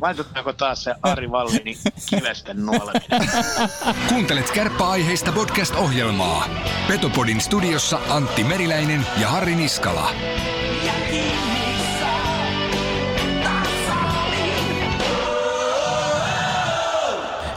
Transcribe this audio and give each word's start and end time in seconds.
laitetaanko 0.00 0.52
taas 0.52 0.84
se 0.84 0.94
Ari 1.02 1.30
Vallini 1.30 1.78
kivesten 2.10 2.66
nuoleminen? 2.66 3.28
Kuuntelet 4.08 4.50
kärppäaiheista 4.50 5.32
podcast-ohjelmaa. 5.32 6.48
Petopodin 6.88 7.40
studiossa 7.40 7.98
Antti 8.08 8.44
Meriläinen 8.44 9.06
ja 9.20 9.28
Harri 9.28 9.54
Niskala. 9.54 10.10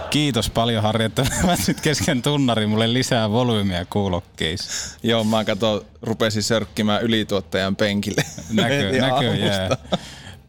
Kiitos 0.10 0.50
paljon 0.50 0.84
Harri, 0.84 1.05
että 1.05 1.26
pääsit 1.46 1.82
kesken 1.82 2.21
tunnari 2.21 2.68
mulle 2.68 2.94
lisää 2.94 3.32
volyymiä 3.32 3.86
kuulokkeissa. 3.89 4.98
Joo, 5.04 5.23
mä 5.23 5.44
katsoin, 5.44 5.82
rupesin 6.02 6.44
sörkkimään 6.44 7.02
ylituottajan 7.02 7.76
penkille. 7.76 8.23
Näkö, 8.54 8.91
näköjään. 9.02 9.78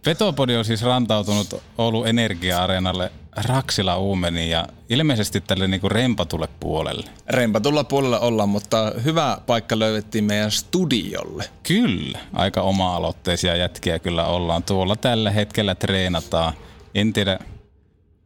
Petopodi 0.04 0.56
on 0.56 0.64
siis 0.64 0.82
rantautunut 0.82 1.62
Oulun 1.78 2.08
Energia-areenalle 2.08 3.12
Raksila 3.36 3.98
Uumeniin 3.98 4.50
ja 4.50 4.66
ilmeisesti 4.88 5.40
tälle 5.40 5.68
niinku 5.68 5.88
rempatulle 5.88 6.48
puolelle. 6.60 7.10
Rempatulla 7.28 7.84
puolella 7.84 8.18
ollaan, 8.18 8.48
mutta 8.48 8.92
hyvä 9.04 9.38
paikka 9.46 9.78
löydettiin 9.78 10.24
meidän 10.24 10.50
studiolle. 10.50 11.44
Kyllä, 11.62 12.18
aika 12.32 12.62
oma-aloitteisia 12.62 13.56
jätkiä 13.56 13.98
kyllä 13.98 14.26
ollaan. 14.26 14.62
Tuolla 14.62 14.96
tällä 14.96 15.30
hetkellä 15.30 15.74
treenataan. 15.74 16.52
En 16.94 17.12
tiedä, 17.12 17.38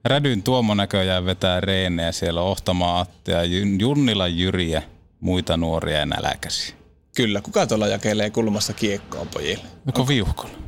Rädyn 0.05 0.43
Tuomo 0.43 0.75
näköjään 0.75 1.25
vetää 1.25 1.61
reenejä 1.61 2.13
siellä 2.13 2.41
Ohtamaa 2.41 3.01
Attia, 3.01 3.45
Junnila 3.79 4.29
Jyriä, 4.29 4.83
muita 5.21 5.57
nuoria 5.57 5.99
ja 5.99 6.07
näläkäsiä. 6.07 6.75
Kyllä, 7.17 7.41
kuka 7.41 7.67
tuolla 7.67 7.87
jakelee 7.87 8.31
kulmassa 8.31 8.73
kiekkoa 8.73 9.27
pojille? 9.35 9.65
Joko 9.87 10.09
viuhkolla? 10.09 10.64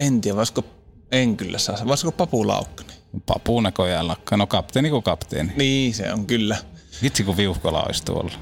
En 0.00 0.20
tiedä, 0.20 0.36
voisiko, 0.36 0.64
en 1.12 1.36
kyllä 1.36 1.58
saa, 1.58 1.76
voisiko 1.86 2.12
Papu 2.12 2.46
Laukkani? 2.46 2.92
Papu 3.26 3.60
näköjään 3.60 4.08
lakkaa. 4.08 4.38
No 4.38 4.46
kapteeni 4.46 4.90
kuin 4.90 5.02
kapteeni. 5.02 5.52
Niin, 5.56 5.94
se 5.94 6.12
on 6.12 6.26
kyllä. 6.26 6.56
Vitsi 7.02 7.24
kun 7.24 7.36
viuhkola 7.36 7.82
olisi 7.82 8.04
tuolla. 8.04 8.32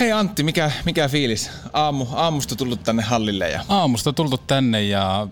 Hei 0.00 0.12
Antti, 0.12 0.42
mikä, 0.42 0.70
mikä 0.84 1.08
fiilis? 1.08 1.50
Aamu, 1.72 2.06
aamusta 2.12 2.56
tullut 2.56 2.82
tänne 2.82 3.02
hallille 3.02 3.50
ja... 3.50 3.64
Aamusta 3.68 4.12
tultu 4.12 4.38
tänne 4.38 4.82
ja 4.82 5.28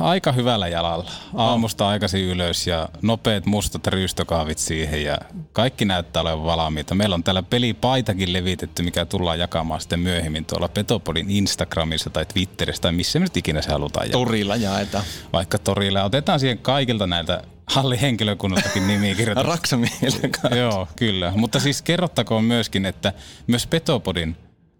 aika 0.00 0.32
hyvällä 0.32 0.68
jalalla. 0.68 1.10
Aamusta 1.34 1.88
aikaisin 1.88 2.24
ylös 2.24 2.66
ja 2.66 2.88
nopeat 3.02 3.46
mustat 3.46 3.86
ryystökaavit 3.86 4.58
siihen 4.58 5.04
ja 5.04 5.18
kaikki 5.52 5.84
näyttää 5.84 6.22
olevan 6.22 6.44
valmiita. 6.44 6.94
Meillä 6.94 7.14
on 7.14 7.24
täällä 7.24 7.42
pelipaitakin 7.42 8.32
levitetty, 8.32 8.82
mikä 8.82 9.04
tullaan 9.04 9.38
jakamaan 9.38 9.80
sitten 9.80 10.00
myöhemmin 10.00 10.44
tuolla 10.44 10.68
Petopodin 10.68 11.30
Instagramissa 11.30 12.10
tai 12.10 12.26
Twitterissä 12.26 12.82
tai 12.82 12.92
missä 12.92 13.18
me 13.18 13.24
nyt 13.24 13.36
ikinä 13.36 13.62
se 13.62 13.70
halutaan 13.72 14.06
jakaa. 14.06 14.20
Torilla 14.20 14.56
jaetaan. 14.56 15.04
Vaikka 15.32 15.58
torilla. 15.58 16.04
Otetaan 16.04 16.40
siihen 16.40 16.58
kaikilta 16.58 17.06
näiltä 17.06 17.42
hallihenkilökunnaltakin 17.66 18.86
nimiä 18.86 19.14
kirjoitetaan. 19.14 19.52
Raksamielellä 19.56 20.56
Joo, 20.56 20.88
kyllä. 20.96 21.32
Mutta 21.36 21.60
siis 21.60 21.82
kerrottakoon 21.82 22.44
myöskin, 22.44 22.86
että 22.86 23.12
myös 23.46 23.66
Petopodin 23.66 24.36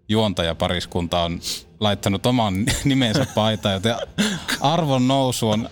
juontajapariskunta 0.09 1.21
on 1.21 1.39
laittanut 1.79 2.25
oman 2.25 2.65
nimensä 2.83 3.25
paitaan, 3.35 3.73
joten 3.73 3.95
arvon 4.61 5.07
nousu 5.07 5.49
on 5.49 5.69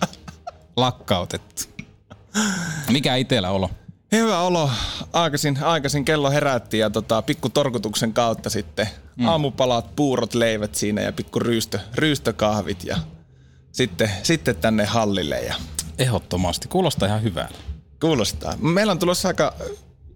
lakkautettu. 0.76 1.62
Mikä 2.90 3.16
itellä 3.16 3.50
olo? 3.50 3.70
Hyvä 4.12 4.40
olo. 4.40 4.70
Aikaisin, 5.12 5.58
aikaisin 5.62 6.04
kello 6.04 6.30
herätti 6.30 6.78
ja 6.78 6.90
tota, 6.90 7.22
pikku 7.22 7.48
torkutuksen 7.48 8.12
kautta 8.12 8.50
sitten 8.50 8.88
mm. 9.16 9.28
aamupalat, 9.28 9.96
puurot, 9.96 10.34
leivät 10.34 10.74
siinä 10.74 11.00
ja 11.00 11.12
pikku 11.12 11.38
ryystö, 11.38 11.78
ryystökahvit 11.94 12.84
ja 12.84 12.96
sitten, 13.72 14.10
sitten 14.22 14.56
tänne 14.56 14.84
hallille. 14.84 15.40
Ja... 15.40 15.54
Ehdottomasti. 15.98 16.68
Kuulostaa 16.68 17.08
ihan 17.08 17.22
hyvältä. 17.22 17.54
Kuulostaa. 18.00 18.56
Meillä 18.56 18.90
on 18.90 18.98
tulossa 18.98 19.28
aika 19.28 19.54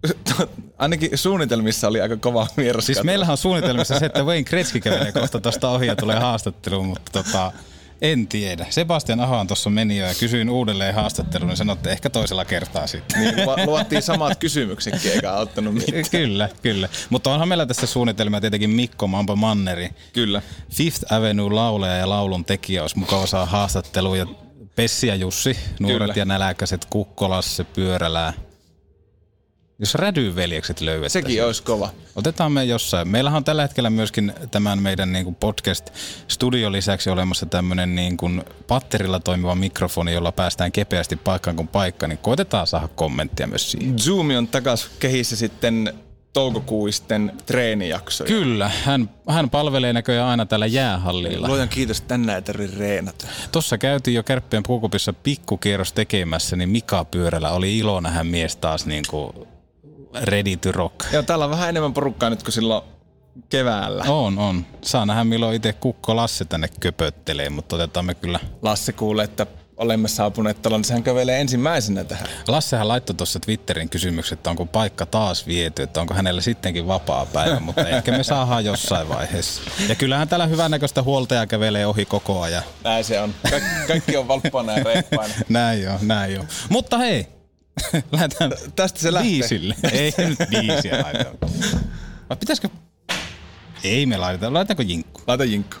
ainakin 0.77 1.17
suunnitelmissa 1.17 1.87
oli 1.87 2.01
aika 2.01 2.17
kova 2.17 2.47
vieras. 2.57 2.85
Siis 2.85 3.03
meillähän 3.03 3.31
on 3.31 3.37
suunnitelmissa 3.37 3.99
se, 3.99 4.05
että 4.05 4.23
Wayne 4.23 4.43
Gretzky 4.43 4.79
kävelee 4.79 5.11
kohta 5.11 5.39
tuosta 5.39 5.69
ohi 5.69 5.87
ja 5.87 5.95
tulee 5.95 6.19
haastatteluun, 6.19 6.85
mutta 6.85 7.23
tota, 7.23 7.51
en 8.01 8.27
tiedä. 8.27 8.65
Sebastian 8.69 9.19
Ahoan 9.19 9.47
tuossa 9.47 9.69
meni 9.69 9.97
jo 9.97 10.05
ja 10.05 10.13
kysyin 10.19 10.49
uudelleen 10.49 10.95
haastattelun 10.95 11.49
ja 11.49 11.55
sanoin, 11.55 11.77
että 11.77 11.89
ehkä 11.89 12.09
toisella 12.09 12.45
kertaa 12.45 12.87
sitten. 12.87 13.19
Niin, 13.21 13.35
luottiin 13.65 14.01
samat 14.01 14.37
kysymyksetkin 14.39 15.11
eikä 15.11 15.33
auttanut 15.33 15.73
mitään. 15.73 16.03
kyllä, 16.11 16.49
kyllä. 16.61 16.89
Mutta 17.09 17.33
onhan 17.33 17.47
meillä 17.47 17.65
tässä 17.65 17.87
suunnitelmia 17.87 18.41
tietenkin 18.41 18.69
Mikko 18.69 19.07
Mampa 19.07 19.35
Manneri. 19.35 19.89
Kyllä. 20.13 20.41
Fifth 20.73 21.13
Avenue 21.13 21.53
lauleja 21.53 21.95
ja 21.95 22.09
laulun 22.09 22.45
tekijä 22.45 22.81
olisi 22.81 22.99
mukaan 22.99 23.23
osaa 23.23 23.45
haastattelua 23.45 24.17
ja 24.17 24.25
Pessi 24.75 25.07
ja 25.07 25.15
Jussi, 25.15 25.57
nuoret 25.79 25.99
kyllä. 25.99 26.13
ja 26.15 26.25
näläkäiset, 26.25 26.85
Kukkolasse, 26.85 27.63
Pyörälää. 27.63 28.33
Jos 29.81 29.95
rädyveljekset 29.95 30.81
löydettäisiin. 30.81 31.23
Sekin 31.23 31.45
olisi 31.45 31.63
kova. 31.63 31.89
Otetaan 32.15 32.51
me 32.51 32.65
jossain. 32.65 33.07
Meillähän 33.07 33.37
on 33.37 33.43
tällä 33.43 33.61
hetkellä 33.61 33.89
myöskin 33.89 34.33
tämän 34.51 34.81
meidän 34.81 35.13
niin 35.13 35.25
kuin 35.25 35.35
podcast-studio 35.35 36.71
lisäksi 36.71 37.09
olemassa 37.09 37.45
tämmöinen 37.45 37.95
niin 37.95 38.17
kuin 38.17 38.43
patterilla 38.67 39.19
toimiva 39.19 39.55
mikrofoni, 39.55 40.13
jolla 40.13 40.31
päästään 40.31 40.71
kepeästi 40.71 41.15
paikkaan 41.15 41.55
kuin 41.55 41.67
paikka, 41.67 42.07
niin 42.07 42.17
koitetaan 42.17 42.67
saada 42.67 42.87
kommenttia 42.87 43.47
myös 43.47 43.71
siihen. 43.71 43.99
Zoomi 43.99 44.37
on 44.37 44.47
takas 44.47 44.89
kehissä 44.99 45.35
sitten 45.35 45.93
toukokuisten 46.33 47.31
treenijaksoja. 47.45 48.27
Kyllä, 48.27 48.71
hän, 48.83 49.09
hän 49.29 49.49
palvelee 49.49 49.93
näköjään 49.93 50.27
aina 50.27 50.45
täällä 50.45 50.65
jäähallilla. 50.65 51.47
Luojan 51.47 51.69
kiitos, 51.69 52.01
tänään 52.01 52.35
ei 52.35 52.41
tarvitse 52.41 52.77
reenata. 52.77 53.27
Tuossa 53.51 53.77
käytiin 53.77 54.15
jo 54.15 54.23
Kärppien 54.23 54.63
puukupissa 54.63 55.13
pikkukierros 55.13 55.93
tekemässä, 55.93 56.55
niin 56.55 56.69
Mika 56.69 57.05
Pyörällä 57.05 57.51
oli 57.51 57.77
ilo 57.77 57.99
nähdä 57.99 58.23
mies 58.23 58.55
taas 58.55 58.85
niin 58.85 59.03
kuin 59.09 59.33
ready 60.13 60.55
to 60.57 60.71
rock. 60.71 60.95
Joo, 61.13 61.23
täällä 61.23 61.45
on 61.45 61.51
vähän 61.51 61.69
enemmän 61.69 61.93
porukkaa 61.93 62.29
nyt 62.29 62.43
kuin 62.43 62.53
silloin 62.53 62.83
keväällä. 63.49 64.03
On, 64.07 64.39
on. 64.39 64.65
Saa 64.81 65.05
nähdä 65.05 65.23
milloin 65.23 65.55
itse 65.55 65.73
Kukko 65.73 66.15
Lasse 66.15 66.45
tänne 66.45 66.67
köpöttelee, 66.79 67.49
mutta 67.49 67.75
otetaan 67.75 68.05
me 68.05 68.15
kyllä. 68.15 68.39
Lasse 68.61 68.93
kuulee, 68.93 69.25
että 69.25 69.47
olemme 69.77 70.07
saapuneet 70.07 70.61
talon, 70.61 70.79
niin 70.79 70.85
sehän 70.85 71.03
kävelee 71.03 71.41
ensimmäisenä 71.41 72.03
tähän. 72.03 72.27
Lassehan 72.47 72.87
laittoi 72.87 73.15
tuossa 73.15 73.39
Twitterin 73.39 73.89
kysymyksen, 73.89 74.35
että 74.35 74.49
onko 74.49 74.65
paikka 74.65 75.05
taas 75.05 75.47
viety, 75.47 75.83
että 75.83 76.01
onko 76.01 76.13
hänellä 76.13 76.41
sittenkin 76.41 76.87
vapaa 76.87 77.25
päivä, 77.25 77.59
mutta 77.65 77.87
ehkä 77.87 78.11
me 78.11 78.23
saadaan 78.23 78.65
jossain 78.65 79.09
vaiheessa. 79.09 79.61
Ja 79.89 79.95
kyllähän 79.95 80.27
täällä 80.27 80.45
hyvännäköistä 80.45 81.03
huoltajaa 81.03 81.47
kävelee 81.47 81.85
ohi 81.85 82.05
koko 82.05 82.41
ajan. 82.41 82.63
Näin 82.83 83.03
se 83.03 83.21
on. 83.21 83.33
Ka- 83.49 83.87
kaikki 83.87 84.17
on 84.17 84.27
valppaana 84.27 84.77
ja 84.77 84.83
reippaana. 84.83 85.33
näin 85.49 85.81
joo, 85.83 85.97
näin 86.01 86.33
joo. 86.33 86.45
Mutta 86.69 86.97
hei, 86.97 87.27
Lähdetään 88.11 88.51
Tästä 88.75 88.99
se 88.99 89.13
lähtee. 89.13 89.31
biisille. 89.31 89.75
Ei 89.91 90.13
nyt 90.17 90.39
biisiä 90.49 91.01
laiteta. 91.03 91.31
Vai 92.29 92.37
pitäisikö... 92.37 92.69
Ei 93.83 94.05
me 94.05 94.17
laiteta. 94.17 94.53
Laitetaanko 94.53 94.83
jinkku? 94.91 95.21
Laita 95.27 95.43
jinkku. 95.43 95.75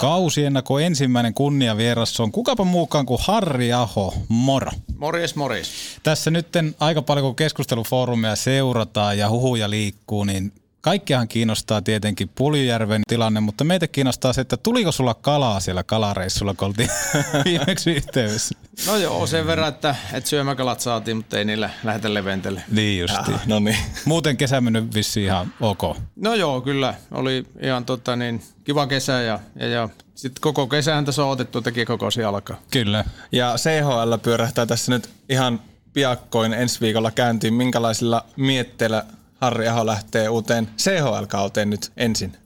Kausiennako 0.00 0.78
ensimmäinen 0.78 1.34
kunniavieras 1.34 2.20
on 2.20 2.32
kukapa 2.32 2.64
muukaan 2.64 3.06
kuin 3.06 3.20
Harri 3.22 3.72
Aho. 3.72 4.14
Moro. 4.28 4.70
Morjes, 4.98 5.36
morjes. 5.36 5.70
Tässä 6.02 6.30
nyt 6.30 6.48
aika 6.80 7.02
paljon 7.02 7.26
kun 7.26 7.36
keskustelufoorumia 7.36 8.36
seurataan 8.36 9.18
ja 9.18 9.30
huhuja 9.30 9.70
liikkuu, 9.70 10.24
niin 10.24 10.52
Kaikkihan 10.80 11.28
kiinnostaa 11.28 11.82
tietenkin 11.82 12.30
Puljujärven 12.34 13.02
tilanne, 13.08 13.40
mutta 13.40 13.64
meitä 13.64 13.88
kiinnostaa 13.88 14.32
se, 14.32 14.40
että 14.40 14.56
tuliko 14.56 14.92
sulla 14.92 15.14
kalaa 15.14 15.60
siellä 15.60 15.82
kalareissulla, 15.82 16.54
kun 16.54 16.68
oltiin 16.68 16.90
viimeksi 17.44 17.90
yhteydessä. 17.90 18.54
No 18.86 18.96
joo, 18.96 19.26
sen 19.26 19.46
verran, 19.46 19.68
että, 19.68 19.94
että 20.12 20.30
syömäkalat 20.30 20.80
saatiin, 20.80 21.16
mutta 21.16 21.38
ei 21.38 21.44
niillä 21.44 21.70
lähetä 21.84 22.14
leventelle. 22.14 22.62
Niin 22.70 23.00
justi. 23.00 23.32
Ah, 23.34 23.46
no 23.46 23.58
niin. 23.58 23.76
Muuten 24.04 24.36
kesä 24.36 24.60
mennyt 24.60 24.94
vissiin 24.94 25.26
ihan 25.26 25.54
ok. 25.60 25.82
No 26.16 26.34
joo, 26.34 26.60
kyllä. 26.60 26.94
Oli 27.10 27.46
ihan 27.62 27.84
tota, 27.84 28.16
niin, 28.16 28.42
kiva 28.64 28.86
kesä 28.86 29.12
ja, 29.12 29.40
ja, 29.60 29.66
ja 29.66 29.88
sitten 30.14 30.40
koko 30.40 30.66
kesän 30.66 31.04
tässä 31.04 31.24
on 31.24 31.30
otettu 31.30 31.60
teki 31.60 31.84
koko 31.84 32.08
alkaa. 32.28 32.60
Kyllä. 32.70 33.04
Ja 33.32 33.54
CHL 33.56 34.16
pyörähtää 34.22 34.66
tässä 34.66 34.92
nyt 34.92 35.10
ihan 35.28 35.60
piakkoin 35.92 36.52
ensi 36.52 36.80
viikolla 36.80 37.10
käyntiin. 37.10 37.54
Minkälaisilla 37.54 38.24
mietteillä 38.36 39.04
Harri 39.40 39.68
Aho 39.68 39.86
lähtee 39.86 40.28
uuteen 40.28 40.68
CHL-kauteen 40.78 41.70
nyt 41.70 41.92
ensin? 41.96 42.36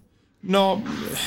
No 0.43 0.83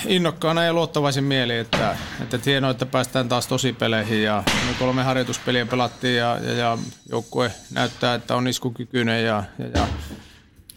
innokkaana 0.07 0.63
ja 0.63 0.73
luottavaisin 0.73 1.23
mieli, 1.23 1.57
että, 1.57 1.97
että 2.21 2.39
hienoa, 2.45 2.71
että 2.71 2.85
päästään 2.85 3.29
taas 3.29 3.47
tosi 3.47 3.73
peleihin 3.73 4.23
ja 4.23 4.43
me 4.47 4.73
kolme 4.79 5.03
harjoituspeliä 5.03 5.65
pelattiin 5.65 6.17
ja, 6.17 6.39
ja, 6.43 6.53
ja 6.53 6.77
joukkue 7.09 7.51
näyttää, 7.71 8.15
että 8.15 8.35
on 8.35 8.47
iskukykyinen 8.47 9.25
ja, 9.25 9.43
ja, 9.59 9.67
ja 9.73 9.87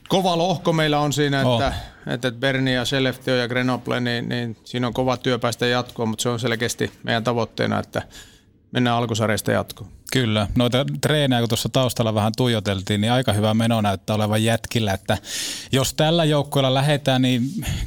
kova 0.09 0.39
lohko 0.39 0.73
meillä 0.73 0.99
on 0.99 1.13
siinä, 1.13 1.47
oh. 1.47 1.63
että, 1.63 1.79
että 2.07 2.33
Berni 2.33 2.75
ja 2.75 2.85
Seleftio 2.85 3.37
ja 3.37 3.49
Grenoble, 3.49 4.01
niin, 4.01 4.29
niin 4.29 4.57
siinä 4.65 4.87
on 4.87 4.95
kova 4.95 5.17
työ 5.17 5.39
päästä 5.39 5.67
jatkoon, 5.67 6.09
mutta 6.09 6.23
se 6.23 6.29
on 6.29 6.41
selkeästi 6.41 6.93
meidän 7.03 7.25
tavoitteena, 7.25 7.79
että 7.79 8.03
mennään 8.73 8.97
alkusarjasta 8.97 9.53
jatkoon. 9.53 9.91
Kyllä, 10.13 10.47
noita 10.55 10.87
treenejä 11.01 11.41
kun 11.41 11.49
tuossa 11.49 11.69
taustalla 11.69 12.15
vähän 12.15 12.33
tuijoteltiin, 12.37 13.01
niin 13.01 13.13
aika 13.13 13.33
hyvä 13.33 13.55
meno 13.55 13.81
näyttää 13.81 14.17
olevan 14.17 14.45
jätkillä, 14.45 14.93
että 14.93 15.19
jos 15.73 15.95
tällä 15.95 16.25
joukkueella 16.25 16.75
lähdetään, 16.75 17.23
niin 17.23 17.43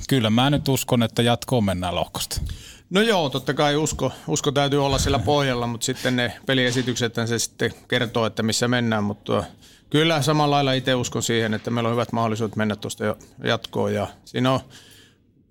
kyllä 0.09 0.29
mä 0.29 0.49
nyt 0.49 0.67
uskon, 0.67 1.03
että 1.03 1.21
jatkoon 1.21 1.63
mennään 1.63 1.95
lohkosta. 1.95 2.41
No 2.89 3.01
joo, 3.01 3.29
totta 3.29 3.53
kai 3.53 3.75
usko, 3.75 4.11
usko 4.27 4.51
täytyy 4.51 4.85
olla 4.85 4.97
sillä 4.97 5.19
pohjalla, 5.19 5.67
mutta 5.67 5.85
sitten 5.85 6.15
ne 6.15 6.33
peliesitykset 6.45 7.15
se 7.25 7.39
sitten 7.39 7.73
kertoo, 7.87 8.25
että 8.25 8.43
missä 8.43 8.67
mennään, 8.67 9.03
mutta 9.03 9.43
kyllä 9.89 10.21
samalla 10.21 10.55
lailla 10.55 10.73
itse 10.73 10.95
uskon 10.95 11.23
siihen, 11.23 11.53
että 11.53 11.71
meillä 11.71 11.87
on 11.87 11.93
hyvät 11.93 12.11
mahdollisuudet 12.11 12.55
mennä 12.55 12.75
tuosta 12.75 13.15
jatkoon 13.43 13.93
ja 13.93 14.07
siinä 14.25 14.51
on 14.51 14.59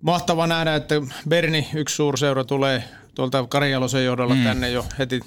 mahtava 0.00 0.46
nähdä, 0.46 0.74
että 0.74 0.94
Berni, 1.28 1.68
yksi 1.74 1.96
suurseura, 1.96 2.44
tulee 2.44 2.84
tuolta 3.28 3.48
Karjalosen 3.48 4.04
johdolla 4.04 4.34
mm. 4.34 4.44
tänne 4.44 4.70
jo 4.70 4.84
heti 4.98 5.20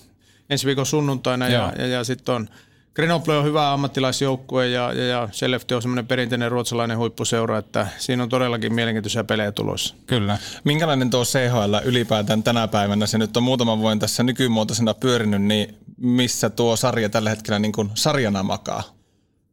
ensi 0.49 0.67
viikon 0.67 0.85
sunnuntaina 0.85 1.49
ja, 1.49 1.73
ja, 1.77 1.87
ja 1.87 2.03
sitten 2.03 2.35
on 2.35 2.49
Grenoble 2.95 3.37
on 3.37 3.45
hyvä 3.45 3.73
ammattilaisjoukkue 3.73 4.67
ja, 4.67 4.93
ja, 4.93 5.05
ja 5.05 5.29
Skellefteå 5.31 5.75
on 5.75 5.81
semmoinen 5.81 6.07
perinteinen 6.07 6.51
ruotsalainen 6.51 6.97
huippuseura, 6.97 7.57
että 7.57 7.87
siinä 7.97 8.23
on 8.23 8.29
todellakin 8.29 8.73
mielenkiintoisia 8.73 9.23
pelejä 9.23 9.51
tulossa. 9.51 9.95
Kyllä. 10.07 10.37
Minkälainen 10.63 11.09
tuo 11.09 11.23
CHL 11.23 11.75
ylipäätään 11.83 12.43
tänä 12.43 12.67
päivänä? 12.67 13.05
Se 13.05 13.17
nyt 13.17 13.37
on 13.37 13.43
muutaman 13.43 13.79
vuoden 13.79 13.99
tässä 13.99 14.23
nykymuotoisena 14.23 14.93
pyörinyt, 14.93 15.41
niin 15.41 15.77
missä 15.97 16.49
tuo 16.49 16.75
sarja 16.75 17.09
tällä 17.09 17.29
hetkellä 17.29 17.59
niin 17.59 17.71
kuin 17.71 17.89
sarjana 17.93 18.43
makaa? 18.43 18.83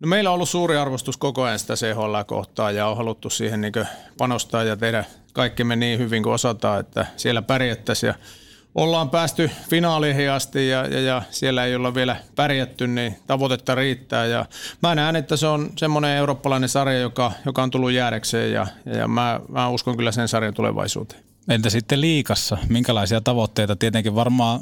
No 0.01 0.09
meillä 0.09 0.31
on 0.31 0.35
ollut 0.35 0.49
suuri 0.49 0.77
arvostus 0.77 1.17
koko 1.17 1.43
ajan 1.43 1.59
sitä 1.59 1.75
CHL 1.75 2.23
kohtaa 2.27 2.71
ja 2.71 2.87
on 2.87 2.97
haluttu 2.97 3.31
siihen 3.31 3.61
niin 3.61 3.73
panostaa 4.19 4.65
ja 4.65 4.77
tehdä 4.77 5.05
kaikkemme 5.33 5.77
niin 5.77 5.99
hyvin 5.99 6.23
kuin 6.23 6.33
osataan, 6.33 6.81
että 6.81 7.07
siellä 7.17 7.43
pärjättäisiin 7.43 8.15
ollaan 8.75 9.11
päästy 9.11 9.51
finaaleihin 9.71 10.31
asti 10.31 10.69
ja, 10.69 10.87
ja, 10.87 11.01
ja 11.01 11.23
siellä 11.31 11.65
ei 11.65 11.75
olla 11.75 11.95
vielä 11.95 12.17
pärjätty, 12.37 12.87
niin 12.87 13.17
tavoitetta 13.27 13.75
riittää. 13.75 14.27
Ja 14.27 14.47
mä 14.83 14.95
näen, 14.95 15.17
että 15.17 15.37
se 15.37 15.47
on 15.47 15.71
semmoinen 15.79 16.17
eurooppalainen 16.17 16.69
sarja, 16.69 16.99
joka, 16.99 17.33
joka 17.47 17.63
on 17.63 17.71
tullut 17.71 17.93
jäädäkseen 17.93 18.53
ja, 18.53 18.67
ja, 18.87 18.97
ja 18.97 19.09
mä, 19.09 19.41
mä 19.49 19.69
uskon 19.69 19.97
kyllä 19.97 20.13
sen 20.13 20.29
sarjan 20.29 20.55
tulevaisuuteen. 20.55 21.23
Entä 21.49 21.71
sitten 21.71 22.01
liikassa? 22.01 22.59
Minkälaisia 22.69 23.21
tavoitteita? 23.21 23.77
Tietenkin 23.77 24.15
varmaan 24.15 24.61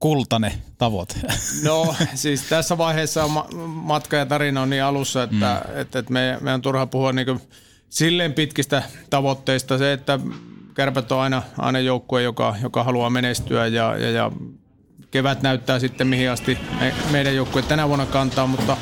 kultane 0.00 0.58
tavoite. 0.78 1.14
No 1.64 1.94
siis 2.14 2.42
tässä 2.42 2.78
vaiheessa 2.78 3.24
on 3.24 3.30
matka 3.66 4.16
ja 4.16 4.26
tarina 4.26 4.62
on 4.62 4.70
niin 4.70 4.82
alussa, 4.82 5.22
että, 5.22 5.62
mm. 5.68 5.80
että, 5.80 5.98
että 5.98 6.12
me, 6.12 6.38
me 6.40 6.54
on 6.54 6.62
turha 6.62 6.86
puhua 6.86 7.12
niin 7.12 7.40
silleen 7.88 8.32
pitkistä 8.32 8.82
tavoitteista. 9.10 9.78
Se, 9.78 9.92
että 9.92 10.18
Kärpät 10.74 11.12
on 11.12 11.20
aina, 11.20 11.42
aina 11.58 11.80
joukkue, 11.80 12.22
joka, 12.22 12.56
joka 12.62 12.84
haluaa 12.84 13.10
menestyä 13.10 13.66
ja, 13.66 13.96
ja, 13.96 14.10
ja 14.10 14.32
kevät 15.10 15.42
näyttää 15.42 15.78
sitten 15.78 16.06
mihin 16.06 16.30
asti 16.30 16.58
me, 16.80 16.94
meidän 17.10 17.36
joukkue 17.36 17.62
tänä 17.62 17.88
vuonna 17.88 18.06
kantaa, 18.06 18.46
mutta 18.46 18.76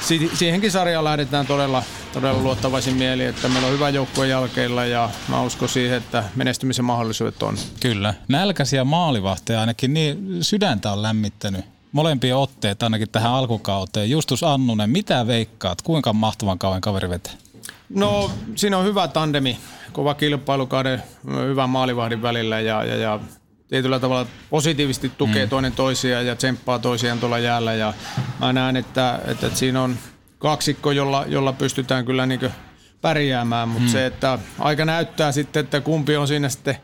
si, 0.00 0.30
siihenkin 0.34 0.70
sarjaan 0.70 1.04
lähdetään 1.04 1.46
todella, 1.46 1.82
todella 2.12 2.42
luottavaisin 2.42 2.94
mieli, 2.94 3.24
että 3.24 3.48
meillä 3.48 3.66
on 3.66 3.74
hyvä 3.74 3.88
joukkue 3.88 4.28
jälkeillä 4.28 4.86
ja 4.86 5.10
mä 5.28 5.42
uskon 5.42 5.68
siihen, 5.68 5.96
että 5.96 6.24
menestymisen 6.36 6.84
mahdollisuudet 6.84 7.42
on. 7.42 7.56
Kyllä. 7.80 8.14
Nälkäisiä 8.28 8.84
maalivahteja 8.84 9.60
ainakin 9.60 9.94
niin 9.94 10.44
sydäntä 10.44 10.92
on 10.92 11.02
lämmittänyt 11.02 11.64
molempia 11.92 12.36
otteet 12.36 12.82
ainakin 12.82 13.10
tähän 13.10 13.32
alkukauteen. 13.32 14.10
Justus 14.10 14.42
Annunen, 14.42 14.90
mitä 14.90 15.26
veikkaat? 15.26 15.82
Kuinka 15.82 16.12
mahtavan 16.12 16.58
kauan 16.58 16.80
kaveri 16.80 17.08
vetää? 17.08 17.43
No 17.88 18.30
siinä 18.54 18.78
on 18.78 18.84
hyvä 18.84 19.08
tandemi 19.08 19.58
kova 19.92 20.14
kilpailukauden 20.14 21.02
hyvän 21.48 21.70
maalivahdin 21.70 22.22
välillä 22.22 22.60
ja, 22.60 22.84
ja, 22.84 22.96
ja 22.96 23.20
tietyllä 23.68 24.00
tavalla 24.00 24.26
positiivisesti 24.50 25.12
tukee 25.18 25.46
mm. 25.46 25.50
toinen 25.50 25.72
toisiaan 25.72 26.26
ja 26.26 26.36
tsemppaa 26.36 26.78
toisiaan 26.78 27.20
tuolla 27.20 27.38
jäällä. 27.38 27.74
Ja 27.74 27.94
mä 28.40 28.52
näen, 28.52 28.76
että, 28.76 29.20
että, 29.26 29.46
että 29.46 29.58
siinä 29.58 29.82
on 29.82 29.96
kaksikko, 30.38 30.90
jolla, 30.90 31.24
jolla 31.28 31.52
pystytään 31.52 32.04
kyllä 32.04 32.26
niin 32.26 32.50
pärjäämään, 33.00 33.68
mutta 33.68 33.86
mm. 33.86 33.92
se, 33.92 34.06
että 34.06 34.38
aika 34.58 34.84
näyttää 34.84 35.32
sitten, 35.32 35.64
että 35.64 35.80
kumpi 35.80 36.16
on 36.16 36.28
siinä 36.28 36.48
sitten 36.48 36.76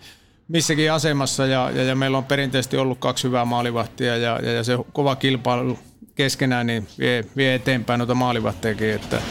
missäkin 0.48 0.92
asemassa 0.92 1.46
ja, 1.46 1.70
ja, 1.74 1.82
ja 1.82 1.96
meillä 1.96 2.18
on 2.18 2.24
perinteisesti 2.24 2.76
ollut 2.76 2.98
kaksi 2.98 3.24
hyvää 3.24 3.44
maalivahtia 3.44 4.16
ja, 4.16 4.38
ja, 4.42 4.52
ja 4.52 4.64
se 4.64 4.78
kova 4.92 5.16
kilpailu 5.16 5.78
keskenään 6.14 6.66
niin 6.66 6.88
vie, 6.98 7.24
vie 7.36 7.54
eteenpäin 7.54 7.98
noita 7.98 8.14
maalivahtiakin, 8.14 8.90
että 8.90 9.22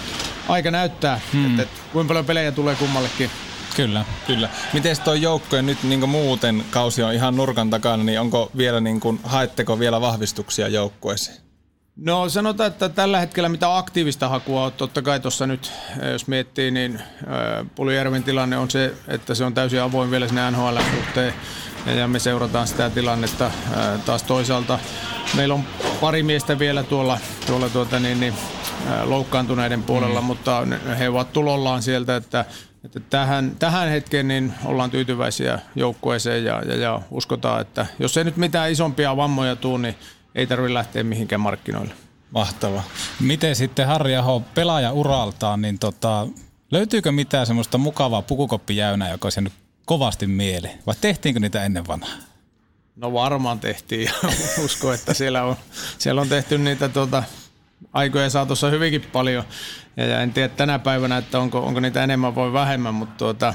aika 0.50 0.72
näyttää, 0.72 1.20
hmm. 1.34 1.46
että, 1.46 1.64
että 1.64 1.80
kuinka 1.94 2.08
paljon 2.08 2.26
pelejä 2.26 2.52
tulee 2.52 2.76
kummallekin 2.76 3.30
Kyllä. 3.76 4.06
Kyllä. 4.28 4.50
Miten 4.74 4.96
tuo 5.04 5.14
joukkojen 5.14 5.66
nyt 5.66 5.84
niin 5.84 6.10
muuten 6.10 6.66
kausi 6.72 7.04
on 7.04 7.14
ihan 7.14 7.36
nurkan 7.36 7.70
takana, 7.70 8.04
niin 8.04 8.20
onko 8.20 8.52
vielä 8.58 8.80
niin 8.80 9.00
kuin, 9.00 9.20
haetteko 9.24 9.80
vielä 9.80 10.02
vahvistuksia 10.02 10.68
joukkueeseen? 10.68 11.38
No 11.96 12.30
sanotaan, 12.30 12.68
että 12.68 12.90
tällä 12.90 13.20
hetkellä 13.20 13.50
mitä 13.50 13.78
aktiivista 13.78 14.30
hakua 14.30 14.66
on, 14.66 14.72
totta 14.72 15.02
kai 15.02 15.20
tuossa 15.20 15.48
nyt, 15.48 15.72
eh, 16.02 16.12
jos 16.12 16.28
miettii, 16.28 16.72
niin 16.72 17.02
Pulijärven 17.76 18.24
tilanne 18.24 18.58
on 18.58 18.72
se, 18.72 18.94
että 19.08 19.36
se 19.36 19.44
on 19.44 19.54
täysin 19.54 19.82
avoin 19.82 20.12
vielä 20.12 20.28
sinne 20.28 20.52
NHL-suhteen 20.52 21.34
ja 21.86 22.08
me 22.08 22.20
seurataan 22.20 22.68
sitä 22.68 22.90
tilannetta 22.90 23.52
taas 24.06 24.24
toisaalta. 24.24 24.80
Meillä 25.36 25.54
on 25.54 25.64
pari 26.02 26.24
miestä 26.24 26.60
vielä 26.60 26.84
tuolla, 26.84 27.18
tuolla 27.48 27.70
tuota 27.70 28.00
niin, 28.00 28.20
niin, 28.20 28.34
loukkaantuneiden 29.04 29.84
puolella, 29.84 30.22
mm. 30.22 30.28
mutta 30.28 30.68
he 31.00 31.10
ovat 31.10 31.34
tulollaan 31.34 31.82
sieltä, 31.82 32.16
että 32.16 32.46
että 32.84 33.00
tähän, 33.00 33.56
tähän 33.60 33.90
hetkeen 33.90 34.28
niin 34.28 34.54
ollaan 34.66 34.92
tyytyväisiä 34.92 35.60
joukkueeseen 35.76 36.46
ja, 36.46 36.62
ja, 36.66 36.76
ja 36.76 37.02
uskotaan, 37.12 37.62
että 37.62 37.86
jos 38.00 38.18
ei 38.18 38.24
nyt 38.24 38.38
mitään 38.38 38.72
isompia 38.72 39.18
vammoja 39.18 39.56
tule, 39.56 39.80
niin 39.80 39.96
ei 40.36 40.48
tarvitse 40.48 40.74
lähteä 40.74 41.04
mihinkään 41.04 41.42
markkinoille. 41.42 41.94
Mahtava. 42.32 42.84
Miten 43.20 43.56
sitten 43.56 43.88
Harri 43.88 44.16
Aho 44.16 44.44
pelaaja 44.56 44.92
uraltaan, 44.92 45.62
niin 45.62 45.80
tota, 45.80 46.28
löytyykö 46.72 47.12
mitään 47.12 47.46
semmoista 47.46 47.78
mukavaa 47.78 48.22
pukukoppijäynää, 48.22 49.12
joka 49.12 49.26
olisi 49.26 49.42
nyt 49.42 49.54
kovasti 49.86 50.28
mieleen? 50.28 50.80
Vai 50.88 50.96
tehtiinkö 51.02 51.40
niitä 51.40 51.64
ennen 51.64 51.88
vanhaa? 51.88 52.18
No 52.96 53.14
varmaan 53.14 53.60
tehtiin 53.60 54.04
ja 54.06 54.30
usko, 54.66 54.94
että 54.94 55.14
siellä 55.14 55.44
on, 55.44 55.56
siellä 55.98 56.22
on 56.22 56.30
tehty 56.30 56.58
niitä 56.58 56.90
tuota, 56.90 57.24
aikojen 57.94 58.32
saatossa 58.32 58.70
hyvinkin 58.70 59.02
paljon. 59.02 59.44
Ja, 59.98 60.22
en 60.22 60.34
tiedä 60.34 60.50
tänä 60.50 60.80
päivänä, 60.80 61.18
että 61.18 61.40
onko, 61.40 61.60
onko 61.60 61.80
niitä 61.80 62.04
enemmän 62.04 62.36
vai 62.36 62.54
vähemmän, 62.54 62.94
mutta 62.94 63.16
tuota, 63.18 63.54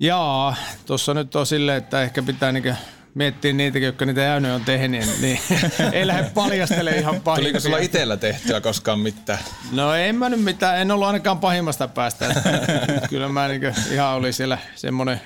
jaa, 0.00 0.54
tuossa 0.86 1.14
nyt 1.14 1.36
on 1.36 1.46
silleen, 1.46 1.78
että 1.78 2.02
ehkä 2.02 2.22
pitää 2.22 2.52
niinku 2.52 2.70
miettiä 3.14 3.52
niitä, 3.52 3.78
jotka 3.78 4.06
niitä 4.06 4.20
jäynyjä 4.20 4.54
on 4.54 4.64
tehnyt, 4.64 5.20
niin 5.20 5.40
ei 5.92 6.06
lähde 6.06 6.30
paljastelemaan 6.34 7.00
ihan 7.00 7.20
pahimpia. 7.20 7.44
Tuliko 7.44 7.60
sulla 7.60 7.78
itsellä 7.78 8.16
tehtyä 8.16 8.60
koskaan 8.60 8.98
mitään? 8.98 9.38
No 9.72 9.94
en 9.94 10.16
mä 10.16 10.28
nyt 10.28 10.42
mitään, 10.42 10.78
en 10.78 10.90
ollut 10.90 11.06
ainakaan 11.06 11.38
pahimmasta 11.38 11.88
päästä. 11.88 12.34
Kyllä 13.10 13.28
mä 13.28 13.48
niin 13.48 13.62
ihan 13.92 14.14
oli 14.14 14.32
siellä 14.32 14.58
semmoinen 14.74 15.20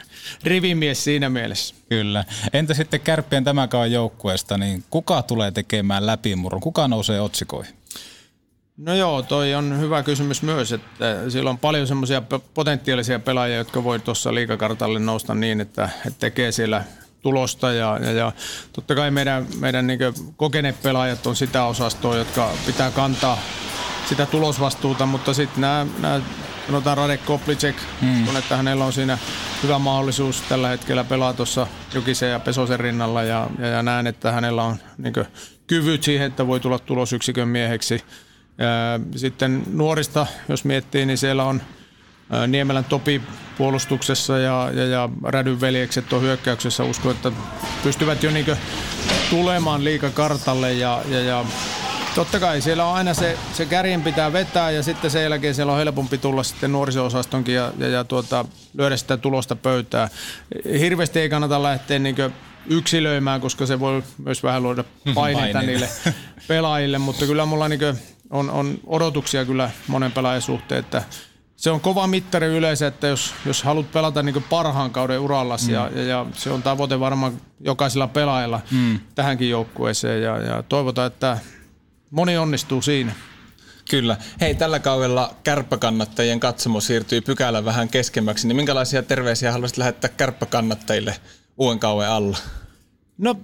rivimies 0.44 1.05
siinä 1.05 1.29
mielessä. 1.29 1.75
Kyllä. 1.88 2.25
Entä 2.52 2.75
sitten 2.75 3.00
kärppien 3.00 3.45
tämänkään 3.45 3.92
joukkueesta, 3.92 4.59
niin 4.59 4.85
kuka 4.90 5.23
tulee 5.23 5.50
tekemään 5.50 6.07
läpimurron? 6.07 6.61
Kuka 6.61 6.88
nousee 6.88 7.21
otsikoihin? 7.21 7.75
No 8.76 8.95
joo, 8.95 9.23
toi 9.23 9.54
on 9.54 9.80
hyvä 9.80 10.02
kysymys 10.02 10.42
myös, 10.42 10.73
että 10.73 11.30
siellä 11.30 11.50
on 11.50 11.59
paljon 11.59 11.87
semmoisia 11.87 12.23
potentiaalisia 12.54 13.18
pelaajia, 13.18 13.57
jotka 13.57 13.85
voi 13.85 14.00
tuossa 14.00 14.35
liikakartalle 14.35 14.99
nousta 14.99 15.35
niin, 15.35 15.61
että, 15.61 15.88
että 16.07 16.18
tekee 16.21 16.52
siellä 16.52 16.85
tulosta 17.28 17.73
ja, 17.73 17.99
ja, 18.02 18.12
ja 18.12 18.32
totta 18.73 18.94
kai 18.94 19.11
meidän, 19.11 19.47
meidän 19.61 19.87
niin 19.87 19.99
kokeneet 20.37 20.82
pelaajat 20.82 21.26
on 21.26 21.37
sitä 21.37 21.64
osastoa, 21.64 22.16
jotka 22.16 22.50
pitää 22.66 22.90
kantaa 22.90 23.38
sitä 24.08 24.26
tulosvastuuta, 24.26 25.06
mutta 25.06 25.35
sitten 25.35 25.61
nämä, 25.61 25.87
nämä 25.99 26.20
sanotaan 26.66 26.97
Radek 26.97 27.25
Koplicek, 27.25 27.76
mm. 28.00 28.25
kun 28.26 28.37
että 28.37 28.56
hänellä 28.56 28.85
on 28.85 28.92
siinä 28.92 29.18
hyvä 29.62 29.78
mahdollisuus 29.78 30.42
tällä 30.49 30.68
hetkellä 30.68 31.04
pelaa 31.04 31.32
tuossa 31.32 31.66
Jokisen 31.94 32.30
ja 32.30 32.40
Pesosen 32.40 32.80
rinnalla 32.80 33.23
ja, 33.23 33.50
ja, 33.58 33.66
ja 33.66 33.82
näen, 33.82 34.06
että 34.06 34.32
hänellä 34.32 34.62
on 34.62 34.76
niin 34.99 35.14
kyvyt 35.66 36.02
siihen, 36.02 36.26
että 36.26 36.47
voi 36.47 36.61
tulla 36.61 36.78
tulosyksikön 36.78 37.49
mieheksi. 37.49 38.04
Ja 38.58 39.00
sitten 39.18 39.62
nuorista, 39.73 40.26
jos 40.49 40.64
miettii, 40.64 41.06
niin 41.06 41.18
siellä 41.18 41.44
on 41.44 41.62
Niemelän 42.47 42.85
Topi 42.85 43.23
puolustuksessa 43.58 44.38
ja, 44.38 44.70
ja, 44.75 44.85
ja 44.87 45.08
Rädyn 45.25 45.61
veljekset 45.61 46.12
on 46.12 46.23
hyökkäyksessä. 46.23 46.85
Uskon, 46.85 47.12
että 47.12 47.32
pystyvät 47.82 48.23
jo 48.23 48.30
niin 48.30 48.47
tulemaan 49.30 49.85
liikakartalle 49.85 50.73
ja, 50.73 51.02
ja, 51.08 51.20
ja 51.20 51.44
totta 52.14 52.40
kai 52.40 52.61
siellä 52.61 52.85
on 52.85 52.94
aina 52.94 53.14
se, 53.14 53.38
se 53.52 53.66
kärjen 53.66 54.02
pitää 54.02 54.32
vetää 54.32 54.70
ja 54.70 54.82
sitten 54.82 55.11
sen 55.11 55.23
jälkeen 55.23 55.54
siellä 55.54 55.73
on 55.73 55.78
helpompi 55.78 56.18
tulla 56.18 56.42
sitten 56.42 56.73
nuoriso-osastonkin 56.73 57.54
ja, 57.54 57.73
ja, 57.78 57.88
ja 57.88 58.04
tuota, 58.04 58.44
lyödä 58.75 58.97
sitä 58.97 59.16
tulosta 59.16 59.56
pöytää. 59.56 60.08
Hirveästi 60.78 61.20
ei 61.20 61.28
kannata 61.28 61.62
lähteä 61.62 61.99
niin 61.99 62.16
yksilöimään, 62.66 63.40
koska 63.40 63.66
se 63.66 63.80
voi 63.80 64.02
myös 64.25 64.42
vähän 64.42 64.62
luoda 64.62 64.85
paineita 65.14 65.62
niille 65.62 65.88
pelaajille, 66.49 66.99
mutta 66.99 67.26
kyllä 67.26 67.47
mulla 67.47 67.68
niin 67.68 67.80
on, 68.30 68.50
on 68.50 68.78
odotuksia 68.87 69.44
kyllä 69.44 69.70
monen 69.87 70.12
pelaajan 70.12 70.42
suhteen, 70.42 70.80
että 70.80 71.02
se 71.58 71.70
on 71.70 71.80
kova 71.80 72.06
mittari 72.06 72.46
yleensä, 72.46 72.86
että 72.86 73.06
jos, 73.06 73.34
jos 73.46 73.62
haluat 73.62 73.92
pelata 73.92 74.22
niin 74.22 74.44
parhaan 74.50 74.90
kauden 74.90 75.20
urallasi 75.20 75.66
mm. 75.66 75.74
ja, 75.74 75.90
ja, 75.94 76.02
ja, 76.02 76.26
se 76.32 76.50
on 76.50 76.62
tavoite 76.62 77.00
varmaan 77.00 77.40
jokaisella 77.60 78.06
pelaajalla 78.08 78.60
mm. 78.70 78.98
tähänkin 79.14 79.50
joukkueeseen 79.50 80.22
ja, 80.22 80.38
ja 80.38 80.62
toivotaan, 80.62 81.06
että 81.06 81.38
moni 82.10 82.38
onnistuu 82.38 82.82
siinä. 82.82 83.12
Kyllä. 83.90 84.16
Hei, 84.40 84.54
tällä 84.54 84.78
kaudella 84.78 85.34
kärppäkannattajien 85.44 86.40
katsomo 86.40 86.80
siirtyy 86.80 87.20
pykälän 87.20 87.64
vähän 87.64 87.88
keskemmäksi, 87.88 88.48
niin 88.48 88.56
minkälaisia 88.56 89.02
terveisiä 89.02 89.52
haluaisit 89.52 89.78
lähettää 89.78 90.10
kärppäkannattajille 90.16 91.16
uuden 91.56 91.78
kauden 91.78 92.08
alla? 92.08 92.38
No 93.18 93.36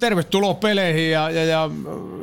tervetuloa 0.00 0.54
peleihin 0.54 1.10
ja, 1.10 1.30
ja, 1.30 1.44
ja 1.44 1.70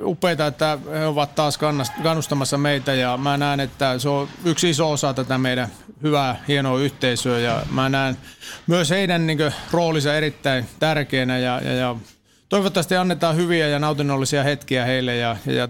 upeita, 0.04 0.48
että 0.48 0.78
he 1.00 1.06
ovat 1.06 1.36
taas 1.36 1.60
kannustamassa 2.04 2.58
meitä. 2.58 2.94
Ja 2.94 3.18
mä 3.18 3.38
näen, 3.38 3.60
että 3.60 4.00
se 4.00 4.10
on 4.10 4.28
yksi 4.46 4.70
iso 4.70 4.92
osa 4.92 5.14
tätä 5.14 5.38
meidän 5.38 5.68
hyvää, 6.04 6.44
hienoa 6.48 6.80
yhteisöä. 6.80 7.40
Ja 7.40 7.62
mä 7.72 7.90
näen 7.90 8.18
myös 8.68 8.90
heidän 8.90 9.28
niin 9.28 9.38
kuin, 9.38 9.54
roolinsa 9.72 10.16
erittäin 10.16 10.66
tärkeänä. 10.80 11.38
Ja, 11.38 11.62
ja, 11.64 11.74
ja 11.74 11.96
toivottavasti 12.50 12.96
annetaan 12.96 13.36
hyviä 13.36 13.68
ja 13.68 13.80
nautinnollisia 13.80 14.44
hetkiä 14.44 14.86
heille. 14.86 15.16
Ja, 15.16 15.38
ja, 15.46 15.54
ja 15.54 15.68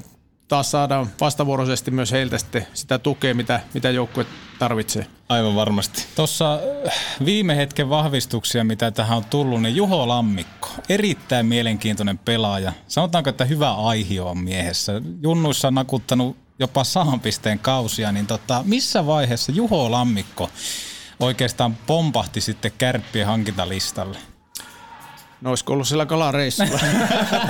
taas 0.48 0.72
saadaan 0.72 1.08
vastavuoroisesti 1.22 1.92
myös 1.92 2.12
heiltä 2.12 2.38
sitten 2.38 2.68
sitä 2.74 3.00
tukea, 3.00 3.36
mitä, 3.36 3.60
mitä 3.74 3.90
joukkue 3.90 4.26
tarvitsee. 4.60 5.08
Aivan 5.30 5.56
varmasti. 5.56 6.06
Tuossa 6.16 6.60
äh, 6.88 6.94
viime 7.26 7.58
hetken 7.58 7.90
vahvistuksia, 7.90 8.64
mitä 8.64 8.92
tähän 8.92 9.18
on 9.18 9.26
tullut, 9.26 9.62
niin 9.62 9.76
Juho 9.76 10.08
Lammikko, 10.08 10.70
erittäin 10.90 11.46
mielenkiintoinen 11.46 12.18
pelaaja. 12.18 12.74
Sanotaanko, 12.88 13.30
että 13.30 13.46
hyvä 13.46 13.74
aihio 13.74 14.28
on 14.28 14.38
miehessä. 14.38 15.02
Junnuissa 15.24 15.68
on 15.68 15.76
nakuttanut 15.76 16.38
jopa 16.60 16.84
sahan 16.84 17.20
pisteen 17.20 17.60
kausia, 17.60 18.12
niin 18.12 18.28
tota, 18.28 18.64
missä 18.66 19.06
vaiheessa 19.06 19.52
Juho 19.52 19.92
Lammikko 19.92 20.50
oikeastaan 21.20 21.78
pompahti 21.88 22.42
sitten 22.42 22.72
kärppien 22.78 23.28
hankintalistalle? 23.28 24.18
No 25.42 25.50
olisiko 25.50 25.74
ollut 25.74 25.88
sillä 25.88 26.06
kalareissulla? 26.06 26.80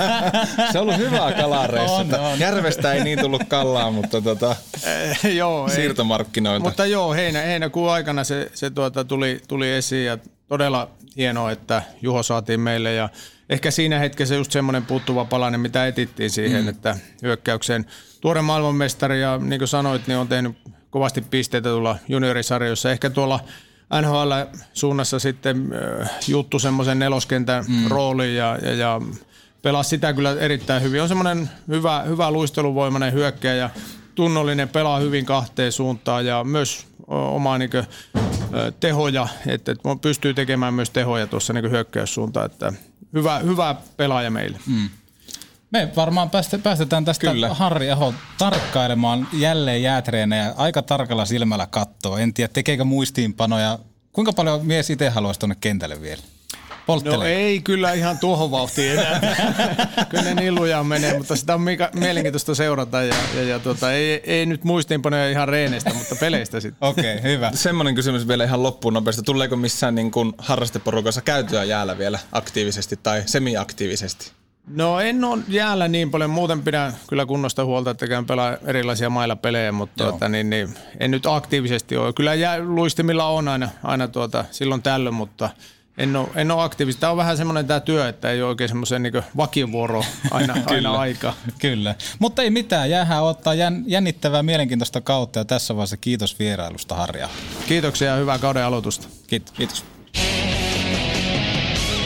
se 0.72 0.78
on 0.78 0.82
ollut 0.82 0.96
hyvä 0.96 1.32
kalareissu. 1.32 1.94
On, 1.94 2.14
on. 2.14 2.38
Järvestä 2.38 2.92
ei 2.92 3.04
niin 3.04 3.18
tullut 3.18 3.42
kallaa, 3.48 3.90
mutta 3.90 4.20
tota, 4.20 4.56
eh, 4.84 5.36
joo, 5.36 5.68
siirtomarkkinoilta. 5.68 6.64
Mutta 6.64 6.86
joo, 6.86 7.12
heinä, 7.12 7.40
heinäkuun 7.40 7.90
aikana 7.90 8.24
se, 8.24 8.50
se 8.54 8.70
tuota, 8.70 9.04
tuli, 9.04 9.40
tuli 9.48 9.70
esiin 9.70 10.06
ja 10.06 10.18
todella 10.48 10.90
hienoa, 11.16 11.50
että 11.50 11.82
Juho 12.02 12.22
saatiin 12.22 12.60
meille 12.60 12.94
ja 12.94 13.08
ehkä 13.50 13.70
siinä 13.70 13.98
hetkessä 13.98 14.34
just 14.34 14.52
semmoinen 14.52 14.86
puuttuva 14.86 15.24
palanen, 15.24 15.60
mitä 15.60 15.86
etittiin 15.86 16.30
siihen, 16.30 16.62
mm. 16.62 16.68
että 16.68 16.96
hyökkäykseen 17.22 17.86
tuore 18.20 18.42
maailmanmestari 18.42 19.20
ja 19.20 19.38
niin 19.38 19.60
kuin 19.60 19.68
sanoit, 19.68 20.06
niin 20.06 20.18
on 20.18 20.28
tehnyt 20.28 20.56
kovasti 20.90 21.20
pisteitä 21.20 21.68
tuolla 21.68 21.98
juniorisarjoissa. 22.08 22.90
Ehkä 22.90 23.10
tuolla 23.10 23.40
NHL-suunnassa 24.02 25.18
sitten 25.18 25.70
äh, 26.02 26.10
juttu 26.28 26.58
semmoisen 26.58 26.98
neloskentän 26.98 27.64
mm. 27.68 27.88
rooliin 27.88 28.36
ja, 28.36 28.58
ja, 28.62 28.74
ja 28.74 29.00
pelasi 29.62 29.90
sitä 29.90 30.12
kyllä 30.12 30.36
erittäin 30.40 30.82
hyvin. 30.82 31.02
On 31.02 31.08
semmoinen 31.08 31.50
hyvä, 31.68 32.02
hyvä 32.02 32.30
luisteluvoimainen 32.30 33.12
hyökkäjä 33.12 33.54
ja 33.54 33.70
tunnollinen, 34.14 34.68
pelaa 34.68 34.98
hyvin 34.98 35.24
kahteen 35.24 35.72
suuntaan 35.72 36.26
ja 36.26 36.44
myös 36.44 36.86
omaa 37.06 37.58
niin 37.58 37.70
kuin, 37.70 37.84
tehoja, 38.80 39.28
että, 39.46 39.72
että 39.72 39.88
pystyy 40.00 40.34
tekemään 40.34 40.74
myös 40.74 40.90
tehoja 40.90 41.26
tuossa 41.26 41.52
niin 41.52 41.70
hyökkäyssuuntaan, 41.70 42.46
että 42.46 42.72
hyvä, 43.12 43.38
hyvä 43.38 43.74
pelaaja 43.96 44.30
meille. 44.30 44.58
Mm. 44.66 44.88
Me 45.70 45.88
varmaan 45.96 46.30
päästetään 46.62 47.04
tästä 47.04 47.30
Kyllä. 47.30 47.54
Harri 47.54 47.90
Aho 47.90 48.14
tarkkailemaan 48.38 49.28
jälleen 49.32 49.82
jäätreenejä 49.82 50.54
aika 50.56 50.82
tarkalla 50.82 51.24
silmällä 51.24 51.66
kattoa. 51.66 52.20
En 52.20 52.34
tiedä, 52.34 52.52
tekeekö 52.52 52.84
muistiinpanoja. 52.84 53.78
Kuinka 54.12 54.32
paljon 54.32 54.66
mies 54.66 54.90
itse 54.90 55.08
haluaisi 55.08 55.40
tuonne 55.40 55.56
kentälle 55.60 56.00
vielä? 56.00 56.22
Polttelee. 56.86 57.18
No 57.18 57.24
ei 57.24 57.60
kyllä 57.60 57.92
ihan 57.92 58.18
tuohon 58.18 58.50
vauhtiin 58.50 58.92
enää. 58.92 59.20
kyllä 60.10 60.22
ne 60.22 60.34
niin 60.34 60.54
lujaan 60.54 60.86
menee, 60.86 61.18
mutta 61.18 61.36
sitä 61.36 61.54
on 61.54 61.60
mikä, 61.60 61.90
mielenkiintoista 61.94 62.54
seurata 62.54 63.02
ja, 63.02 63.14
ja, 63.34 63.42
ja 63.42 63.58
tota, 63.58 63.92
ei, 63.92 64.20
ei, 64.24 64.46
nyt 64.46 64.64
muistiinpanoja 64.64 65.30
ihan 65.30 65.48
reeneistä, 65.48 65.94
mutta 65.94 66.16
peleistä 66.20 66.60
sitten. 66.60 66.88
Okei, 66.88 67.16
okay, 67.16 67.32
hyvä. 67.32 67.50
Semmoinen 67.54 67.94
kysymys 67.94 68.28
vielä 68.28 68.44
ihan 68.44 68.62
loppuun 68.62 68.94
nopeasti. 68.94 69.22
Tuleeko 69.22 69.56
missään 69.56 69.94
niin 69.94 70.10
kuin 70.10 70.32
harrasteporukassa 70.38 71.20
käytyä 71.20 71.64
jäällä 71.64 71.98
vielä 71.98 72.18
aktiivisesti 72.32 72.98
tai 73.02 73.22
semiaktiivisesti? 73.26 74.37
No 74.70 75.00
en 75.00 75.24
ole 75.24 75.42
jäällä 75.48 75.88
niin 75.88 76.10
paljon. 76.10 76.30
Muuten 76.30 76.62
pidän 76.62 76.92
kyllä 77.08 77.26
kunnosta 77.26 77.64
huolta, 77.64 77.90
että 77.90 78.06
käyn 78.06 78.26
pelaa 78.26 78.56
erilaisia 78.66 79.10
mailla 79.10 79.36
pelejä, 79.36 79.72
mutta 79.72 80.04
tuota, 80.04 80.28
niin, 80.28 80.50
niin, 80.50 80.74
en 81.00 81.10
nyt 81.10 81.26
aktiivisesti 81.26 81.96
ole. 81.96 82.12
Kyllä 82.12 82.34
jää, 82.34 82.58
luistimilla 82.58 83.26
on 83.26 83.48
aina, 83.48 83.68
aina 83.82 84.08
tuota, 84.08 84.44
silloin 84.50 84.82
tällöin, 84.82 85.14
mutta 85.14 85.50
en 85.98 86.16
ole, 86.16 86.28
en 86.34 86.50
ole 86.50 86.62
aktiivisesti. 86.62 87.00
Tämä 87.00 87.10
on 87.10 87.16
vähän 87.16 87.36
semmoinen 87.36 87.66
tämä 87.66 87.80
työ, 87.80 88.08
että 88.08 88.30
ei 88.30 88.42
ole 88.42 88.48
oikein 88.48 88.68
semmoisen 88.68 89.02
niin 89.02 89.22
vakivuoro 89.36 90.04
aina, 90.30 90.54
aina 90.66 90.92
aika. 90.92 91.34
Kyllä, 91.58 91.94
mutta 92.18 92.42
ei 92.42 92.50
mitään. 92.50 92.90
Jäähän 92.90 93.22
ottaa 93.22 93.54
jännittävää, 93.86 94.42
mielenkiintoista 94.42 95.00
kautta 95.00 95.38
ja 95.38 95.44
tässä 95.44 95.76
vaiheessa 95.76 95.96
kiitos 95.96 96.38
vierailusta 96.38 96.94
Harja. 96.94 97.28
Kiitoksia 97.68 98.08
ja 98.08 98.16
hyvää 98.16 98.38
kauden 98.38 98.64
aloitusta. 98.64 99.08
Kiitos. 99.26 99.54
kiitos. 99.54 99.97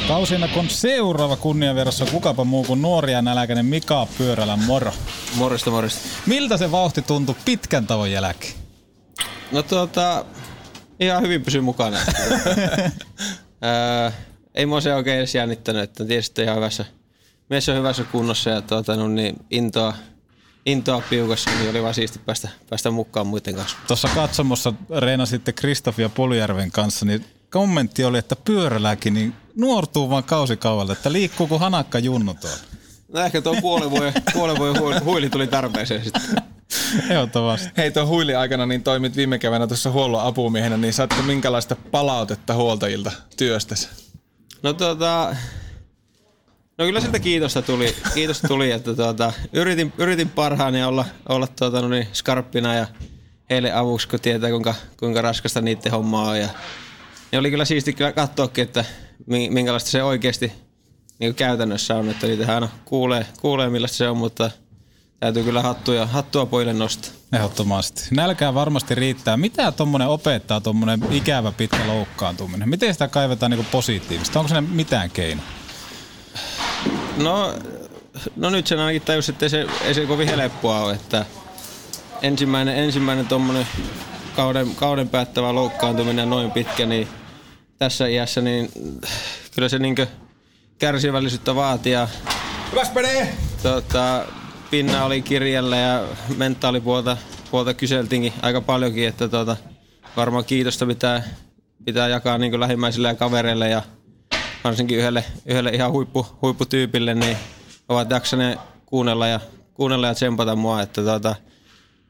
Kausina 0.08 0.48
kun 0.48 0.70
seuraava 0.70 1.36
kunnianvierossa 1.36 2.06
kukapa 2.06 2.44
muu 2.44 2.64
kuin 2.64 2.82
nuoria 2.82 3.22
nälkäinen 3.22 3.66
Mika 3.66 4.06
Pyörälä, 4.18 4.56
moro. 4.56 4.92
Morista, 5.34 5.70
morista. 5.70 6.00
Miltä 6.26 6.56
se 6.56 6.70
vauhti 6.70 7.02
tuntui 7.02 7.36
pitkän 7.44 7.86
tavon 7.86 8.10
jälkeen? 8.10 8.54
No 9.52 9.62
tuota, 9.62 10.24
ihan 11.00 11.22
hyvin 11.22 11.42
pysy 11.42 11.60
mukana. 11.60 11.96
Ää, 13.62 14.12
ei 14.54 14.66
mua 14.66 14.80
se 14.80 14.94
oikein 14.94 15.18
edes 15.18 15.34
jännittänyt, 15.34 15.82
että 15.82 16.04
tietysti 16.04 16.42
ihan 16.42 16.56
hyvässä, 16.56 16.84
mies 17.50 17.68
on 17.68 17.76
hyvässä 17.76 18.04
kunnossa 18.04 18.50
ja 18.50 18.62
tuota, 18.62 18.96
no, 18.96 19.08
niin 19.08 19.36
intoa, 19.50 19.94
intoa 20.66 21.02
piukassa, 21.10 21.50
niin 21.50 21.70
oli 21.70 21.82
vaan 21.82 21.94
siisti 21.94 22.18
päästä, 22.18 22.48
päästä 22.70 22.90
mukaan 22.90 23.26
muiden 23.26 23.54
kanssa. 23.54 23.76
Tuossa 23.86 24.08
katsomossa 24.14 24.72
reenasitte 24.98 25.52
Kristofia 25.52 26.08
Poljärven 26.08 26.70
kanssa, 26.70 27.06
niin 27.06 27.24
kommentti 27.52 28.04
oli, 28.04 28.18
että 28.18 28.36
pyöräläkin 28.36 29.14
niin 29.14 29.34
nuortuu 29.56 30.10
vaan 30.10 30.24
kausikaualle, 30.24 30.92
että 30.92 31.12
liikkuu 31.12 31.46
kuin 31.46 31.60
hanakka 31.60 31.98
junnu 31.98 32.34
tuolla. 32.34 32.58
No 33.12 33.20
ehkä 33.20 33.42
tuo 33.42 33.56
puolen 33.60 33.90
vuoden, 33.90 34.12
puolen 34.34 34.56
vuoden 34.56 35.04
huili 35.04 35.30
tuli 35.30 35.46
tarpeeseen 35.46 36.04
sitten. 36.04 36.22
Ehdottomasti. 37.10 37.68
Hei, 37.76 37.90
tuon 37.90 38.06
huili 38.06 38.34
aikana 38.34 38.66
niin 38.66 38.82
toimit 38.82 39.16
viime 39.16 39.38
keväänä 39.38 39.66
tuossa 39.66 39.90
huollon 39.90 40.22
apumiehenä, 40.22 40.76
niin 40.76 40.92
saatko 40.92 41.22
minkälaista 41.22 41.76
palautetta 41.90 42.54
huoltajilta 42.54 43.12
työstäsi? 43.36 43.88
No 44.62 44.72
tota, 44.72 45.36
no 46.78 46.84
kyllä 46.84 47.00
siltä 47.00 47.18
kiitosta 47.18 47.62
tuli, 47.62 47.96
kiitosta 48.14 48.48
tuli 48.48 48.70
että 48.70 48.94
tuota, 48.94 49.32
yritin, 49.52 49.92
yritin 49.98 50.28
parhaani 50.28 50.84
olla, 50.84 51.04
olla 51.28 51.46
tuota, 51.46 51.80
no 51.80 51.88
niin, 51.88 52.06
skarppina 52.12 52.74
ja 52.74 52.86
heille 53.50 53.72
avuksi, 53.72 54.08
kun 54.08 54.20
tietää 54.20 54.50
kuinka, 54.50 54.74
kuinka 54.98 55.22
raskasta 55.22 55.60
niiden 55.60 55.92
hommaa 55.92 56.30
on. 56.30 56.40
Ja, 56.40 56.48
ja 57.32 57.38
oli 57.38 57.50
kyllä 57.50 57.64
siisti 57.64 57.96
katsoakin, 58.14 58.62
että 58.62 58.84
minkälaista 59.26 59.90
se 59.90 60.02
oikeasti 60.02 60.52
niin 61.18 61.34
käytännössä 61.34 61.96
on, 61.96 62.10
että 62.10 62.26
niitä 62.26 62.54
aina 62.54 62.68
kuulee, 62.84 63.26
kuulee 63.40 63.70
millaista 63.70 63.96
se 63.96 64.08
on, 64.08 64.16
mutta– 64.16 64.50
täytyy 65.22 65.44
kyllä 65.44 65.62
hattua, 65.62 66.06
hattua 66.06 66.46
pojille 66.46 66.72
nostaa. 66.72 67.12
Ehdottomasti. 67.32 68.02
Nälkää 68.10 68.54
varmasti 68.54 68.94
riittää. 68.94 69.36
Mitä 69.36 69.72
tuommoinen 69.72 70.08
opettaa, 70.08 70.60
tuommoinen 70.60 71.00
ikävä 71.10 71.52
pitkä 71.52 71.86
loukkaantuminen? 71.86 72.68
Miten 72.68 72.92
sitä 72.92 73.08
kaivetaan 73.08 73.50
niin 73.50 73.66
positiivista? 73.72 74.38
Onko 74.38 74.48
se 74.48 74.60
mitään 74.60 75.10
keino? 75.10 75.42
No, 77.16 77.54
no 78.36 78.50
nyt 78.50 78.66
sen 78.66 78.78
ainakin 78.78 79.02
tajus, 79.02 79.28
että 79.28 79.44
ei 79.44 79.50
se, 79.50 79.66
ei 79.84 79.94
se 79.94 80.06
kovin 80.06 80.28
helppoa 80.28 80.80
ole. 80.80 80.92
Että 80.92 81.26
ensimmäinen, 82.22 82.76
ensimmäinen 82.76 83.26
tuommoinen 83.26 83.66
kauden, 84.36 84.74
kauden 84.74 85.08
päättävä 85.08 85.54
loukkaantuminen 85.54 86.30
noin 86.30 86.50
pitkä, 86.50 86.86
niin 86.86 87.08
tässä 87.82 88.06
iässä, 88.06 88.40
niin 88.40 88.70
kyllä 89.54 89.68
se 89.68 89.78
niin 89.78 89.96
kärsivällisyyttä 90.78 91.54
vaatii. 91.54 91.92
Hyväs 92.72 92.94
menee! 92.94 93.34
Tota, 93.62 94.26
pinna 94.70 95.04
oli 95.04 95.22
kirjalle 95.22 95.80
ja 95.80 96.04
mentaalipuolta 96.36 97.16
puolta 97.50 97.74
kyseltiinkin 97.74 98.32
aika 98.42 98.60
paljonkin, 98.60 99.08
että 99.08 99.28
tuota, 99.28 99.56
varmaan 100.16 100.44
kiitosta 100.44 100.86
pitää, 100.86 101.22
pitää 101.84 102.08
jakaa 102.08 102.38
niin 102.38 102.60
lähimmäisille 102.60 103.08
ja 103.08 103.14
kavereille 103.14 103.68
ja 103.68 103.82
varsinkin 104.64 104.98
yhdelle, 104.98 105.24
yhdelle 105.46 105.70
ihan 105.70 105.92
huippu, 105.92 106.26
huipputyypille, 106.42 107.14
niin 107.14 107.36
ovat 107.88 108.10
jaksaneet 108.10 108.58
kuunnella 108.86 109.26
ja, 109.26 109.40
kuunnella 109.74 110.06
ja 110.06 110.14
tsempata 110.14 110.56
mua, 110.56 110.82
että 110.82 111.02
tuota, 111.02 111.34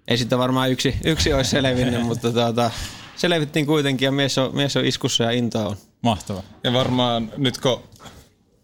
ei 0.09 0.19
sitä 0.19 0.39
varmaan 0.39 0.71
yksi, 0.71 0.97
yksi 1.05 1.33
olisi 1.33 1.51
selvinnyt, 1.51 2.03
mutta 2.03 2.33
tuota, 2.33 2.71
selvittiin 3.17 3.67
kuitenkin 3.67 4.07
ja 4.07 4.13
mies 4.13 4.39
on, 4.39 4.57
mies 4.57 4.77
on 4.77 4.85
iskussa 4.85 5.25
ja 5.25 5.31
intoa 5.31 5.69
on. 5.69 5.77
Mahtava. 6.03 6.43
Ja 6.65 6.73
varmaan 6.73 7.33
nyt 7.37 7.59
kun 7.59 7.83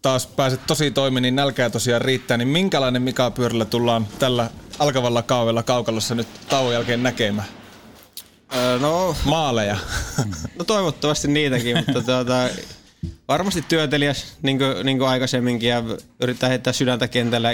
taas 0.01 0.27
pääset 0.27 0.59
tosi 0.67 0.91
toimi, 0.91 1.21
niin 1.21 1.35
nälkää 1.35 1.69
tosiaan 1.69 2.01
riittää. 2.01 2.37
Niin 2.37 2.47
minkälainen 2.47 3.01
Mika 3.01 3.31
Pyörällä 3.31 3.65
tullaan 3.65 4.07
tällä 4.19 4.49
alkavalla 4.79 5.21
kaudella 5.21 5.63
kaukalossa 5.63 6.15
nyt 6.15 6.27
tauon 6.49 6.73
jälkeen 6.73 7.03
näkemään? 7.03 7.47
Öö, 8.55 8.79
no, 8.79 9.15
Maaleja. 9.25 9.77
No 10.59 10.65
toivottavasti 10.65 11.27
niitäkin, 11.27 11.77
mutta 11.77 12.01
tuota, 12.01 12.49
varmasti 13.27 13.61
työtelijäs 13.61 14.37
niin 14.41 14.57
kuin, 14.57 14.85
niin 14.85 14.97
kuin 14.97 15.09
aikaisemminkin 15.09 15.69
ja 15.69 15.83
yrittää 16.21 16.49
heittää 16.49 16.73
sydäntä 16.73 17.07
kentällä 17.07 17.49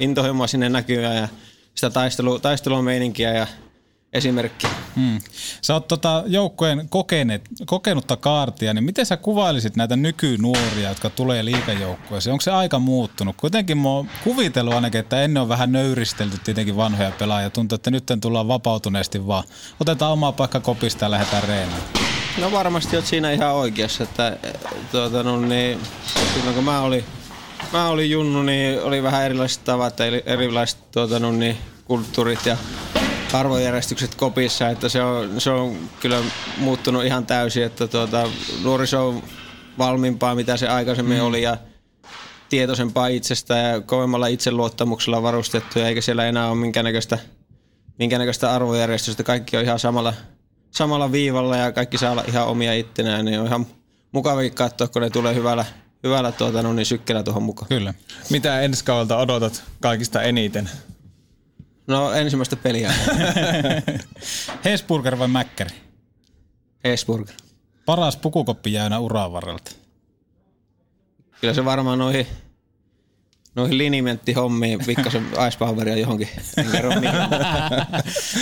intohimoa 0.00 0.46
sinne 0.46 0.68
näkyä 0.68 1.14
ja 1.14 1.28
sitä 1.74 1.90
taistelu, 1.90 2.38
taistelumeininkiä 2.38 3.34
ja 3.34 3.46
esimerkkiä. 4.12 4.70
Hmm. 4.96 5.20
Sä 5.62 5.74
oot 5.74 5.88
tota 5.88 6.24
joukkojen 6.26 6.88
kokeneet, 6.88 7.42
kokenutta 7.66 8.16
kaartia, 8.16 8.74
niin 8.74 8.84
miten 8.84 9.06
sä 9.06 9.16
kuvailisit 9.16 9.76
näitä 9.76 9.96
nykynuoria, 9.96 10.88
jotka 10.88 11.10
tulee 11.10 11.44
liikajoukkoeseen? 11.44 12.32
Onko 12.32 12.42
se 12.42 12.50
aika 12.50 12.78
muuttunut? 12.78 13.36
Kuitenkin 13.36 13.78
mä 13.78 13.88
oon 13.88 14.08
kuvitellut 14.24 14.74
ainakin, 14.74 15.00
että 15.00 15.22
ennen 15.22 15.42
on 15.42 15.48
vähän 15.48 15.72
nöyristelty 15.72 16.38
tietenkin 16.44 16.76
vanhoja 16.76 17.12
pelaajia. 17.18 17.50
Tuntuu, 17.50 17.76
että 17.76 17.90
nyt 17.90 18.04
tullaan 18.20 18.48
vapautuneesti 18.48 19.26
vaan. 19.26 19.44
Otetaan 19.80 20.12
oma 20.12 20.32
paikka 20.32 20.60
kopista 20.60 21.04
ja 21.04 21.10
lähdetään 21.10 21.42
reenaan. 21.42 21.82
No 22.38 22.52
varmasti 22.52 22.96
oot 22.96 23.06
siinä 23.06 23.30
ihan 23.30 23.52
oikeassa, 23.52 24.04
että 24.04 24.36
tuota, 24.92 25.22
no, 25.22 25.40
niin, 25.40 25.78
silloin 26.34 26.54
kun 26.54 26.64
mä 26.64 26.80
olin, 26.80 27.04
mä 27.72 27.88
olin 27.88 28.10
junnu, 28.10 28.42
niin 28.42 28.82
oli 28.82 29.02
vähän 29.02 29.24
erilaiset 29.24 29.64
tavat 29.64 30.00
erilaiset 30.26 30.92
tuota, 30.92 31.18
no, 31.18 31.32
niin, 31.32 31.56
kulttuurit 31.84 32.46
ja 32.46 32.56
arvojärjestykset 33.34 34.14
kopissa, 34.14 34.68
että 34.68 34.88
se 34.88 35.02
on, 35.02 35.40
se 35.40 35.50
on 35.50 35.76
kyllä 36.00 36.18
muuttunut 36.58 37.04
ihan 37.04 37.26
täysin, 37.26 37.62
että 37.62 37.86
tuota, 37.86 38.28
nuoriso 38.62 39.08
on 39.08 39.22
valmiimpaa, 39.78 40.34
mitä 40.34 40.56
se 40.56 40.68
aikaisemmin 40.68 41.18
mm. 41.18 41.24
oli 41.24 41.42
ja 41.42 41.56
tietoisempaa 42.48 43.06
itsestä 43.06 43.56
ja 43.56 43.80
kovemmalla 43.80 44.26
itseluottamuksella 44.26 45.22
varustettu 45.22 45.80
eikä 45.80 46.00
siellä 46.00 46.26
enää 46.26 46.48
ole 46.48 46.56
minkäännäköistä, 46.56 47.18
minkäännäköistä 47.98 48.54
arvojärjestystä. 48.54 49.22
Kaikki 49.22 49.56
on 49.56 49.64
ihan 49.64 49.78
samalla, 49.78 50.14
samalla 50.70 51.12
viivalla 51.12 51.56
ja 51.56 51.72
kaikki 51.72 51.98
saa 51.98 52.12
olla 52.12 52.24
ihan 52.28 52.46
omia 52.46 52.74
ittenään, 52.74 53.24
niin 53.24 53.40
on 53.40 53.46
ihan 53.46 53.66
mukavakin 54.12 54.54
katsoa, 54.54 54.88
kun 54.88 55.02
ne 55.02 55.10
tulee 55.10 55.34
hyvällä, 55.34 55.64
hyvällä 56.02 56.32
tuota, 56.32 56.62
no 56.62 56.72
niin 56.72 56.86
sykkeellä 56.86 57.22
tuohon 57.22 57.42
mukaan. 57.42 57.68
Kyllä. 57.68 57.94
Mitä 58.30 58.60
ensi 58.60 58.84
kaudelta 58.84 59.16
odotat 59.16 59.62
kaikista 59.80 60.22
eniten? 60.22 60.70
No 61.92 62.12
ensimmäistä 62.12 62.56
peliä. 62.56 62.92
Hesburger 64.64 65.18
vai 65.18 65.28
Mäkkäri? 65.28 65.70
Hesburger. 66.84 67.34
Paras 67.86 68.16
pukukoppi 68.16 68.72
jäynä 68.72 68.98
uran 68.98 69.32
varrelta. 69.32 69.70
Kyllä 71.40 71.54
se 71.54 71.64
varmaan 71.64 71.98
noihin, 71.98 72.26
noihin 73.54 73.78
linimenttihommiin 73.78 74.80
pikkasen 74.86 75.22
ice 75.48 76.00
johonkin. 76.00 76.28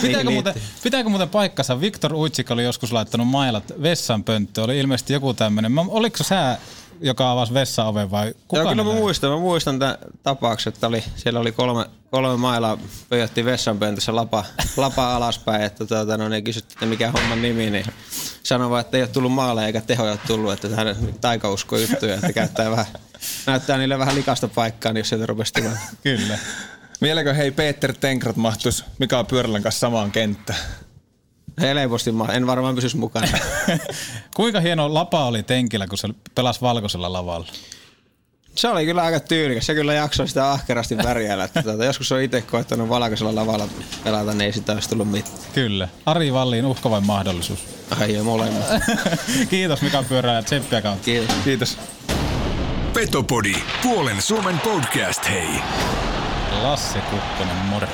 pitääkö, 0.03 0.31
muuten, 0.31 0.55
pitääkö 0.83 1.09
muuten 1.09 1.29
paikkansa? 1.29 1.81
Viktor 1.81 2.15
Uitsik 2.15 2.51
oli 2.51 2.65
joskus 2.65 2.93
laittanut 2.93 3.29
mailat 3.29 3.73
vessanpönttö. 3.83 4.63
Oli 4.63 4.79
ilmeisesti 4.79 5.13
joku 5.13 5.35
tämmöinen. 5.35 5.79
Oliko 5.79 6.25
sä 6.25 6.59
joka 7.01 7.31
avasi 7.31 7.55
vessaoven 7.55 8.11
vai 8.11 8.35
kuka? 8.49 8.63
Joo, 8.63 8.71
kyllä 8.71 8.85
mä 8.85 8.93
muistan, 8.93 9.31
mä 9.31 9.37
muistan 9.37 9.79
tämän 9.79 9.97
tapauksen, 10.23 10.73
että 10.73 10.87
oli, 10.87 11.05
siellä 11.17 11.41
oli 11.41 11.53
kolme, 11.53 11.85
kolme 12.11 12.37
mailaa, 12.37 12.79
pöjötti 13.09 13.45
vessanpöntössä 13.45 14.17
lapa, 14.17 14.45
lapa 14.77 15.17
alaspäin, 15.17 15.63
että 15.63 15.87
tuota, 15.87 16.17
no, 16.17 16.29
niin 16.29 16.45
kysyttiin, 16.45 16.75
että 16.75 16.87
mikä 16.87 17.11
homman 17.11 17.43
nimi, 17.43 17.71
niin 17.71 17.87
sanoi 18.43 18.71
vaan, 18.71 18.81
että 18.81 18.97
ei 18.97 19.03
ole 19.03 19.09
tullut 19.09 19.33
maaleja 19.33 19.67
eikä 19.67 19.81
tehoja 19.81 20.17
tullut, 20.27 20.53
että 20.53 20.77
hän 20.77 20.97
taikausko 21.21 21.77
juttuja, 21.77 22.15
että 22.15 22.33
käyttää 22.33 22.71
vähän, 22.71 22.87
näyttää 23.47 23.79
niille 23.79 23.99
vähän 23.99 24.15
likasta 24.15 24.49
paikkaa, 24.49 24.93
niin 24.93 25.01
jos 25.01 25.09
sieltä 25.09 25.27
rupesi 25.27 25.53
tulemaan. 25.53 25.81
Kyllä. 26.03 26.39
Vieläkö 27.03 27.35
hei 27.35 27.51
Peter 27.51 27.95
Tenkrat 28.01 28.37
mahtuisi 28.37 28.85
Mika 28.99 29.25
Pyörällän 29.25 29.63
kanssa 29.63 29.79
samaan 29.79 30.11
kenttään? 30.11 30.59
Helposti, 31.61 32.11
en 32.33 32.47
varmaan 32.47 32.75
pysyisi 32.75 32.97
mukana. 32.97 33.29
Kuinka 34.37 34.61
hieno 34.61 34.95
lapa 34.95 35.25
oli 35.25 35.43
tenkillä, 35.43 35.87
kun 35.87 35.99
se 35.99 36.09
pelasi 36.35 36.61
valkoisella 36.61 37.13
lavalla? 37.13 37.47
Se 38.55 38.69
oli 38.69 38.87
kyllä 38.87 39.03
aika 39.03 39.21
tyylikäs. 39.21 39.67
Se 39.67 39.75
kyllä 39.75 39.95
jaksoi 39.95 40.29
sitä 40.29 40.51
ahkerasti 40.51 40.97
värjäillä. 40.97 41.49
tuota, 41.49 41.85
joskus 41.85 42.13
on 42.13 42.21
itse 42.21 42.43
koettanut 42.43 42.89
valkoisella 42.89 43.35
lavalla 43.35 43.69
pelata, 44.05 44.33
niin 44.33 44.41
ei 44.41 44.53
sitä 44.53 44.73
olisi 44.73 44.89
tullut 44.89 45.11
mitään. 45.11 45.39
Kyllä. 45.55 45.89
Ari 46.07 46.33
Valliin 46.33 46.67
uhka 46.67 46.91
vai 46.91 47.01
mahdollisuus? 47.01 47.59
Ai 48.01 48.15
joo, 48.15 48.25
molemmat. 48.25 48.65
Kiitos 49.51 49.83
Mika 49.83 50.03
Pyörä 50.03 50.33
ja 50.33 50.43
tsemppiä 50.43 50.83
kautta. 50.83 51.05
Kiitos. 51.05 51.37
Kiitos. 51.45 51.79
Petopodi, 52.95 53.55
puolen 53.83 54.23
Suomen 54.23 54.61
podcast, 54.61 55.29
hei. 55.31 55.49
Lasse 56.63 56.99
Kukkonen, 56.99 57.57
moro. 57.57 57.89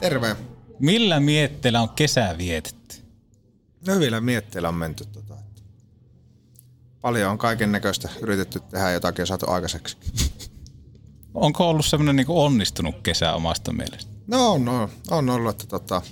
Terve. 0.00 0.36
Millä 0.78 1.20
mietteellä 1.20 1.80
on 1.80 1.88
kesä 1.88 2.34
vietetty? 2.38 2.96
No 3.86 3.94
hyvillä 3.94 4.20
mietteillä 4.20 4.68
on 4.68 4.74
menty. 4.74 5.04
Tota, 5.04 5.34
paljon 7.00 7.30
on 7.30 7.38
kaiken 7.38 7.72
näköistä 7.72 8.08
yritetty 8.20 8.60
tehdä 8.60 8.90
jotakin 8.90 9.22
ja 9.22 9.26
saatu 9.26 9.50
aikaiseksi. 9.50 9.96
Onko 11.34 11.68
ollut 11.68 11.86
semmoinen 11.86 12.16
niin 12.16 12.26
onnistunut 12.28 12.94
kesä 13.02 13.32
omasta 13.32 13.72
mielestä? 13.72 14.10
No 14.26 14.52
on, 14.52 14.68
on, 14.68 14.88
on 15.10 15.30
ollut, 15.30 15.50
että 15.50 15.66
tota, 15.66 16.02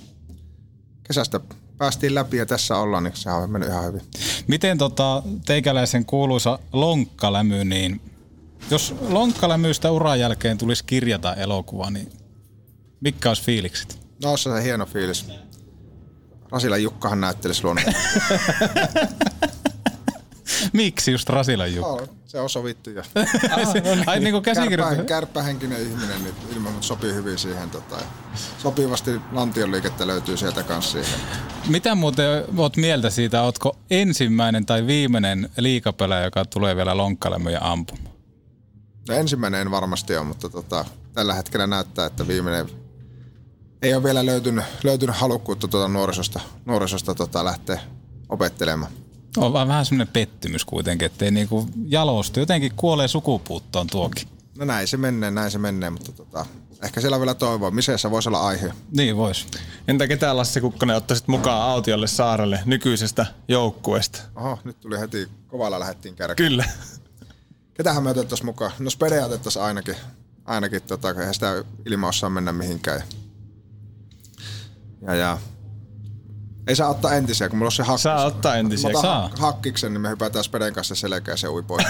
kesästä 1.03 1.39
päästiin 1.77 2.15
läpi 2.15 2.37
ja 2.37 2.45
tässä 2.45 2.77
ollaan, 2.77 3.03
niin 3.03 3.15
se 3.15 3.29
on 3.29 3.49
mennyt 3.49 3.69
ihan 3.69 3.85
hyvin. 3.85 4.01
Miten 4.47 4.77
tota, 4.77 5.23
teikäläisen 5.45 6.05
kuuluisa 6.05 6.59
lonkkalämy, 6.73 7.65
niin 7.65 8.01
jos 8.71 8.95
lonkkalämystä 9.01 9.91
uran 9.91 10.19
jälkeen 10.19 10.57
tulisi 10.57 10.83
kirjata 10.83 11.35
elokuva, 11.35 11.89
niin 11.89 12.09
mitkä 13.01 13.29
olisi 13.29 13.43
fiilikset? 13.43 14.04
No 14.23 14.37
se 14.37 14.49
on 14.49 14.61
hieno 14.61 14.85
fiilis. 14.85 15.25
Rasila 16.51 16.77
Jukkahan 16.77 17.21
näyttelisi 17.21 17.63
luonnolla. 17.63 17.91
Miksi 20.73 21.11
just 21.11 21.29
Rasilan 21.29 21.73
Jukka? 21.73 21.91
Oh, 21.91 22.09
se 22.25 22.39
on 22.39 22.49
sovittu. 22.49 22.89
Ja 22.89 23.03
Ai 24.07 24.19
niin 24.19 24.31
kuin 24.31 24.43
Kärppä, 24.43 25.03
kärppähenkinen 25.07 25.81
ihminen, 25.81 26.23
niin 26.23 26.35
ilman 26.53 26.73
sopii 26.81 27.13
hyvin 27.13 27.37
siihen. 27.37 27.69
Tota, 27.69 27.97
sopivasti 28.57 29.21
lantion 29.31 29.71
liikettä 29.71 30.07
löytyy 30.07 30.37
sieltä 30.37 30.63
kanssa 30.63 30.91
siihen. 30.91 31.19
Mitä 31.67 31.95
muuten 31.95 32.43
oot 32.57 32.77
mieltä 32.77 33.09
siitä? 33.09 33.41
Ootko 33.41 33.77
ensimmäinen 33.89 34.65
tai 34.65 34.87
viimeinen 34.87 35.49
liikapelä, 35.57 36.21
joka 36.21 36.45
tulee 36.45 36.75
vielä 36.75 36.97
lonkkalemmoja 36.97 37.59
ampumaan? 37.61 38.15
No 39.09 39.15
ensimmäinen 39.15 39.61
en 39.61 39.71
varmasti 39.71 40.15
ole, 40.17 40.25
mutta 40.25 40.49
tota, 40.49 40.85
tällä 41.13 41.33
hetkellä 41.33 41.67
näyttää, 41.67 42.05
että 42.05 42.27
viimeinen 42.27 42.69
ei 43.85 43.93
ole 43.93 44.03
vielä 44.03 44.25
löytynyt, 44.25 44.65
löytynyt 44.83 45.15
halukkuutta 45.15 45.67
tuota 45.67 45.87
nuorisosta, 45.87 46.39
nuorisosta 46.65 47.15
tota 47.15 47.45
lähteä 47.45 47.79
opettelemaan. 48.29 48.91
On 49.37 49.53
vaan 49.53 49.67
vähän 49.67 49.85
semmoinen 49.85 50.13
pettymys 50.13 50.65
kuitenkin, 50.65 51.05
ettei 51.05 51.31
niinku 51.31 51.67
jalostu. 51.85 52.39
Jotenkin 52.39 52.71
kuolee 52.75 53.07
sukupuuttoon 53.07 53.87
tuokin. 53.87 54.27
No 54.57 54.65
näin 54.65 54.87
se 54.87 54.97
menee, 54.97 55.31
näin 55.31 55.51
se 55.51 55.57
menee, 55.57 55.89
mutta 55.89 56.11
tota, 56.11 56.45
ehkä 56.83 57.01
siellä 57.01 57.15
on 57.15 57.21
vielä 57.21 57.33
toivoa. 57.33 57.71
Miseessä 57.71 58.11
voisi 58.11 58.29
olla 58.29 58.47
aihe. 58.47 58.73
Niin 58.91 59.17
vois. 59.17 59.47
Entä 59.87 60.07
ketään 60.07 60.37
Lassi 60.37 60.61
Kukkonen 60.61 60.95
ottaisit 60.95 61.27
mukaan 61.27 61.61
autiolle 61.61 62.07
saarelle 62.07 62.59
nykyisestä 62.65 63.25
joukkueesta? 63.47 64.21
Oho, 64.35 64.59
nyt 64.63 64.79
tuli 64.79 64.99
heti 64.99 65.27
kovalla 65.47 65.79
lähettiin 65.79 66.15
kärkeen. 66.15 66.49
Kyllä. 66.49 66.65
Ketähän 67.73 68.03
me 68.03 68.09
otettaisiin 68.09 68.45
mukaan? 68.45 68.71
No 68.79 68.89
Spede 68.89 69.23
otettaisiin 69.23 69.63
ainakin. 69.63 69.95
Ainakin 70.45 70.81
tota, 70.81 71.09
eihän 71.09 71.33
sitä 71.33 71.63
ilman 71.85 72.09
osaa 72.09 72.29
mennä 72.29 72.51
mihinkään. 72.51 73.01
Ja, 75.05 75.15
ja 75.15 75.37
ei 76.67 76.75
saa 76.75 76.89
ottaa 76.89 77.13
entisiä, 77.13 77.49
kun 77.49 77.57
mulla 77.57 77.67
on 77.67 77.71
se 77.71 77.83
hakkis. 77.83 78.03
Saa 78.03 78.25
ottaa 78.25 78.55
entisiä. 78.55 78.91
Mä 78.91 79.01
saa. 79.01 79.31
hakkiksen, 79.39 79.93
niin 79.93 80.01
me 80.01 80.09
hypätään 80.09 80.43
Speden 80.43 80.73
kanssa 80.73 80.95
selkeä 80.95 81.37
se 81.37 81.49
ui 81.49 81.63
pois. 81.63 81.85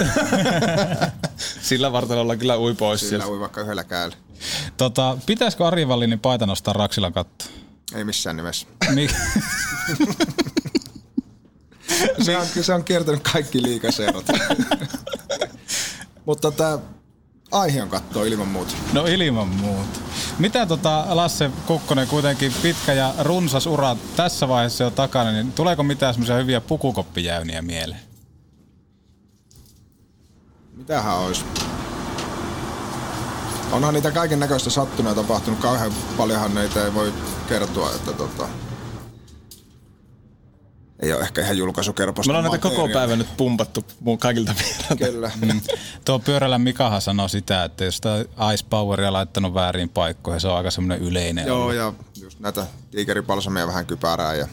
Sillä 1.62 1.92
vartalolla 1.92 2.36
kyllä 2.36 2.58
ui 2.58 2.74
pois. 2.74 3.00
Sillä 3.00 3.10
sieltä. 3.10 3.28
ui 3.28 3.40
vaikka 3.40 3.60
yhdellä 3.60 3.84
kädellä. 3.84 4.16
Tota, 4.76 5.18
pitäisikö 5.26 5.66
Ari 5.66 5.88
Vallinin 5.88 6.20
paita 6.20 6.46
nostaa 6.46 6.74
Raksilan 6.74 7.12
katto? 7.12 7.44
Ei 7.94 8.04
missään 8.04 8.36
nimessä. 8.36 8.66
Mik? 8.94 9.10
se, 12.24 12.36
on, 12.36 12.46
se 12.60 12.74
on 12.74 12.84
kiertänyt 12.84 13.22
kaikki 13.32 13.62
liikaserot. 13.62 14.24
Mutta 16.24 16.50
tämä 16.50 16.78
aihe 17.52 17.82
on 17.82 17.88
kattoa 17.88 18.24
ilman 18.24 18.48
muuta. 18.48 18.74
No 18.92 19.06
ilman 19.06 19.48
muuta. 19.48 20.00
Mitä 20.38 20.66
tota 20.66 21.04
Lasse 21.08 21.50
Kukkonen 21.66 22.08
kuitenkin 22.08 22.52
pitkä 22.62 22.92
ja 22.92 23.14
runsas 23.18 23.66
ura 23.66 23.96
tässä 24.16 24.48
vaiheessa 24.48 24.84
jo 24.84 24.90
takana, 24.90 25.32
niin 25.32 25.52
tuleeko 25.52 25.82
mitään 25.82 26.14
semmoisia 26.14 26.36
hyviä 26.36 26.60
pukukoppijäyniä 26.60 27.62
mieleen? 27.62 28.00
Mitähän 30.76 31.16
olisi? 31.16 31.44
Onhan 33.72 33.94
niitä 33.94 34.10
kaiken 34.10 34.40
näköistä 34.40 34.70
sattunut 34.70 35.10
ja 35.16 35.22
tapahtunut 35.22 35.60
kauhean 35.60 35.92
paljonhan 36.16 36.54
neitä 36.54 36.84
ei 36.84 36.94
voi 36.94 37.12
kertoa, 37.48 37.90
että 37.90 38.12
tota, 38.12 38.48
ei 41.00 41.12
ole 41.12 41.22
ehkä 41.22 41.42
ihan 41.42 41.58
julkaisukerposta. 41.58 42.32
Me 42.32 42.38
ollaan 42.38 42.52
näitä 42.52 42.68
koko 42.68 42.88
päivän 42.88 43.18
nyt 43.18 43.36
pumpattu 43.36 43.84
mun 44.00 44.18
kaikilta 44.18 44.54
vierailta. 44.58 45.12
Kyllä. 45.12 45.30
Mm. 45.40 45.60
Tuo 46.04 46.18
pyörällä 46.18 46.58
Mikahan 46.58 47.00
sanoi 47.00 47.30
sitä, 47.30 47.64
että 47.64 47.84
jos 47.84 47.96
sitä 47.96 48.20
Ice 48.54 48.66
Poweria 48.70 49.12
laittanut 49.12 49.54
väärin 49.54 49.88
paikkoihin, 49.88 50.40
se 50.40 50.48
on 50.48 50.56
aika 50.56 50.70
semmoinen 50.70 51.08
yleinen. 51.08 51.46
Joo, 51.46 51.62
ollut. 51.62 51.74
ja 51.74 51.92
just 52.20 52.40
näitä 52.40 52.66
tiikeripalsamia 52.90 53.66
vähän 53.66 53.86
kypärää 53.86 54.34
ja 54.34 54.48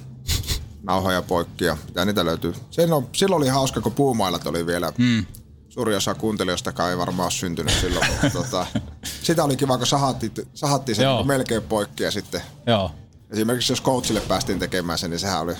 nauhoja 0.84 1.21
poikki 1.21 1.65
ja 1.65 1.77
mitä 1.88 2.06
niitä 2.06 2.25
löytyy. 2.25 2.53
on, 2.91 3.08
silloin 3.12 3.41
oli 3.41 3.47
hauska, 3.47 3.82
kun 3.82 3.91
puumailat 3.91 4.47
oli 4.47 4.65
vielä. 4.65 4.93
Mm. 4.97 5.25
Suuri 5.69 5.95
osa 5.95 6.15
kuuntelijoista 6.15 6.89
ei 6.89 6.97
varmaan 6.97 7.25
ole 7.25 7.32
syntynyt 7.32 7.73
silloin, 7.82 8.08
mutta 8.12 8.29
tota, 8.29 8.65
sitä 9.23 9.43
oli 9.43 9.58
kiva, 9.58 9.77
kun 9.77 9.88
sahattiin, 9.88 10.32
sahattiin 10.53 10.95
sen 10.95 11.08
niin 11.08 11.27
melkein 11.27 11.63
poikki 11.63 12.03
ja 12.03 12.12
sitten 12.12 12.41
Joo 12.67 12.91
esimerkiksi 13.34 13.71
jos 13.71 13.84
coachille 13.84 14.21
päästiin 14.21 14.60
tekemään 14.60 14.99
sen, 14.99 15.10
niin 15.10 15.19
sehän 15.19 15.41
oli 15.41 15.53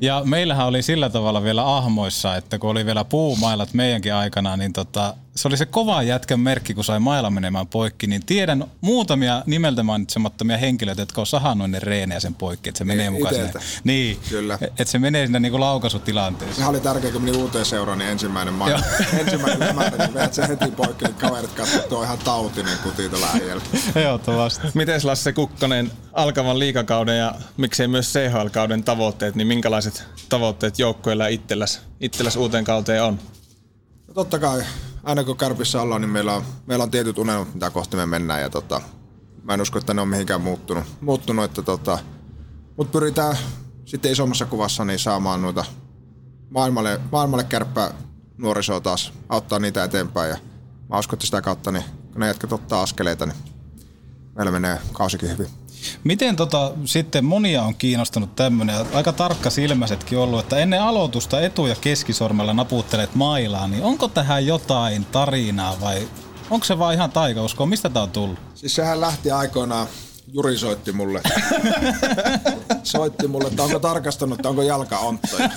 Ja 0.00 0.22
meillähän 0.24 0.66
oli 0.66 0.82
sillä 0.82 1.10
tavalla 1.10 1.42
vielä 1.42 1.76
ahmoissa, 1.76 2.36
että 2.36 2.58
kun 2.58 2.70
oli 2.70 2.86
vielä 2.86 3.04
puumailat 3.04 3.74
meidänkin 3.74 4.14
aikana, 4.14 4.56
niin 4.56 4.72
tota, 4.72 5.14
se 5.38 5.48
oli 5.48 5.56
se 5.56 5.66
kova 5.66 6.02
jätkän 6.02 6.40
merkki, 6.40 6.74
kun 6.74 6.84
sai 6.84 7.00
mailla 7.00 7.30
menemään 7.30 7.66
poikki, 7.66 8.06
niin 8.06 8.26
tiedän 8.26 8.64
muutamia 8.80 9.42
nimeltä 9.46 9.82
mainitsemattomia 9.82 10.56
henkilöitä, 10.56 11.02
jotka 11.02 11.20
on 11.20 11.26
sahannut 11.26 11.70
ne 11.70 11.78
reenejä 11.78 12.20
sen 12.20 12.34
poikki, 12.34 12.68
että 12.68 12.78
se 12.78 12.84
menee 12.84 13.10
mukaan 13.10 13.34
sinne. 13.34 13.52
Niin, 13.84 14.18
Kyllä. 14.28 14.58
että 14.62 14.84
se 14.84 14.98
menee 14.98 15.26
sinne 15.26 15.40
niinku 15.40 15.60
laukaisutilanteeseen. 15.60 16.56
Sehän 16.56 16.70
oli 16.70 16.80
tärkeä, 16.80 17.12
kun 17.12 17.22
meni 17.22 17.36
uuteen 17.36 17.64
seuraan, 17.64 17.98
niin 17.98 18.10
ensimmäinen 18.10 18.54
maino. 18.54 18.78
ensimmäinen 19.20 19.68
lämäntä, 19.68 19.98
niin 19.98 20.14
vedät 20.14 20.34
se 20.34 20.48
heti 20.48 20.70
poikki, 20.70 21.04
niin 21.04 21.14
kaverit 21.14 21.52
katsovat, 21.52 21.82
että 21.82 21.96
on 21.96 22.04
ihan 22.04 22.18
tautinen 22.18 22.78
kuti 22.82 23.08
tuolla 23.08 23.28
äijällä. 23.34 23.62
Ehdottomasti. 23.94 24.66
Miten 24.74 25.00
Lasse 25.04 25.32
Kukkonen 25.32 25.92
alkavan 26.12 26.58
liikakauden 26.58 27.18
ja 27.18 27.34
miksei 27.56 27.88
myös 27.88 28.12
CHL-kauden 28.12 28.84
tavoitteet, 28.84 29.34
niin 29.34 29.46
minkälaiset 29.46 30.04
tavoitteet 30.28 30.78
joukkueilla 30.78 31.24
ja 31.24 31.28
itselläs, 31.28 31.80
itselläs 32.00 32.36
uuteen 32.36 32.64
kauteen 32.64 33.02
on? 33.02 33.18
No 34.08 34.14
totta 34.14 34.38
kai, 34.38 34.62
aina 35.08 35.24
kun 35.24 35.36
Kärpissä 35.36 35.82
ollaan, 35.82 36.00
niin 36.00 36.10
meillä 36.10 36.34
on, 36.34 36.42
meillä 36.66 36.82
on 36.82 36.90
tietyt 36.90 37.18
unelmat, 37.18 37.54
mitä 37.54 37.70
kohti 37.70 37.96
me 37.96 38.06
mennään. 38.06 38.40
Ja 38.40 38.50
tota, 38.50 38.80
mä 39.42 39.54
en 39.54 39.60
usko, 39.60 39.78
että 39.78 39.94
ne 39.94 40.00
on 40.00 40.08
mihinkään 40.08 40.40
muuttunut. 40.40 40.84
muuttunut 41.00 41.44
että 41.44 41.62
tota, 41.62 41.98
mutta 42.76 42.92
pyritään 42.92 43.36
sitten 43.84 44.12
isommassa 44.12 44.46
kuvassa 44.46 44.84
niin 44.84 44.98
saamaan 44.98 45.42
noita 45.42 45.64
maailmalle, 46.50 47.00
maailmalle 47.12 47.44
kärppää 47.44 47.94
nuorisoa 48.38 48.80
taas, 48.80 49.12
auttaa 49.28 49.58
niitä 49.58 49.84
eteenpäin. 49.84 50.30
Ja 50.30 50.36
mä 50.88 50.98
uskon, 50.98 51.16
että 51.16 51.26
sitä 51.26 51.42
kautta, 51.42 51.72
niin 51.72 51.84
kun 52.12 52.20
ne 52.20 52.26
jätkät 52.26 52.52
ottaa 52.52 52.82
askeleita, 52.82 53.26
niin 53.26 53.36
meillä 54.36 54.52
menee 54.52 54.78
kausikin 54.92 55.28
hyvin. 55.28 55.48
Miten 56.04 56.36
tota, 56.36 56.72
sitten 56.84 57.24
monia 57.24 57.62
on 57.62 57.74
kiinnostunut 57.74 58.36
tämmöinen, 58.36 58.76
aika 58.94 59.12
tarkka 59.12 59.50
silmäisetkin 59.50 60.18
ollut, 60.18 60.40
että 60.40 60.56
ennen 60.58 60.82
aloitusta 60.82 61.40
etu- 61.40 61.66
ja 61.66 61.76
keskisormella 61.80 62.54
naputtelet 62.54 63.14
mailaa, 63.14 63.68
niin 63.68 63.82
onko 63.82 64.08
tähän 64.08 64.46
jotain 64.46 65.04
tarinaa 65.04 65.80
vai 65.80 66.08
onko 66.50 66.64
se 66.64 66.78
vaan 66.78 66.94
ihan 66.94 67.10
taikauskoa? 67.10 67.66
Mistä 67.66 67.88
tää 67.88 68.02
on 68.02 68.10
tullut? 68.10 68.38
Siis 68.54 68.74
sehän 68.74 69.00
lähti 69.00 69.30
aikoinaan, 69.30 69.86
Juri 70.32 70.58
soitti 70.58 70.92
mulle. 70.92 71.20
soitti 72.82 73.28
mulle, 73.28 73.48
että 73.48 73.62
onko 73.62 73.78
tarkastanut, 73.78 74.38
että 74.38 74.48
onko 74.48 74.62
jalka 74.62 74.98
onttoja. 74.98 75.50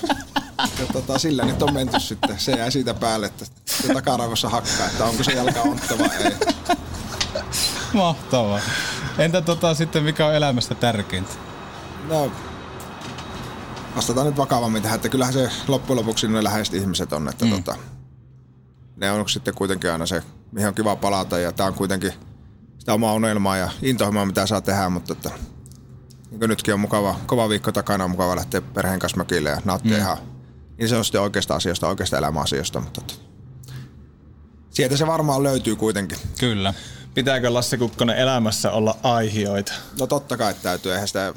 Ja 0.80 0.86
tota, 0.94 1.20
sillä 1.20 1.46
nyt 1.46 1.62
on 1.62 1.74
menty 1.74 2.00
sitten. 2.00 2.40
Se 2.40 2.52
jäi 2.52 2.72
siitä 2.72 2.94
päälle, 2.94 3.26
että 3.26 3.46
takaraivossa 3.94 4.50
hakkaa, 4.50 4.88
että 4.88 5.06
onko 5.06 5.24
se 5.24 5.32
jalka 5.32 5.62
ontto 5.62 6.00
vai 6.00 6.10
ei. 6.24 6.32
Mahtavaa. 7.94 8.60
Entä 9.18 9.42
tota 9.42 9.74
sitten, 9.74 10.04
mikä 10.04 10.28
on 10.28 10.36
elämästä 10.36 10.76
tärkeintä? 10.76 11.32
No, 12.08 12.32
vastataan 13.96 14.28
nyt 14.28 14.38
vakavammin 14.38 14.82
tähän, 14.82 14.96
että 14.96 15.10
kyllähän 15.10 15.34
se 15.34 15.50
loppujen 15.68 16.00
lopuksi 16.00 16.28
ne 16.28 16.44
läheiset 16.44 16.74
ihmiset 16.74 17.14
on, 17.14 17.30
että 17.30 17.46
mm. 17.46 17.52
tota, 17.52 17.76
ne 18.96 19.12
on 19.12 19.30
sitten 19.30 19.54
kuitenkin 19.54 19.92
aina 19.92 20.06
se, 20.06 20.24
mihin 20.52 20.68
on 20.68 20.76
kiva 20.76 20.96
palata 20.96 21.40
ja 21.40 21.52
tää 21.52 21.68
on 21.68 21.74
kuitenkin 21.74 22.14
sitä 22.80 22.94
omaa 22.94 23.14
unelmaa 23.14 23.58
ja 23.58 23.70
intohimoa, 23.82 24.26
mitä 24.26 24.46
saa 24.46 24.62
tehdä, 24.62 24.90
mutta 24.90 25.14
että, 25.14 25.32
niin 26.32 26.40
nytkin 26.40 26.74
on 26.74 26.80
mukava, 26.80 27.16
kova 27.26 27.50
viikko 27.50 27.72
takana, 27.72 28.04
on 28.04 28.12
mukava 28.12 28.36
lähteä 28.36 28.62
perheen 28.62 29.00
kanssa 29.00 29.18
mökille 29.18 29.50
ja 29.50 29.62
nauttia 29.66 29.98
mm. 29.98 30.02
ihan 30.02 30.18
niin 30.82 30.90
se 30.90 30.98
on 30.98 31.06
sitten 31.06 31.22
oikeasta 31.22 31.56
asioista, 31.56 31.88
oikeasta 31.88 32.18
elämäasioista, 32.18 32.80
mutta 32.80 33.02
että, 33.02 33.14
sieltä 34.70 34.98
se 34.98 35.08
varmaan 35.08 35.44
löytyy 35.44 35.76
kuitenkin. 35.76 36.18
Kyllä. 36.40 36.74
Pitääkö 37.14 37.54
Lasse 37.54 37.78
Kukkonen 37.78 38.18
elämässä 38.18 38.72
olla 38.72 38.98
aihioita? 39.04 39.74
No 40.00 40.08
totta 40.08 40.38
kai 40.38 40.54
täytyy, 40.54 40.92
eihän 40.92 41.08
sitä 41.08 41.34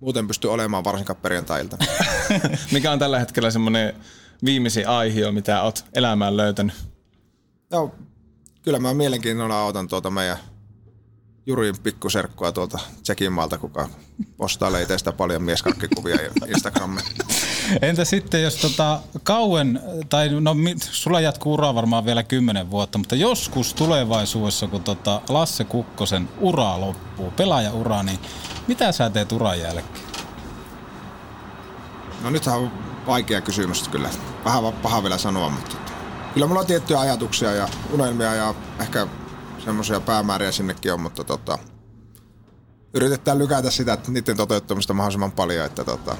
muuten 0.00 0.26
pysty 0.26 0.48
olemaan 0.48 0.84
varsinkaan 0.84 1.16
perjantailta. 1.16 1.76
Mikä 2.72 2.92
on 2.92 2.98
tällä 2.98 3.18
hetkellä 3.18 3.50
semmoinen 3.50 3.94
viimeisin 4.44 4.88
aihio, 4.88 5.32
mitä 5.32 5.62
oot 5.62 5.84
elämään 5.94 6.36
löytänyt? 6.36 6.74
No, 7.70 7.94
kyllä 8.62 8.78
mä 8.78 8.94
mielenkiinnolla 8.94 9.64
otan 9.64 9.88
tuota 9.88 10.10
meidän 10.10 10.38
Jurin 11.46 11.74
pikkuserkkua 11.82 12.52
tuolta 12.52 12.78
Tsekin 13.02 13.32
maalta, 13.32 13.58
kuka 13.58 13.88
postailee 14.36 14.82
itsestä 14.82 15.12
paljon 15.12 15.42
mieskarkkikuvia 15.42 16.16
Instagramiin. 16.46 17.06
Entä 17.82 18.04
sitten, 18.04 18.42
jos 18.42 18.56
tota, 18.56 19.00
kauan, 19.22 19.80
tai 20.08 20.28
no 20.40 20.56
sulla 20.78 21.20
jatkuu 21.20 21.54
ura 21.54 21.74
varmaan 21.74 22.04
vielä 22.04 22.22
kymmenen 22.22 22.70
vuotta, 22.70 22.98
mutta 22.98 23.14
joskus 23.14 23.74
tulevaisuudessa, 23.74 24.66
kun 24.66 24.82
tota 24.82 25.20
Lasse 25.28 25.64
Kukkosen 25.64 26.28
ura 26.40 26.80
loppuu, 26.80 27.30
pelaajaura, 27.30 28.02
niin 28.02 28.18
mitä 28.66 28.92
sä 28.92 29.10
teet 29.10 29.32
uran 29.32 29.60
jälkeen? 29.60 30.04
No 32.22 32.30
nythän 32.30 32.58
on 32.58 32.72
vaikea 33.06 33.40
kysymys 33.40 33.88
kyllä. 33.88 34.10
Vähän 34.44 34.72
paha 34.72 35.02
vielä 35.02 35.18
sanoa, 35.18 35.50
mutta 35.50 35.76
kyllä 36.34 36.46
mulla 36.46 36.60
on 36.60 36.66
tiettyjä 36.66 37.00
ajatuksia 37.00 37.52
ja 37.52 37.68
unelmia 37.92 38.34
ja 38.34 38.54
ehkä 38.80 39.06
semmoisia 39.64 40.00
päämääriä 40.00 40.52
sinnekin 40.52 40.92
on, 40.92 41.00
mutta 41.00 41.24
tota, 41.24 41.58
yritetään 42.94 43.38
lykätä 43.38 43.70
sitä 43.70 43.92
että 43.92 44.10
niiden 44.10 44.36
toteuttamista 44.36 44.94
mahdollisimman 44.94 45.32
paljon, 45.32 45.66
että 45.66 45.84
tota, 45.84 46.16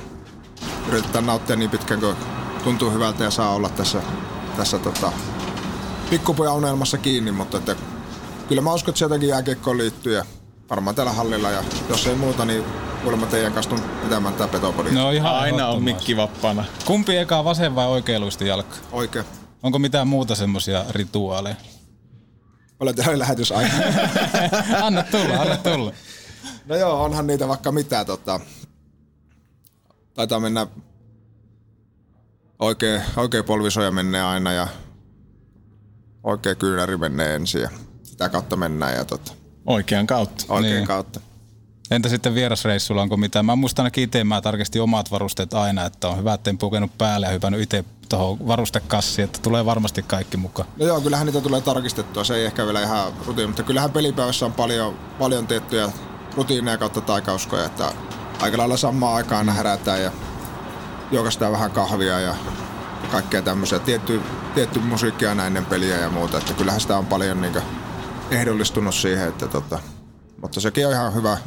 yritetään 0.88 1.26
nauttia 1.26 1.56
niin 1.56 1.70
pitkään 1.70 2.00
kuin 2.00 2.16
tuntuu 2.64 2.90
hyvältä 2.90 3.24
ja 3.24 3.30
saa 3.30 3.54
olla 3.54 3.68
tässä, 3.68 4.02
tässä 4.56 4.78
tota, 4.78 5.12
pikkupojan 6.10 6.54
unelmassa 6.54 6.98
kiinni, 6.98 7.32
mutta 7.32 7.58
että, 7.58 7.76
kyllä 8.48 8.62
mä 8.62 8.72
uskon, 8.72 8.92
että 8.92 8.98
se 8.98 9.04
jotenkin 9.04 9.28
jääkiekkoon 9.28 9.78
liittyy 9.78 10.14
ja 10.14 10.24
varmaan 10.70 10.96
täällä 10.96 11.12
hallilla 11.12 11.50
ja 11.50 11.64
jos 11.88 12.06
ei 12.06 12.14
muuta, 12.14 12.44
niin 12.44 12.64
kuulemma 13.02 13.26
teidän 13.26 13.52
kanssa 13.52 13.70
tuun 13.70 13.82
pitämään 14.02 14.34
tää. 14.34 14.48
No 14.92 15.10
ihan 15.10 15.34
Aina 15.34 15.68
on 15.68 15.82
mikki 15.82 16.16
vappana. 16.16 16.64
Kumpi 16.84 17.16
eka 17.16 17.44
vasen 17.44 17.74
vai 17.74 17.86
oikealuista 17.86 18.44
jalka? 18.44 18.76
Oikein. 18.92 19.24
Onko 19.62 19.78
mitään 19.78 20.08
muuta 20.08 20.34
semmoisia 20.34 20.84
rituaaleja? 20.90 21.56
Olen 22.80 22.94
teillä 22.94 23.18
lähetysaika. 23.18 23.72
anna 24.86 25.02
tulla, 25.02 25.34
anna 25.34 25.56
tulla. 25.56 25.92
No 26.66 26.76
joo, 26.76 27.04
onhan 27.04 27.26
niitä 27.26 27.48
vaikka 27.48 27.72
mitä. 27.72 28.04
Tota, 28.04 28.40
taitaa 30.14 30.40
mennä 30.40 30.66
oikein, 32.58 33.02
oikein 33.16 33.44
polvisoja 33.44 33.90
menee 33.90 34.22
aina 34.22 34.52
ja 34.52 34.68
oikein 36.22 36.56
kyynäri 36.56 36.96
menee 36.96 37.34
ensin 37.34 37.60
ja 37.62 37.70
sitä 38.02 38.28
kautta 38.28 38.56
mennään 38.56 38.94
ja 38.94 39.04
tota, 39.04 39.32
Oikean 39.66 40.06
kautta. 40.06 40.44
oikein 40.48 40.62
Niin. 40.70 40.76
niin. 40.76 40.86
kautta. 40.86 41.20
Entä 41.90 42.08
sitten 42.08 42.34
vierasreissulla, 42.34 43.02
onko 43.02 43.16
mitään? 43.16 43.44
Mä 43.44 43.56
muistan 43.56 43.82
ainakin 43.82 44.04
itse, 44.04 44.24
mä 44.24 44.40
tarkistin 44.40 44.82
omat 44.82 45.10
varusteet 45.10 45.54
aina, 45.54 45.84
että 45.84 46.08
on 46.08 46.18
hyvä, 46.18 46.34
että 46.34 46.50
en 46.50 46.58
pukenut 46.58 46.98
päälle 46.98 47.26
ja 47.26 47.32
hypännyt 47.32 47.60
itse 47.60 47.84
tuohon 48.08 48.48
varustekassiin, 48.48 49.24
että 49.24 49.38
tulee 49.42 49.64
varmasti 49.64 50.02
kaikki 50.02 50.36
mukaan. 50.36 50.68
No 50.78 50.86
joo, 50.86 51.00
kyllähän 51.00 51.26
niitä 51.26 51.40
tulee 51.40 51.60
tarkistettua. 51.60 52.24
Se 52.24 52.34
ei 52.34 52.44
ehkä 52.44 52.64
vielä 52.66 52.82
ihan 52.82 53.12
rutiini, 53.26 53.46
mutta 53.46 53.62
kyllähän 53.62 53.90
pelipäivässä 53.92 54.46
on 54.46 54.52
paljon, 54.52 54.98
paljon 55.18 55.46
tiettyjä 55.46 55.88
rutiineja 56.36 56.78
kautta 56.78 57.00
taikauskoja, 57.00 57.64
että 57.64 57.92
aika 58.40 58.58
lailla 58.58 58.76
samaan 58.76 59.14
aikaan 59.14 59.38
aina 59.38 59.52
herätään 59.52 60.02
ja 60.02 60.12
juokastaan 61.12 61.52
vähän 61.52 61.70
kahvia 61.70 62.20
ja 62.20 62.34
kaikkea 63.10 63.42
tämmöisiä. 63.42 63.78
Tietty, 63.78 64.20
tietty 64.54 64.78
musiikkia 64.78 65.28
aina 65.28 65.46
ennen 65.46 65.66
peliä 65.66 65.96
ja 65.96 66.10
muuta, 66.10 66.38
että 66.38 66.54
kyllähän 66.54 66.80
sitä 66.80 66.98
on 66.98 67.06
paljon 67.06 67.40
niin 67.40 67.62
ehdollistunut 68.30 68.94
siihen, 68.94 69.28
että 69.28 69.48
tota, 69.48 69.78
mutta 70.42 70.60
sekin 70.60 70.86
on 70.86 70.92
ihan 70.92 71.14
hyvä. 71.14 71.38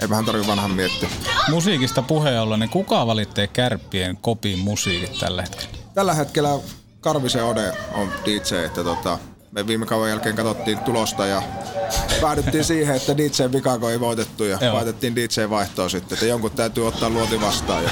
Ei 0.00 0.08
vähän 0.08 0.24
tarvitse 0.24 0.50
vanhan 0.50 0.70
miettiä. 0.70 1.08
Musiikista 1.50 2.02
puheen 2.02 2.40
ollen, 2.40 2.60
niin 2.60 2.70
kuka 2.70 3.06
valittee 3.06 3.46
kärppien 3.46 4.16
kopin 4.16 4.58
musiikit 4.58 5.18
tällä 5.18 5.42
hetkellä? 5.42 5.76
Tällä 5.94 6.14
hetkellä 6.14 6.50
Karvisen 7.00 7.44
Ode 7.44 7.72
on 7.94 8.08
DJ, 8.24 8.64
että 8.64 8.84
tota, 8.84 9.18
me 9.52 9.66
viime 9.66 9.86
kauden 9.86 10.10
jälkeen 10.10 10.36
katsottiin 10.36 10.78
tulosta 10.78 11.26
ja 11.26 11.42
päädyttiin 12.20 12.64
siihen, 12.74 12.96
että 12.96 13.16
DJ 13.16 13.52
Vikako 13.52 13.90
ei 13.90 14.00
voitettu 14.00 14.44
ja 14.44 14.58
Joo. 14.60 14.74
laitettiin 14.74 15.16
DJ-vaihtoa 15.16 15.88
sitten, 15.88 16.16
että 16.16 16.26
jonkun 16.26 16.50
täytyy 16.50 16.88
ottaa 16.88 17.10
luoti 17.10 17.40
vastaan 17.40 17.84
ja 17.84 17.90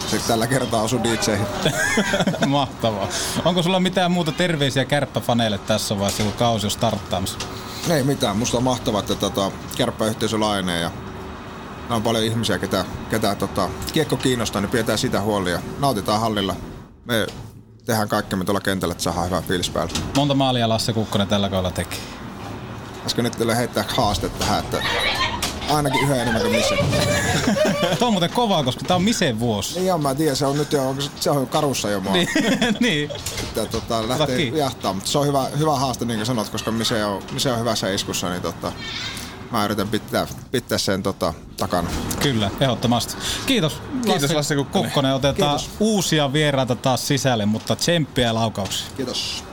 sitten 0.00 0.28
tällä 0.28 0.46
kertaa 0.46 0.82
osui 0.82 1.00
DJ. 1.04 1.32
Mahtavaa. 2.46 3.08
Onko 3.44 3.62
sulla 3.62 3.80
mitään 3.80 4.10
muuta 4.10 4.32
terveisiä 4.32 4.84
kärppäfaneille 4.84 5.58
tässä 5.58 5.98
vaiheessa, 5.98 6.22
kun 6.22 6.32
kausi 6.32 6.66
on 6.66 6.70
starttaamassa? 6.70 7.38
Ei 7.90 8.02
mitään, 8.02 8.36
musta 8.36 8.56
on 8.56 8.62
mahtavaa, 8.62 9.00
että 9.00 9.14
tota, 9.14 9.50
kärppäyhteisö 9.76 10.40
laajenee 10.40 10.80
ja 10.80 10.90
on 11.96 12.02
paljon 12.02 12.24
ihmisiä, 12.24 12.58
ketä, 12.58 12.84
ketä 13.10 13.34
tota, 13.34 13.68
kiekko 13.92 14.16
kiinnostaa, 14.16 14.60
niin 14.60 14.70
pidetään 14.70 14.98
sitä 14.98 15.20
huoli 15.20 15.50
ja 15.50 15.60
nautitaan 15.78 16.20
hallilla. 16.20 16.56
Me 17.04 17.26
tehdään 17.84 18.08
kaikkemme 18.08 18.44
tuolla 18.44 18.60
kentällä, 18.60 18.92
että 18.92 19.04
saadaan 19.04 19.26
hyvä 19.26 19.42
fiilis 19.42 19.70
päällä. 19.70 19.92
Monta 20.16 20.34
maalia 20.34 20.68
Lasse 20.68 20.92
Kukkonen 20.92 21.28
tällä 21.28 21.48
kaudella 21.48 21.70
teki? 21.70 21.96
Äsken 23.06 23.24
nyt 23.24 23.32
teille 23.32 23.56
heittää 23.56 23.84
haaste 23.96 24.28
tähän, 24.28 24.58
että 24.58 24.82
ainakin 25.70 26.00
yhden 26.00 26.20
enemmän 26.20 26.42
kuin 26.42 26.54
missä. 26.54 26.74
Tuo 27.98 28.08
on 28.08 28.12
muuten 28.12 28.30
kovaa, 28.30 28.64
koska 28.64 28.84
tää 28.84 28.96
on 28.96 29.02
Misen 29.02 29.40
vuosi. 29.40 29.80
Niin 29.80 29.94
on, 29.94 30.02
mä 30.02 30.14
tiedän, 30.14 30.36
se 30.36 30.46
on 30.46 30.58
nyt 30.58 30.72
jo, 30.72 30.96
se 31.20 31.30
on 31.30 31.46
karussa 31.46 31.90
jo 31.90 32.00
mua. 32.00 32.12
Niin, 32.12 32.28
niin. 32.80 33.10
Että, 33.42 33.66
tota, 33.66 34.08
lähtee 34.08 34.40
jahtaa, 34.40 34.92
mutta 34.92 35.10
se 35.10 35.18
on 35.18 35.26
hyvä, 35.26 35.46
hyvä 35.58 35.76
haaste, 35.76 36.04
niin 36.04 36.18
kuin 36.18 36.26
sanot, 36.26 36.48
koska 36.48 36.70
Mise 36.70 37.04
on, 37.04 37.22
Mise 37.32 37.52
on 37.52 37.60
hyvässä 37.60 37.90
iskussa, 37.92 38.30
niin 38.30 38.42
tota, 38.42 38.72
mä 39.50 39.64
yritän 39.64 39.88
pitää, 39.88 40.26
pitää 40.50 40.78
sen 40.78 41.02
tota, 41.02 41.34
takana. 41.56 41.90
Kyllä, 42.22 42.50
ehdottomasti. 42.60 43.16
Kiitos. 43.46 43.82
Kiitos, 44.04 44.34
Lasse 44.34 44.54
Kukkonen. 44.56 44.84
Kukkonen. 44.90 45.14
Otetaan 45.14 45.58
Kiitos. 45.58 45.76
uusia 45.80 46.32
vieraita 46.32 46.76
taas 46.76 47.08
sisälle, 47.08 47.46
mutta 47.46 47.76
tsemppiä 47.76 48.34
laukauksia. 48.34 48.86
Kiitos. 48.96 49.44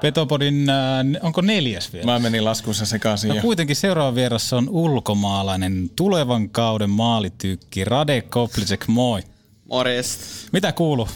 Petopodin, 0.00 0.70
äh, 0.70 0.76
onko 1.22 1.40
neljäs 1.40 1.92
vielä? 1.92 2.06
Mä 2.06 2.18
menin 2.18 2.44
laskussa 2.44 2.86
sekaisin. 2.86 3.28
No 3.28 3.34
jo. 3.34 3.42
kuitenkin 3.42 3.76
seuraava 3.76 4.14
vieressä 4.14 4.56
on 4.56 4.68
ulkomaalainen 4.68 5.90
tulevan 5.96 6.50
kauden 6.50 6.90
maalitykki 6.90 7.84
Rade 7.84 8.22
Koplicek, 8.22 8.88
moi. 8.88 9.22
Morjesta. 9.68 10.24
Mitä 10.52 10.72
kuuluu? 10.72 11.08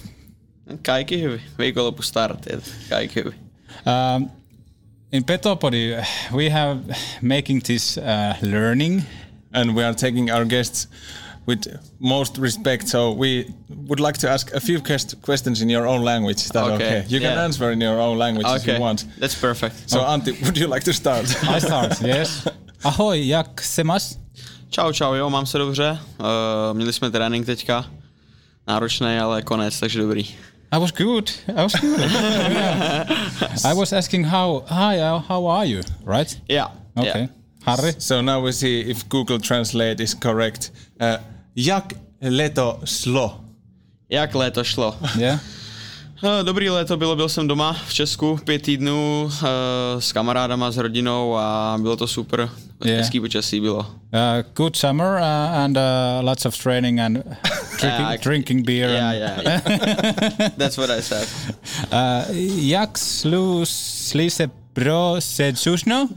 Kaikki 0.86 1.22
hyvin. 1.22 1.40
Viikonloppu 1.58 2.02
startit. 2.02 2.74
Kaikki 2.90 3.20
hyvin. 3.20 3.34
Uh, 3.68 4.30
in 5.12 5.24
Petopodi, 5.24 5.96
we 6.32 6.48
have 6.50 6.78
making 7.22 7.60
this 7.60 7.96
uh, 7.98 8.34
learning. 8.42 9.02
and 9.52 9.74
we 9.74 9.82
are 9.82 9.94
taking 9.94 10.30
our 10.30 10.44
guests 10.44 10.86
with 11.46 11.66
most 11.98 12.36
respect. 12.38 12.88
So 12.88 13.12
we 13.12 13.46
would 13.88 14.00
like 14.00 14.18
to 14.18 14.28
ask 14.28 14.52
a 14.54 14.60
few 14.60 14.80
quest- 14.82 15.14
questions 15.22 15.60
in 15.62 15.70
your 15.70 15.86
own 15.86 16.02
language. 16.04 16.36
Is 16.42 16.48
that 16.50 16.64
okay? 16.64 16.74
Okay, 16.74 17.04
You 17.08 17.20
can 17.20 17.38
answer 17.38 17.70
in 17.72 17.80
your 17.80 17.98
own 17.98 18.18
language 18.18 18.46
if 18.56 18.66
you 18.66 18.78
want. 18.80 19.06
that's 19.18 19.34
perfect. 19.40 19.88
So 19.88 20.00
Antti, 20.00 20.32
would 20.44 20.58
you 20.58 20.66
like 20.66 20.84
to 20.84 20.92
start? 20.92 21.24
I 21.56 21.58
start, 21.60 22.00
yes. 22.02 22.46
Ahoj, 22.84 23.26
jak 23.28 23.62
se 23.62 23.84
máš? 23.84 24.16
Čau, 24.70 24.92
čau, 24.92 25.14
jo, 25.14 25.30
mám 25.30 25.46
se 25.46 25.58
dobře. 25.58 25.98
Uh, 26.20 26.26
měli 26.76 26.92
jsme 26.92 27.10
trénink 27.10 27.46
teďka. 27.46 27.84
Náročný, 28.68 29.18
ale 29.18 29.42
konec, 29.42 29.80
takže 29.80 29.98
dobrý. 30.00 30.22
I 30.72 30.78
was 30.78 30.90
good. 30.92 31.30
I 31.48 31.52
was 31.62 31.72
good. 31.80 31.98
Yeah. 32.50 33.06
I 33.64 33.74
was 33.74 33.92
asking 33.92 34.24
how, 34.24 34.64
hi, 34.66 34.98
uh, 34.98 35.18
how 35.18 35.46
are 35.46 35.64
you, 35.66 35.82
right? 36.04 36.40
Yeah. 36.48 36.68
Okay. 36.96 37.20
Yeah. 37.20 37.26
Harry? 37.66 37.92
so 37.98 38.20
now 38.20 38.40
we 38.40 38.52
see 38.52 38.80
if 38.90 39.08
Google 39.08 39.38
Translate 39.38 40.00
is 40.00 40.14
correct. 40.14 40.70
Uh, 41.00 41.18
jak 41.54 41.94
leto 42.20 42.80
slo? 42.84 43.40
Jak 44.08 44.34
léto 44.34 44.64
šlo? 44.64 44.94
Yeah. 45.18 45.38
Uh, 46.22 46.42
Dobrý 46.42 46.70
léto 46.70 46.96
bylo, 46.96 47.16
byl 47.16 47.28
jsem 47.28 47.48
doma 47.48 47.76
v 47.88 47.94
Česku 47.94 48.40
pět 48.44 48.62
týdnů 48.62 49.22
uh, 49.24 49.48
s 49.98 50.12
kamarádama, 50.12 50.70
s 50.70 50.76
rodinou 50.76 51.36
a 51.36 51.76
bylo 51.80 51.96
to 51.96 52.06
super. 52.06 52.48
Yeah. 52.84 52.98
Hezký 53.00 53.20
počasí 53.20 53.60
bylo. 53.60 53.78
Uh, 53.78 53.86
good 54.54 54.76
summer 54.76 55.06
uh, 55.20 55.58
and 55.58 55.76
uh, 55.76 55.82
lots 56.20 56.46
of 56.46 56.58
training 56.62 57.00
and 57.00 57.12
drinking, 57.80 58.06
Uh, 58.08 58.16
drinking 58.22 58.66
beer. 58.66 58.90
Yeah, 58.90 59.08
and, 59.08 59.18
yeah, 59.18 59.60
yeah. 60.38 60.50
That's 60.56 60.76
what 60.78 60.90
I 60.90 61.02
said. 61.02 61.28
Uh, 61.92 62.24
jak 62.56 62.98
slu 62.98 63.60
slise 63.66 64.50
bro 64.74 65.16
sedzušno? 65.18 66.08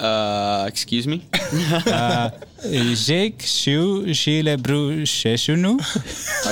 Uh, 0.00 0.66
excuse 0.66 1.08
me? 1.08 1.16
Jake 2.62 3.42
shu 3.42 4.04
shile 4.14 4.56
bru 4.62 5.02
sheshunu? 5.02 5.80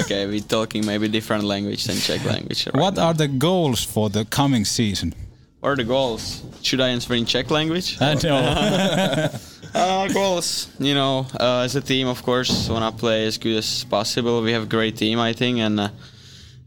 okay, 0.00 0.26
we're 0.26 0.40
talking 0.40 0.84
maybe 0.86 1.08
different 1.08 1.44
language 1.44 1.84
than 1.84 1.96
Czech 1.96 2.24
language. 2.24 2.66
right 2.66 2.74
What 2.76 2.96
now. 2.96 3.06
are 3.08 3.14
the 3.14 3.28
goals 3.28 3.84
for 3.84 4.08
the 4.10 4.24
coming 4.24 4.64
season? 4.64 5.14
What 5.60 5.70
are 5.70 5.76
the 5.76 5.84
goals? 5.84 6.42
Should 6.62 6.80
I 6.80 6.88
answer 6.88 7.14
in 7.14 7.26
Czech 7.26 7.50
language? 7.50 7.96
I 8.00 8.14
know. 8.14 9.28
Uh, 9.74 10.08
goals, 10.08 10.68
you 10.78 10.94
know, 10.94 11.26
uh, 11.38 11.60
as 11.62 11.76
a 11.76 11.80
team, 11.82 12.08
of 12.08 12.22
course, 12.22 12.68
want 12.70 12.82
to 12.82 12.98
play 12.98 13.26
as 13.26 13.36
good 13.36 13.58
as 13.58 13.84
possible. 13.84 14.40
We 14.40 14.52
have 14.52 14.62
a 14.62 14.66
great 14.66 14.96
team, 14.96 15.20
I 15.20 15.34
think, 15.34 15.58
and 15.58 15.78
uh, 15.78 15.88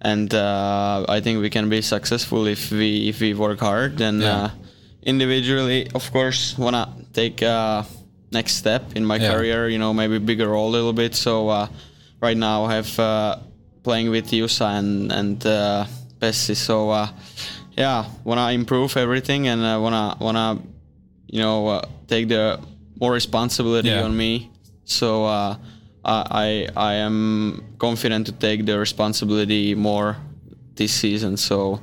and 0.01 0.31
uh, 0.31 1.05
I 1.09 1.19
think 1.19 1.41
we 1.41 1.49
can 1.49 1.67
be 1.67 1.81
successful 1.81 2.45
if 2.45 2.69
we 2.71 3.09
if 3.09 3.19
we 3.19 3.33
work 3.33 3.59
hard. 3.59 3.99
And 4.01 4.21
Yeah. 4.21 4.43
uh, 4.43 4.49
individually, 5.01 5.89
of 5.95 6.11
course, 6.11 6.55
want 6.59 6.75
to 6.75 6.87
take 7.11 7.41
uh, 7.41 7.83
next 8.31 8.55
step 8.55 8.95
in 8.95 9.05
my 9.05 9.17
Yeah. 9.17 9.33
career. 9.33 9.67
You 9.69 9.77
know, 9.77 9.93
maybe 9.93 10.17
bigger 10.19 10.49
role 10.49 10.69
a 10.69 10.73
little 10.73 10.93
bit. 10.93 11.15
So 11.15 11.49
uh, 11.49 11.67
right 12.21 12.37
now, 12.37 12.65
I 12.65 12.75
have 12.75 12.99
uh, 12.99 13.35
playing 13.83 14.09
with 14.11 14.31
Jusa 14.31 14.77
and 14.79 15.11
and 15.11 15.45
uh, 15.45 15.85
Pessi. 16.19 16.55
So 16.55 16.89
uh, 16.89 17.07
yeah, 17.77 18.05
wanna 18.23 18.51
improve 18.51 18.97
everything 18.97 19.47
and 19.47 19.61
uh, 19.61 19.79
wanna 19.81 20.15
wanna 20.19 20.59
you 21.27 21.39
know 21.41 21.67
uh, 21.67 21.81
take 22.07 22.27
the 22.27 22.59
more 22.99 23.13
responsibility 23.13 23.89
Yeah. 23.89 24.03
on 24.05 24.15
me. 24.15 24.49
So 24.85 25.25
uh, 25.25 25.55
I 26.05 26.67
I 26.75 26.93
am 27.05 27.63
confident 27.77 28.25
to 28.27 28.31
take 28.33 28.65
the 28.65 28.77
responsibility 28.79 29.75
more 29.75 30.17
this 30.75 30.91
season. 30.93 31.37
So 31.37 31.79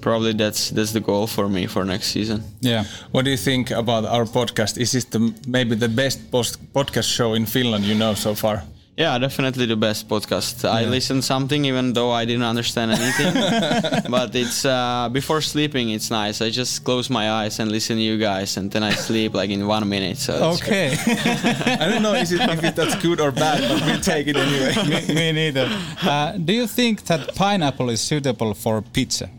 probably 0.00 0.32
that's 0.32 0.70
that's 0.70 0.92
the 0.92 1.00
goal 1.00 1.26
for 1.26 1.48
me 1.48 1.66
for 1.66 1.84
next 1.84 2.06
season. 2.12 2.42
yeah. 2.60 2.84
What 3.12 3.24
do 3.24 3.30
you 3.30 3.36
think 3.38 3.70
about 3.70 4.04
our 4.04 4.24
podcast? 4.24 4.78
Is 4.78 4.92
this 4.92 5.04
the, 5.04 5.32
maybe 5.46 5.74
the 5.76 5.88
best 5.88 6.30
post- 6.30 6.58
podcast 6.72 7.08
show 7.14 7.34
in 7.34 7.46
Finland 7.46 7.84
you 7.84 7.94
know 7.94 8.14
so 8.14 8.34
far? 8.34 8.62
Yeah, 8.96 9.16
definitely 9.20 9.66
the 9.66 9.76
best 9.76 10.08
podcast. 10.08 10.64
I 10.68 10.84
listened 10.84 11.22
something 11.22 11.64
even 11.66 11.92
though 11.92 12.10
I 12.10 12.24
didn't 12.24 12.42
understand 12.42 12.90
anything. 12.90 13.32
but 14.10 14.34
it's 14.34 14.64
uh, 14.64 15.08
before 15.12 15.40
sleeping, 15.40 15.90
it's 15.90 16.10
nice. 16.10 16.42
I 16.42 16.50
just 16.50 16.82
close 16.82 17.08
my 17.08 17.30
eyes 17.30 17.60
and 17.60 17.70
listen 17.70 17.96
to 17.96 18.02
you 18.02 18.18
guys, 18.18 18.56
and 18.56 18.72
then 18.72 18.82
I 18.82 18.90
sleep 18.90 19.34
like 19.34 19.50
in 19.50 19.64
one 19.68 19.88
minute. 19.88 20.18
So 20.18 20.32
it's 20.50 20.62
Okay. 20.62 20.96
I 21.82 21.88
don't 21.88 22.02
know 22.02 22.14
is 22.14 22.32
it, 22.32 22.40
if 22.40 22.64
it, 22.64 22.74
that's 22.74 22.96
good 22.96 23.20
or 23.20 23.30
bad, 23.30 23.60
but 23.68 23.80
we'll 23.86 24.00
take 24.00 24.26
it 24.26 24.36
anyway. 24.36 24.74
me, 25.08 25.14
me 25.14 25.32
neither. 25.32 25.68
Uh, 26.02 26.32
do 26.32 26.52
you 26.52 26.66
think 26.66 27.04
that 27.04 27.36
pineapple 27.36 27.90
is 27.90 28.00
suitable 28.00 28.52
for 28.52 28.82
pizza? 28.82 29.30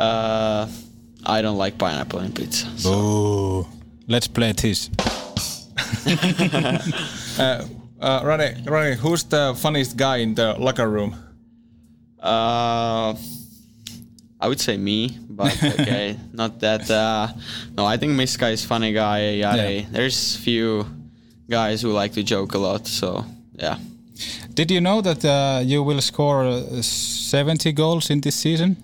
Uh, 0.00 0.66
I 1.26 1.42
don't 1.42 1.58
like 1.58 1.76
pineapple 1.76 2.20
in 2.20 2.32
pizza. 2.32 2.66
Ooh. 2.88 3.66
Let's 4.08 4.26
play 4.26 4.52
this. 4.52 4.90
Uh, 7.38 7.64
uh, 8.00 8.20
Rane, 8.24 8.64
Rane, 8.64 8.98
who's 8.98 9.24
the 9.24 9.54
funniest 9.56 9.96
guy 9.96 10.18
in 10.18 10.34
the 10.34 10.54
locker 10.58 10.88
room? 10.88 11.14
Uh, 12.20 13.14
I 14.40 14.48
would 14.48 14.60
say 14.60 14.76
me, 14.76 15.16
but 15.28 15.56
okay, 15.80 16.18
not 16.32 16.60
that. 16.60 16.90
Uh, 16.90 17.28
no, 17.76 17.86
I 17.86 17.96
think 17.96 18.12
Miska 18.12 18.48
is 18.48 18.64
funny 18.64 18.92
guy. 18.92 19.30
Yeah. 19.30 19.84
There's 19.90 20.36
few 20.36 20.84
guys 21.48 21.80
who 21.82 21.92
like 21.92 22.12
to 22.14 22.22
joke 22.22 22.54
a 22.54 22.58
lot. 22.58 22.86
So 22.86 23.24
yeah. 23.54 23.78
Did 24.52 24.70
you 24.70 24.80
know 24.80 25.00
that 25.00 25.24
uh, 25.24 25.62
you 25.64 25.82
will 25.82 26.00
score 26.00 26.44
uh, 26.44 26.82
70 26.82 27.72
goals 27.72 28.10
in 28.10 28.20
this 28.20 28.34
season? 28.34 28.76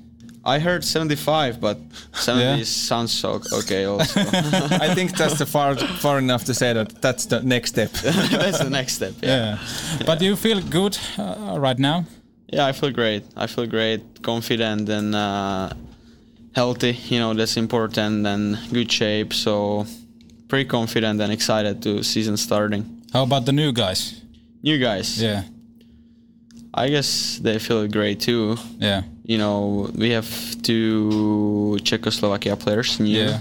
I 0.46 0.58
heard 0.60 0.84
75, 0.84 1.60
but 1.60 1.78
70 2.12 2.44
Yeah. 2.44 2.64
sounds 2.64 3.12
so 3.12 3.40
okay 3.52 3.84
also. 3.84 4.20
I 4.86 4.94
think 4.94 5.16
that's 5.16 5.38
the 5.38 5.46
far 5.46 5.76
far 5.76 6.18
enough 6.18 6.44
to 6.44 6.54
say 6.54 6.72
that 6.72 7.02
that's 7.02 7.26
the 7.26 7.40
next 7.42 7.70
step. 7.70 7.90
That's 8.30 8.58
the 8.58 8.70
next 8.70 8.94
step. 8.94 9.14
Yeah. 9.22 9.28
Yeah. 9.98 10.06
But 10.06 10.22
you 10.22 10.36
feel 10.36 10.60
good 10.60 10.98
uh, 11.18 11.58
right 11.58 11.78
now? 11.78 12.04
Yeah, 12.52 12.68
I 12.70 12.72
feel 12.72 12.92
great. 12.92 13.22
I 13.36 13.46
feel 13.48 13.66
great, 13.66 14.00
confident, 14.22 14.88
and 14.88 15.14
uh, 15.14 15.70
healthy. 16.54 16.92
You 17.10 17.18
know, 17.18 17.34
that's 17.34 17.56
important 17.56 18.26
and 18.26 18.56
good 18.72 18.90
shape. 18.92 19.32
So 19.32 19.84
pretty 20.48 20.68
confident 20.68 21.20
and 21.20 21.32
excited 21.32 21.82
to 21.82 22.02
season 22.02 22.36
starting. 22.36 22.84
How 23.12 23.22
about 23.24 23.44
the 23.46 23.52
new 23.52 23.72
guys? 23.72 24.20
You 24.62 24.78
guys, 24.78 25.20
Yeah. 25.22 25.42
I 26.76 26.88
guess 26.90 27.38
they 27.42 27.58
feel 27.58 27.86
great 27.88 28.20
too. 28.20 28.56
Yeah. 28.78 29.02
You 29.24 29.38
know, 29.38 29.90
we 29.94 30.10
have 30.10 30.28
two 30.62 31.78
Czechoslovakia 31.82 32.56
players 32.56 33.00
new. 33.00 33.18
Yeah. 33.18 33.38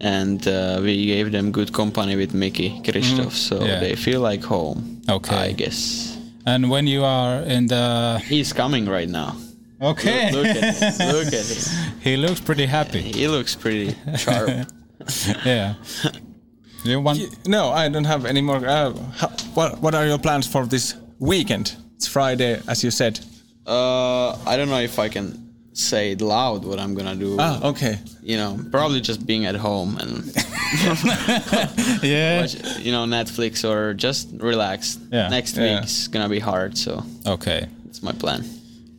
And 0.00 0.46
uh, 0.48 0.80
we 0.82 1.06
gave 1.06 1.30
them 1.30 1.52
good 1.52 1.72
company 1.72 2.16
with 2.16 2.34
Mickey 2.34 2.80
Krzysztof, 2.82 3.32
so 3.32 3.56
Mm. 3.58 3.66
Yeah. 3.66 3.80
they 3.80 3.94
feel 3.96 4.20
like 4.20 4.42
home. 4.44 5.00
Okay. 5.08 5.50
I 5.50 5.52
guess 5.52 6.16
And 6.46 6.68
when 6.68 6.86
you 6.86 7.04
are 7.04 7.40
in 7.46 7.68
the 7.68 8.20
he's 8.28 8.52
coming 8.52 8.86
right 8.88 9.08
now. 9.08 9.36
Okay. 9.80 10.30
Look 10.32 10.46
at 10.46 10.76
him. 10.76 11.08
Look 11.12 11.32
at 11.32 11.46
him. 11.46 11.92
he 12.00 12.16
looks 12.16 12.40
pretty 12.40 12.66
happy. 12.66 13.00
He 13.00 13.28
looks 13.28 13.54
pretty 13.56 13.94
sharp. 14.16 14.48
yeah. 15.44 15.74
You 16.84 17.00
want 17.00 17.18
No, 17.46 17.70
I 17.70 17.88
don't 17.88 18.04
have 18.06 18.24
any 18.28 18.40
more. 18.42 18.60
Uh, 18.66 18.92
ho- 19.20 19.32
what 19.54 19.80
What 19.82 19.94
are 19.94 20.06
your 20.06 20.18
plans 20.18 20.46
for 20.46 20.66
this 20.66 20.94
weekend? 21.18 21.76
It's 21.96 22.08
Friday, 22.08 22.60
as 22.68 22.82
you 22.84 22.90
said. 22.90 23.20
Uh, 23.66 24.32
I 24.46 24.56
don't 24.56 24.68
know 24.68 24.80
if 24.80 24.98
I 24.98 25.08
can 25.08 25.32
say 25.72 26.12
it 26.12 26.20
loud 26.20 26.64
what 26.64 26.78
I'm 26.78 26.94
gonna 26.94 27.16
do. 27.16 27.36
Ah, 27.40 27.60
okay. 27.70 27.98
You 28.22 28.36
know, 28.36 28.58
probably 28.70 29.00
just 29.00 29.26
being 29.26 29.46
at 29.46 29.56
home 29.56 29.96
and 30.00 30.24
Yeah. 32.02 32.40
watch, 32.40 32.54
you 32.84 32.92
know, 32.92 33.06
Netflix 33.06 33.64
or 33.64 33.94
just 33.94 34.28
relax. 34.40 34.98
Yeah. 35.12 35.28
Next 35.30 35.56
Yeah. 35.56 35.80
week's 35.80 36.08
gonna 36.08 36.28
be 36.28 36.40
hard, 36.40 36.76
so 36.76 37.02
Okay. 37.26 37.66
that's 37.84 38.02
my 38.02 38.12
plan. 38.12 38.44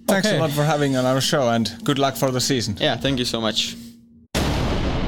Thanks 0.08 0.27
Okay. 0.27 0.38
a 0.38 0.41
lot 0.41 0.51
for 0.51 0.65
having 0.65 0.97
on 0.97 1.05
our 1.05 1.21
show, 1.21 1.49
and 1.49 1.67
good 1.84 1.97
luck 1.97 2.15
for 2.15 2.31
the 2.31 2.39
season. 2.39 2.75
Yeah, 2.79 2.99
thank 3.01 3.17
you 3.19 3.25
so 3.25 3.41
much. 3.41 3.75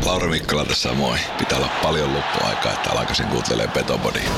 Lauri 0.05 0.29
Mikkola 0.29 0.65
tässä 0.65 0.93
moi. 0.93 1.17
Pitää 1.37 1.57
olla 1.57 1.69
paljon 1.83 2.13
loppuaikaa, 2.13 2.73
että 2.73 2.89
alkaisin 2.91 3.25
kuuntelemaan 3.27 3.73
Petobodia. 3.73 4.29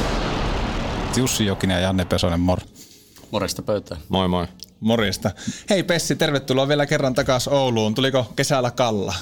Jussi 1.16 1.46
Jokinen 1.46 1.76
ja 1.76 1.82
Janne 1.82 2.06
Pesonen, 2.06 2.40
mor. 2.40 2.60
Morjesta 3.32 3.62
pöytään. 3.62 4.02
Moi 4.10 4.28
moi. 4.28 4.48
Morjesta. 4.80 5.32
Hei 5.70 5.84
Pessi, 5.84 6.16
tervetuloa 6.16 6.68
vielä 6.68 6.86
kerran 6.86 7.14
takaisin 7.14 7.54
Ouluun. 7.54 7.96
Tuliko 7.96 8.34
kesällä 8.36 8.72
kalla? 8.72 9.14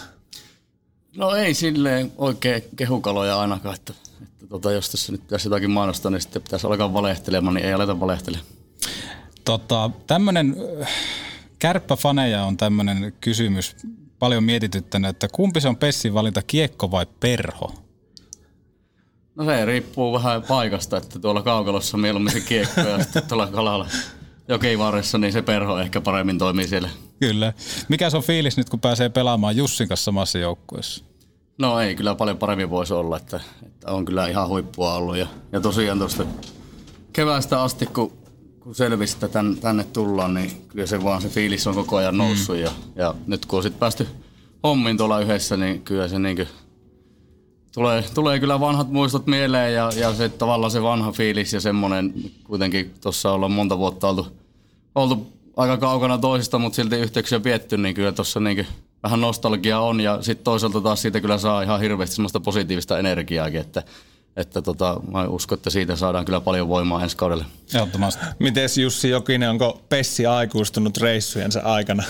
No 1.18 1.36
ei 1.36 1.54
silleen 1.54 2.12
oikein 2.18 2.64
kehukaloja 2.76 3.40
ainakaan, 3.40 3.76
että, 3.76 3.94
että 4.24 4.48
tota, 4.50 4.72
jos 4.72 4.90
tässä 4.90 5.12
nyt 5.12 5.22
pitäisi 5.22 5.48
jotakin 5.48 5.72
mainostaa, 5.72 6.12
niin 6.12 6.22
sitten 6.22 6.42
pitäisi 6.42 6.68
alkaa 6.68 6.94
valehtelemaan, 6.94 7.54
niin 7.54 7.66
ei 7.66 7.74
aleta 7.74 8.00
valehtelemaan. 8.00 8.48
Tota, 9.46 9.90
tämmönen 10.08 10.56
äh, 10.82 10.90
kärppäfaneja 11.60 12.44
on 12.44 12.58
tämmöinen 12.58 13.14
kysymys 13.22 13.76
paljon 14.20 14.44
mietityttänyt, 14.44 15.10
että 15.10 15.28
kumpi 15.32 15.62
se 15.62 15.68
on 15.68 15.78
Pessin 15.78 16.14
valinta, 16.14 16.42
kiekko 16.42 16.92
vai 16.92 17.06
perho? 17.20 17.87
No 19.38 19.46
se 19.46 19.66
riippuu 19.66 20.14
vähän 20.14 20.44
paikasta, 20.44 20.98
että 20.98 21.20
tuolla 21.20 21.42
kaukalossa 21.42 21.98
mieluummin 21.98 22.34
se 22.34 22.42
kiekko 22.42 22.82
ja 22.82 23.04
sitten 23.04 23.24
tuolla 23.28 23.48
kalalla 23.48 23.88
jokivarressa, 24.48 25.18
niin 25.18 25.34
se 25.34 25.42
perho 25.42 25.80
ehkä 25.80 26.02
paremmin 26.02 26.38
toimii 26.38 26.68
siellä. 26.68 26.90
Kyllä. 27.20 27.54
Mikä 27.90 28.10
se 28.10 28.18
on 28.18 28.24
fiilis 28.24 28.58
nyt, 28.58 28.70
kun 28.70 28.80
pääsee 28.80 29.10
pelaamaan 29.10 29.58
Jussin 29.58 29.88
kanssa 29.88 30.04
samassa 30.04 30.38
joukkueessa? 30.38 31.04
No 31.58 31.80
ei, 31.80 31.96
kyllä 31.96 32.16
paljon 32.16 32.38
paremmin 32.38 32.70
voisi 32.70 32.94
olla, 32.94 33.18
että, 33.18 33.40
että 33.66 33.92
on 33.92 34.06
kyllä 34.06 34.28
ihan 34.28 34.48
huippua 34.48 34.94
ollut. 34.94 35.18
Ja, 35.18 35.28
ja 35.52 35.62
tosiaan 35.62 36.00
tuosta 36.00 36.26
keväästä 37.14 37.62
asti, 37.62 37.86
kun, 37.86 38.18
kun 38.60 38.76
selvisi, 38.76 39.14
että 39.16 39.28
tän, 39.28 39.58
tänne 39.58 39.84
tullaan, 39.84 40.34
niin 40.34 40.66
kyllä 40.68 40.88
se 40.88 41.04
vaan 41.04 41.22
se 41.22 41.30
fiilis 41.30 41.68
on 41.68 41.76
koko 41.76 41.96
ajan 41.96 42.18
noussut. 42.18 42.56
Mm. 42.56 42.62
Ja, 42.62 42.72
ja 42.96 43.16
nyt 43.28 43.46
kun 43.46 43.58
on 43.58 43.64
sitten 43.64 43.80
päästy 43.80 44.08
hommiin 44.64 44.98
tuolla 44.98 45.20
yhdessä, 45.20 45.58
niin 45.58 45.82
kyllä 45.82 46.08
se 46.08 46.20
niin 46.20 46.48
tulee, 47.78 48.04
tulee 48.14 48.40
kyllä 48.40 48.60
vanhat 48.60 48.92
muistot 48.92 49.28
mieleen 49.28 49.74
ja, 49.74 49.90
ja 49.96 50.14
se 50.14 50.30
tavallaan 50.30 50.72
se 50.72 50.84
vanha 50.84 51.12
fiilis 51.12 51.54
ja 51.54 51.62
semmoinen 51.62 52.14
kuitenkin 52.44 52.94
tuossa 53.02 53.32
ollaan 53.32 53.52
monta 53.52 53.78
vuotta 53.78 54.08
oltu, 54.08 54.28
oltu 54.96 55.34
aika 55.58 55.78
kaukana 55.78 56.18
toisista, 56.18 56.60
mutta 56.60 56.76
silti 56.76 56.96
yhteyksiä 56.96 57.40
pietty, 57.40 57.78
niin 57.78 57.96
kyllä 57.96 58.12
tuossa 58.12 58.40
niin 58.40 58.68
vähän 59.04 59.22
nostalgia 59.22 59.80
on 59.80 60.02
ja 60.02 60.22
sitten 60.22 60.44
toisaalta 60.44 60.82
taas 60.82 61.02
siitä 61.02 61.22
kyllä 61.22 61.38
saa 61.38 61.62
ihan 61.62 61.80
hirveästi 61.80 62.16
semmoista 62.16 62.40
positiivista 62.40 63.00
energiaakin, 63.00 63.60
että 63.60 63.84
että 64.38 64.62
tota, 64.62 65.02
mä 65.12 65.28
uskon, 65.28 65.58
että 65.58 65.70
siitä 65.70 65.96
saadaan 65.96 66.26
kyllä 66.26 66.42
paljon 66.42 66.68
voimaa 66.68 67.04
ensi 67.04 67.18
kaudelle. 67.18 67.46
Ehdottomasti. 67.76 68.26
Mites 68.40 68.78
Jussi 68.78 69.10
Jokinen, 69.10 69.50
onko 69.50 69.82
Pessi 69.90 70.26
aikuistunut 70.26 70.98
reissujensa 70.98 71.60
aikana? 71.60 72.04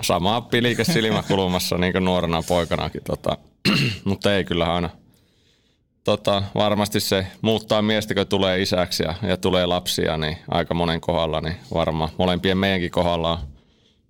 Samaa 0.00 0.40
pilike 0.40 0.84
silmäkulmassa 0.84 1.78
niin 1.78 1.92
kuin 1.92 2.04
nuorena 2.04 2.42
poikanakin, 2.48 3.02
tota, 3.04 3.38
mutta 4.04 4.34
ei 4.34 4.44
kyllä 4.44 4.74
aina. 4.74 4.90
Tota, 6.04 6.42
varmasti 6.54 7.00
se 7.00 7.26
muuttaa 7.42 7.82
miestä, 7.82 8.14
kun 8.14 8.26
tulee 8.26 8.62
isäksi 8.62 9.02
ja, 9.02 9.14
ja 9.22 9.36
tulee 9.36 9.66
lapsia, 9.66 10.16
niin 10.16 10.36
aika 10.48 10.74
monen 10.74 11.00
kohdalla, 11.00 11.40
niin 11.40 11.56
varmaan 11.74 12.10
molempien 12.18 12.58
meidänkin 12.58 12.90
kohdalla 12.90 13.32
on, 13.32 13.38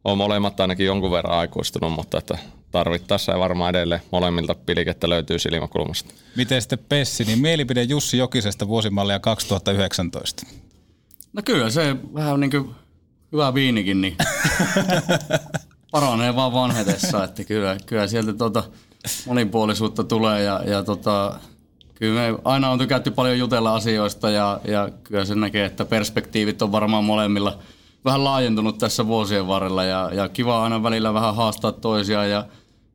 on 0.05 0.19
molemmat 0.19 0.61
ainakin 0.61 0.87
jonkun 0.87 1.11
verran 1.11 1.39
aikuistunut, 1.39 1.93
mutta 1.93 2.19
että 2.19 2.39
tarvittaessa 2.71 3.33
ja 3.33 3.39
varmaan 3.39 3.71
edelleen 3.71 4.01
molemmilta 4.11 4.55
pilikettä 4.55 5.09
löytyy 5.09 5.39
silmäkulmasta. 5.39 6.15
Miten 6.37 6.63
sitten 6.63 6.79
Pessi, 6.89 7.25
niin 7.25 7.39
mielipide 7.39 7.83
Jussi 7.83 8.19
Jokisesta 8.19 8.69
vuosimallia 8.69 9.19
2019? 9.19 10.47
No 11.33 11.43
kyllä 11.45 11.71
se 11.71 11.97
vähän 12.15 12.41
niin 12.41 12.51
kuin 12.51 12.71
hyvä 13.33 13.55
viinikin, 13.55 14.01
niin 14.01 14.17
paranee 15.93 16.37
vaan 16.37 16.53
vanhetessa, 16.53 17.25
että 17.25 17.45
kyllä, 17.45 17.77
kyllä 17.87 18.07
sieltä 18.07 18.33
tuota 18.33 18.65
monipuolisuutta 19.27 20.05
tulee 20.05 20.43
ja, 20.43 20.61
ja 20.67 20.83
tota, 20.83 21.39
kyllä 21.95 22.21
me 22.21 22.39
aina 22.45 22.71
on 22.71 22.79
tykätty 22.79 23.11
paljon 23.11 23.39
jutella 23.39 23.75
asioista 23.75 24.31
ja, 24.31 24.61
ja 24.65 24.89
kyllä 25.03 25.25
se 25.25 25.35
näkee, 25.35 25.65
että 25.65 25.85
perspektiivit 25.85 26.63
on 26.63 26.73
varmaan 26.73 27.05
molemmilla 27.05 27.59
vähän 28.05 28.25
laajentunut 28.25 28.79
tässä 28.79 29.07
vuosien 29.07 29.47
varrella 29.47 29.85
ja, 29.85 30.11
ja 30.15 30.29
kiva 30.29 30.63
aina 30.63 30.83
välillä 30.83 31.15
vähän 31.15 31.35
haastaa 31.35 31.73
toisiaan 31.73 32.31
ja 32.31 32.45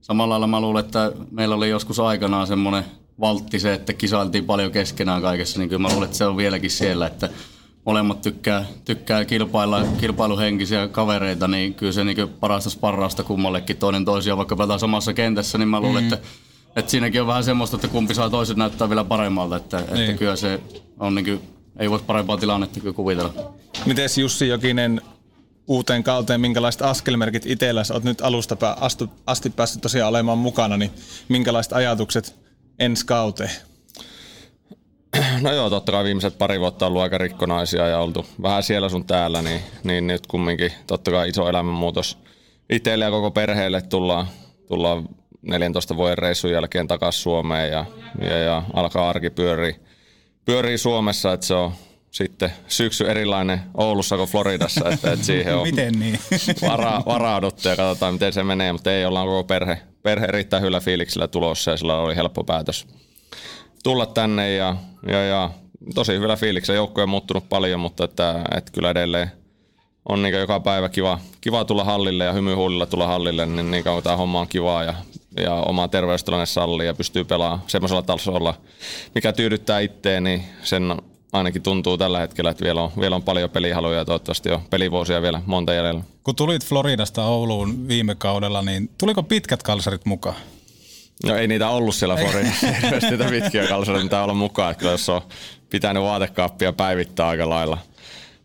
samalla 0.01 0.31
lailla 0.33 0.47
mä 0.47 0.61
luulen, 0.61 0.85
että 0.85 1.11
meillä 1.31 1.55
oli 1.55 1.69
joskus 1.69 1.99
aikanaan 1.99 2.47
semmoinen 2.47 2.85
valtti 3.19 3.59
se, 3.59 3.73
että 3.73 3.93
kisailtiin 3.93 4.45
paljon 4.45 4.71
keskenään 4.71 5.21
kaikessa, 5.21 5.59
niin 5.59 5.69
kyllä 5.69 5.81
mä 5.81 5.89
luulen, 5.89 6.05
että 6.05 6.17
se 6.17 6.25
on 6.25 6.37
vieläkin 6.37 6.71
siellä, 6.71 7.07
että 7.07 7.29
molemmat 7.87 8.21
tykkää, 8.21 8.65
tykkää 8.85 9.25
kilpailla, 9.25 9.85
kilpailuhenkisiä 9.99 10.87
kavereita, 10.87 11.47
niin 11.47 11.73
kyllä 11.73 11.91
se 11.91 12.03
niin 12.03 12.29
parasta 12.39 12.69
sparrausta 12.69 13.23
kummallekin 13.23 13.77
toinen 13.77 14.05
toisia, 14.05 14.37
vaikka 14.37 14.55
pelataan 14.55 14.79
samassa 14.79 15.13
kentässä, 15.13 15.57
niin 15.57 15.67
mä 15.67 15.79
luulen, 15.79 16.03
mm. 16.03 16.13
että, 16.13 16.27
että 16.75 16.91
siinäkin 16.91 17.21
on 17.21 17.27
vähän 17.27 17.43
semmoista, 17.43 17.77
että 17.77 17.87
kumpi 17.87 18.13
saa 18.13 18.29
toiset 18.29 18.57
näyttää 18.57 18.89
vielä 18.89 19.03
paremmalta, 19.03 19.55
että, 19.55 19.77
niin. 19.77 20.03
että 20.03 20.17
kyllä 20.17 20.35
se 20.35 20.59
on 20.99 21.15
niin 21.15 21.25
kuin, 21.25 21.41
ei 21.79 21.89
voisi 21.89 22.05
parempaa 22.05 22.37
tilannetta 22.37 22.79
kyllä 22.79 22.93
kuvitella. 22.93 23.33
Miten 23.85 24.09
Jussi 24.17 24.47
Jokinen 24.47 25.01
uuteen 25.67 26.03
kauteen, 26.03 26.41
minkälaiset 26.41 26.81
askelmerkit 26.81 27.45
itselläsi? 27.45 27.93
Olet 27.93 28.03
nyt 28.03 28.21
alusta 28.21 28.57
asti, 28.79 29.09
asti 29.25 29.49
päässyt 29.49 29.81
tosiaan 29.81 30.09
olemaan 30.09 30.37
mukana, 30.37 30.77
niin 30.77 30.91
minkälaiset 31.29 31.73
ajatukset 31.73 32.35
ensi 32.79 33.05
kauteen? 33.05 33.51
No 35.41 35.53
joo, 35.53 35.69
totta 35.69 35.91
kai 35.91 36.03
viimeiset 36.03 36.37
pari 36.37 36.59
vuotta 36.59 36.85
on 36.85 36.87
ollut 36.87 37.01
aika 37.01 37.17
rikkonaisia 37.17 37.87
ja 37.87 37.99
oltu 37.99 38.25
vähän 38.41 38.63
siellä 38.63 38.89
sun 38.89 39.05
täällä, 39.05 39.41
niin, 39.41 39.61
niin 39.83 40.07
nyt 40.07 40.27
kumminkin 40.27 40.71
totta 40.87 41.11
kai 41.11 41.29
iso 41.29 41.49
elämänmuutos 41.49 42.17
itselle 42.69 43.05
ja 43.05 43.11
koko 43.11 43.31
perheelle 43.31 43.81
tullaan, 43.81 44.27
tullaan 44.67 45.09
14 45.41 45.95
vuoden 45.95 46.17
reissun 46.17 46.51
jälkeen 46.51 46.87
takaisin 46.87 47.21
Suomeen 47.21 47.71
ja, 47.71 47.85
ja, 48.21 48.37
ja 48.37 48.63
alkaa 48.73 49.09
arki 49.09 49.29
pyörii, 49.29 49.75
pyörii 50.45 50.77
Suomessa, 50.77 51.33
että 51.33 51.45
se 51.45 51.53
on 51.53 51.71
sitten 52.11 52.51
syksy 52.67 53.09
erilainen 53.09 53.61
Oulussa 53.73 54.17
kuin 54.17 54.29
Floridassa, 54.29 54.89
että, 54.89 55.13
että 55.13 55.25
siihen 55.25 55.55
on 55.55 55.67
miten 55.71 55.99
niin? 55.99 56.19
vara, 56.69 57.01
varauduttu 57.05 57.67
ja 57.67 57.75
katsotaan 57.75 58.13
miten 58.13 58.33
se 58.33 58.43
menee, 58.43 58.71
mutta 58.71 58.93
ei 58.93 59.05
ollaan 59.05 59.27
koko 59.27 59.43
perhe, 59.43 59.81
perhe 60.03 60.25
erittäin 60.25 60.61
hyvällä 60.61 60.79
fiiliksellä 60.79 61.27
tulossa 61.27 61.71
ja 61.71 61.77
sillä 61.77 61.97
oli 61.97 62.15
helppo 62.15 62.43
päätös 62.43 62.87
tulla 63.87 64.05
tänne 64.05 64.55
ja, 64.55 64.75
ja, 65.07 65.23
ja 65.23 65.49
tosi 65.95 66.13
hyvällä 66.13 66.35
fiiliksellä. 66.35 66.77
Joukko 66.77 67.01
on 67.01 67.09
muuttunut 67.09 67.49
paljon, 67.49 67.79
mutta 67.79 68.03
että, 68.03 68.45
että 68.57 68.71
kyllä 68.71 68.91
edelleen 68.91 69.31
on 70.09 70.21
niin 70.21 70.35
joka 70.35 70.59
päivä 70.59 70.89
kiva, 70.89 71.19
kiva 71.41 71.65
tulla 71.65 71.83
hallille 71.83 72.23
ja 72.23 72.33
hymyhuulilla 72.33 72.85
tulla 72.85 73.07
hallille, 73.07 73.45
niin, 73.45 73.71
niin 73.71 73.83
kauan 73.83 74.03
tämä 74.03 74.15
homma 74.15 74.39
on 74.39 74.47
kivaa 74.47 74.83
ja, 74.83 74.93
ja 75.37 75.53
oma 75.53 75.87
terveystilanne 75.87 76.45
sallii 76.45 76.87
ja 76.87 76.93
pystyy 76.93 77.23
pelaamaan 77.23 77.61
semmoisella 77.67 78.01
tasolla, 78.01 78.53
mikä 79.15 79.33
tyydyttää 79.33 79.79
itteen, 79.79 80.23
niin 80.23 80.43
sen 80.63 80.95
ainakin 81.33 81.61
tuntuu 81.61 81.97
tällä 81.97 82.19
hetkellä, 82.19 82.51
että 82.51 82.65
vielä 82.65 82.83
on, 82.83 82.91
vielä 82.99 83.15
on 83.15 83.23
paljon 83.23 83.49
pelihaluja 83.49 83.97
ja 83.97 84.05
toivottavasti 84.05 84.51
on 84.51 84.61
pelivuosia 84.69 85.21
vielä 85.21 85.41
monta 85.45 85.73
jäljellä. 85.73 86.03
Kun 86.23 86.35
tulit 86.35 86.65
Floridasta 86.65 87.25
Ouluun 87.25 87.87
viime 87.87 88.15
kaudella, 88.15 88.61
niin 88.61 88.89
tuliko 88.97 89.23
pitkät 89.23 89.63
kalsarit 89.63 90.05
mukaan? 90.05 90.35
No 91.25 91.35
ei 91.35 91.47
niitä 91.47 91.69
ollut 91.69 91.95
siellä 91.95 92.15
Floridassa 92.15 92.67
hirveästi 92.67 93.09
niitä 93.17 93.29
pitkiä 93.29 93.67
kalsareita, 93.67 94.03
mitä 94.03 94.23
olla 94.23 94.33
mukaan. 94.33 94.71
Että 94.71 94.85
jos 94.85 95.09
on 95.09 95.21
pitänyt 95.69 96.03
vaatekaappia 96.03 96.73
päivittää 96.73 97.27
aika 97.27 97.49
lailla. 97.49 97.77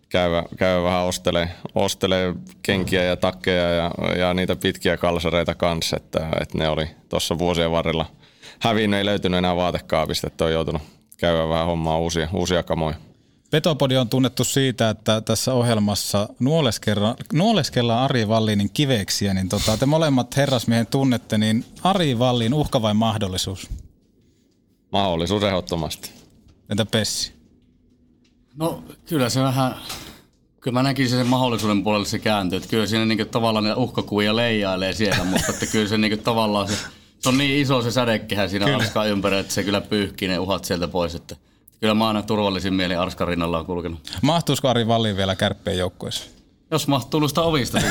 Käydä, 0.08 0.42
käydä 0.56 0.82
vähän 0.82 1.02
ostelee, 1.02 1.48
ostelee 1.74 2.34
kenkiä 2.62 3.04
ja 3.04 3.16
takkeja 3.16 3.70
ja, 3.70 3.90
ja 4.18 4.34
niitä 4.34 4.56
pitkiä 4.56 4.96
kalsareita 4.96 5.54
kanssa, 5.54 5.96
että, 5.96 6.28
että 6.40 6.58
ne 6.58 6.68
oli 6.68 6.90
tuossa 7.08 7.38
vuosien 7.38 7.70
varrella 7.70 8.06
hävinnyt, 8.60 8.98
ei 8.98 9.04
löytynyt 9.04 9.38
enää 9.38 9.56
vaatekaapista, 9.56 10.26
että 10.26 10.44
on 10.44 10.52
joutunut 10.52 10.82
käydä 11.18 11.48
vähän 11.48 11.66
hommaa 11.66 11.98
uusia, 11.98 12.28
uusia 12.32 12.62
kamoja. 12.62 12.96
Petopodi 13.52 13.96
on 13.96 14.08
tunnettu 14.08 14.44
siitä, 14.44 14.90
että 14.90 15.20
tässä 15.20 15.54
ohjelmassa 15.54 16.28
nuoleskellaan, 16.38 17.16
nuoleskellaan 17.32 18.04
Ari 18.04 18.28
Vallinin 18.28 18.70
kiveksiä, 18.70 19.34
niin 19.34 19.48
tota, 19.48 19.76
te 19.76 19.86
molemmat 19.86 20.36
herrasmiehen 20.36 20.86
tunnette, 20.86 21.38
niin 21.38 21.64
Ari 21.82 22.18
Vallin 22.18 22.54
uhka 22.54 22.82
vai 22.82 22.94
mahdollisuus? 22.94 23.70
Mahdollisuus 24.92 25.42
ehdottomasti. 25.42 26.10
Entä 26.70 26.86
Pessi? 26.86 27.32
No 28.56 28.84
kyllä 29.06 29.28
se 29.28 29.42
vähän, 29.42 29.74
kyllä 30.60 30.74
mä 30.74 30.82
näkisin 30.82 31.18
sen 31.18 31.26
mahdollisuuden 31.26 31.84
puolelle 31.84 32.06
se 32.06 32.18
kääntyy, 32.18 32.56
että 32.56 32.68
kyllä 32.68 32.86
siinä 32.86 33.04
niinku 33.04 33.24
tavallaan 33.24 33.64
niitä 33.64 33.76
uhkakuvia 33.76 34.36
leijailee 34.36 34.92
siellä, 34.92 35.24
mutta 35.24 35.52
että 35.52 35.66
kyllä 35.66 35.88
se 35.88 35.98
niinku 35.98 36.22
tavallaan 36.22 36.68
se, 36.68 36.74
se 37.18 37.28
on 37.28 37.38
niin 37.38 37.62
iso 37.62 37.82
se 37.82 37.90
sädekehä 37.90 38.48
siinä 38.48 38.76
Arskan 38.76 39.08
ympärillä, 39.08 39.40
että 39.40 39.54
se 39.54 39.64
kyllä 39.64 39.80
pyyhkii 39.80 40.28
ne 40.28 40.38
uhat 40.38 40.64
sieltä 40.64 40.88
pois, 40.88 41.14
että 41.14 41.36
Kyllä 41.82 41.94
mä 41.94 42.08
aina 42.08 42.22
turvallisin 42.22 42.74
mieli 42.74 42.94
Arskan 42.94 43.28
rinnalla 43.28 43.58
on 43.58 43.66
kulkenut. 43.66 44.12
Mahtuisiko 44.22 44.68
Ari 44.68 44.86
Vallin 44.86 45.16
vielä 45.16 45.36
kärppeen 45.36 45.78
joukkueessa? 45.78 46.30
Jos 46.70 46.88
mahtuu 46.88 47.20
tuosta 47.20 47.42
ovista 47.42 47.78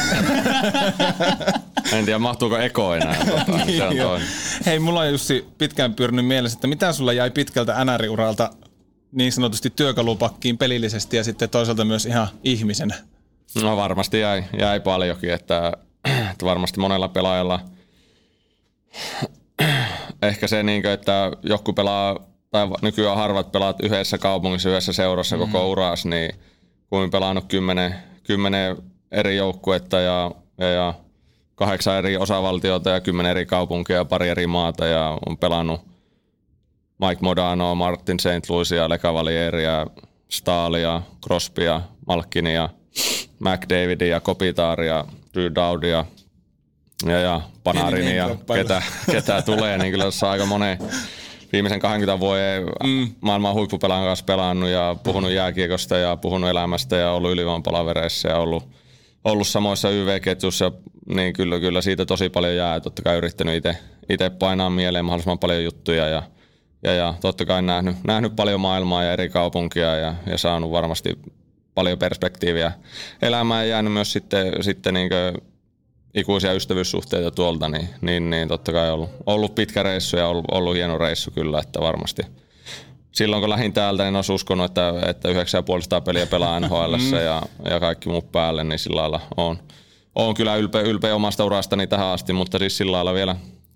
En 1.94 2.06
tiedä, 2.06 2.20
mahtuuko 2.20 2.58
Eko 2.58 2.96
enää. 2.96 3.26
Tota, 3.26 3.58
niin 3.66 3.78
se 3.78 3.84
on 3.84 3.98
toinen. 3.98 4.28
Hei, 4.66 4.80
mulla 4.80 5.00
on 5.00 5.12
Jussi 5.12 5.46
pitkään 5.58 5.94
pyörinyt 5.94 6.26
mielessä, 6.26 6.58
että 6.58 6.68
mitä 6.68 6.94
sulla 6.94 7.14
jäi 7.14 7.32
pitkältä 7.32 7.86
NR-uralta 7.86 8.50
niin 9.12 9.32
sanotusti 9.32 9.70
työkalupakkiin 9.70 10.58
pelillisesti 10.58 11.18
ja 11.18 11.24
sitten 11.24 11.50
toisaalta 11.50 11.86
myös 11.86 12.06
ihan 12.06 12.28
ihmisenä? 12.44 12.96
No 13.62 13.78
varmasti 13.78 14.20
jäi, 14.20 14.44
jäi 14.60 14.80
paljonkin, 14.80 15.34
että, 15.34 15.74
että 16.32 16.46
varmasti 16.46 16.80
monella 16.80 17.08
pelaajalla 17.08 17.60
ehkä 20.22 20.48
se, 20.48 20.64
niin 20.64 20.82
kuin, 20.82 20.92
että 20.92 21.32
joku 21.44 21.74
pelaa 21.74 22.31
tai 22.52 22.68
nykyään 22.82 23.18
harvat 23.18 23.52
pelaat 23.52 23.84
yhdessä 23.84 24.18
kaupungissa, 24.18 24.70
yhdessä 24.70 24.93
seurassa 24.93 25.38
mm-hmm. 25.38 25.52
koko 25.52 25.70
uras, 25.70 26.06
niin 26.06 26.36
kun 26.89 27.12
pelannut 27.12 27.45
kymmenen, 27.47 27.95
kymmenen 28.24 28.78
eri 29.12 29.38
joukkuetta 29.38 29.99
ja, 29.99 30.32
ja, 30.58 30.68
ja 30.68 30.93
kahdeksan 31.56 31.97
eri 31.97 32.18
osavaltiota 32.18 32.89
ja 32.89 33.02
kymmenen 33.02 33.32
eri 33.32 33.45
kaupunkia 33.45 33.95
ja 33.95 34.06
pari 34.06 34.30
eri 34.30 34.47
maata 34.47 34.86
ja 34.86 35.18
on 35.26 35.38
pelannut 35.38 35.82
Mike 36.99 37.22
Modano, 37.22 37.76
Martin 37.76 38.20
St. 38.20 38.49
Louisia, 38.49 38.89
Le 38.89 38.97
Cavalieria, 38.97 39.88
Staalia, 40.30 41.02
Crosbya, 41.24 41.82
Malkinia, 42.08 42.70
McDavidia, 43.39 44.20
Kopitaaria, 44.20 45.06
Drew 45.34 45.52
Dowdia 45.56 46.06
ja, 47.06 47.20
ja 47.20 47.41
Panarini 47.64 48.18
ja 48.18 48.36
ketä, 48.56 48.82
ketä 49.12 49.41
tulee, 49.41 49.78
niin 49.78 49.91
kyllä 49.91 50.04
tässä 50.06 50.30
aika 50.30 50.45
monen 50.45 50.78
viimeisen 51.54 51.80
20 51.80 52.20
vuoden 52.20 52.64
mm. 52.84 53.08
maailman 53.22 53.54
huippupelan 53.54 54.04
kanssa 54.04 54.26
pelannut 54.26 54.70
ja 54.70 54.95
puhunut 55.04 55.32
jääkiekosta 55.32 55.97
ja 55.97 56.16
puhunut 56.16 56.49
elämästä 56.49 56.95
ja 56.95 57.12
ollut 57.12 57.32
ylivoimapalavereissa 57.32 58.30
ja 58.30 58.38
ollut, 58.38 58.70
ollut 59.24 59.47
samoissa 59.47 59.89
YV-ketjussa, 59.89 60.72
niin 61.16 61.34
kyllä, 61.34 61.60
kyllä 61.60 61.82
siitä 61.82 62.06
tosi 62.06 62.30
paljon 62.30 62.56
jää. 62.56 62.80
Totta 62.80 63.02
kai 63.02 63.18
yrittänyt 63.18 63.64
itse 64.10 64.30
painaa 64.30 64.70
mieleen 64.70 65.06
mahdollisimman 65.06 65.39
paljon 65.39 65.64
juttuja 65.64 66.08
ja, 66.08 66.24
ja, 66.84 66.93
ja 66.93 67.14
totta 67.22 67.45
kai 67.45 67.62
nähnyt, 67.62 67.95
nähnyt 68.08 68.36
paljon 68.36 68.62
maailmaa 68.62 69.04
ja 69.04 69.14
eri 69.14 69.30
kaupunkia 69.30 69.95
ja, 69.95 70.16
ja 70.26 70.38
saanut 70.38 70.72
varmasti 70.72 71.20
paljon 71.76 71.99
perspektiiviä 71.99 72.72
elämään 73.22 73.66
ja 73.66 73.70
jäänyt 73.70 73.93
myös 73.93 74.12
sitten, 74.12 74.64
sitten 74.64 74.93
niin 74.93 75.10
ikuisia 76.14 76.53
ystävyyssuhteita 76.53 77.32
tuolta, 77.32 77.70
niin, 77.70 77.89
niin, 78.01 78.30
niin 78.30 78.47
totta 78.47 78.72
kai 78.72 78.91
ollut, 78.91 79.09
ollut 79.26 79.55
pitkä 79.55 79.84
reissu 79.84 80.18
ja 80.18 80.28
ollut, 80.28 80.45
ollut 80.51 80.76
hieno 80.76 80.97
reissu 80.97 81.32
kyllä, 81.32 81.59
että 81.59 81.80
varmasti 81.80 82.22
silloin 83.12 83.41
kun 83.41 83.49
lähdin 83.49 83.74
täältä, 83.74 84.03
niin 84.03 84.16
olisi 84.16 84.34
uskonut, 84.34 84.66
että, 84.66 84.93
että 85.07 85.30
9,5 85.30 86.01
peliä 86.05 86.26
pelaa 86.26 86.59
NHL 86.59 86.95
ja, 87.24 87.41
ja 87.70 87.80
kaikki 87.80 88.09
muut 88.09 88.32
päälle, 88.32 88.64
niin 88.64 88.80
sillä 88.80 89.01
lailla 89.01 89.22
on, 89.38 89.57
on 90.16 90.34
kyllä 90.34 90.55
ylpeä, 90.55 90.82
ylpeä 90.82 91.16
omasta 91.16 91.45
urastani 91.45 91.88
tähän 91.88 92.07
asti, 92.07 92.34
mutta 92.34 92.59
siis 92.59 92.78
sillä 92.78 92.91
lailla 92.91 93.14
vielä 93.14 93.36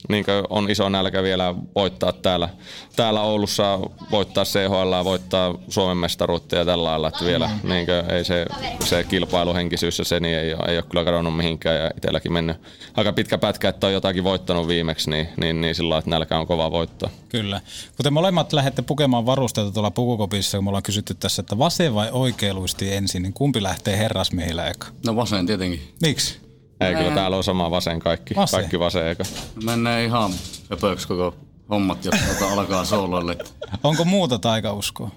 niin 0.09 0.25
on 0.49 0.69
iso 0.69 0.89
nälkä 0.89 1.23
vielä 1.23 1.55
voittaa 1.75 2.13
täällä, 2.13 2.49
täällä 2.95 3.21
Oulussa, 3.21 3.79
voittaa 4.11 4.43
CHL, 4.43 5.03
voittaa 5.03 5.55
Suomen 5.69 5.97
mestaruutta 5.97 6.55
ja 6.55 6.65
tällä 6.65 6.83
lailla, 6.83 7.07
että 7.07 7.25
vielä 7.25 7.49
niin 7.63 7.87
ei 8.09 8.25
se, 8.25 8.45
se 8.83 9.03
kilpailuhenkisyys 9.03 9.99
ja 9.99 10.05
se 10.05 10.19
niin 10.19 10.37
ei, 10.37 10.53
ole, 10.53 10.63
ei 10.67 10.77
ole 10.77 10.85
kyllä 10.89 11.05
kadonnut 11.05 11.37
mihinkään 11.37 11.75
ja 11.75 11.91
itselläkin 11.97 12.33
mennyt 12.33 12.57
aika 12.95 13.13
pitkä 13.13 13.37
pätkä, 13.37 13.69
että 13.69 13.87
on 13.87 13.93
jotakin 13.93 14.23
voittanut 14.23 14.67
viimeksi, 14.67 15.09
niin, 15.09 15.27
niin, 15.37 15.61
niin 15.61 15.75
sillä 15.75 15.89
lailla, 15.89 15.99
että 15.99 16.09
nälkä 16.09 16.37
on 16.37 16.47
kova 16.47 16.71
voittaa. 16.71 17.09
Kyllä. 17.29 17.61
Kuten 17.97 18.13
molemmat 18.13 18.53
lähdette 18.53 18.81
pukemaan 18.81 19.25
varusteita 19.25 19.71
tuolla 19.71 19.91
pukukopissa, 19.91 20.57
kun 20.57 20.65
me 20.65 20.69
ollaan 20.69 20.83
kysytty 20.83 21.13
tässä, 21.13 21.41
että 21.41 21.57
vasen 21.57 21.95
vai 21.95 22.09
oikealuisti 22.11 22.93
ensin, 22.93 23.23
niin 23.23 23.33
kumpi 23.33 23.63
lähtee 23.63 23.97
herrasmiehillä 23.97 24.67
eka? 24.67 24.87
No 25.05 25.15
vasen 25.15 25.45
tietenkin. 25.45 25.81
Miksi? 26.01 26.44
Ei, 26.81 26.95
kyllä 26.95 27.11
täällä 27.11 27.37
on 27.37 27.43
sama 27.43 27.71
vasen 27.71 27.99
kaikki. 27.99 28.35
Vasen. 28.35 28.59
Kaikki 28.59 28.79
vasen 28.79 29.07
eka. 29.07 29.23
Menee 29.63 30.05
ihan 30.05 30.31
höpöksi 30.69 31.07
koko 31.07 31.35
hommat, 31.69 32.05
jos 32.05 32.15
tuota 32.19 32.53
alkaa 32.53 32.85
sooloille. 32.85 33.37
Onko 33.83 34.05
muuta 34.05 34.39
taikauskoa? 34.39 35.11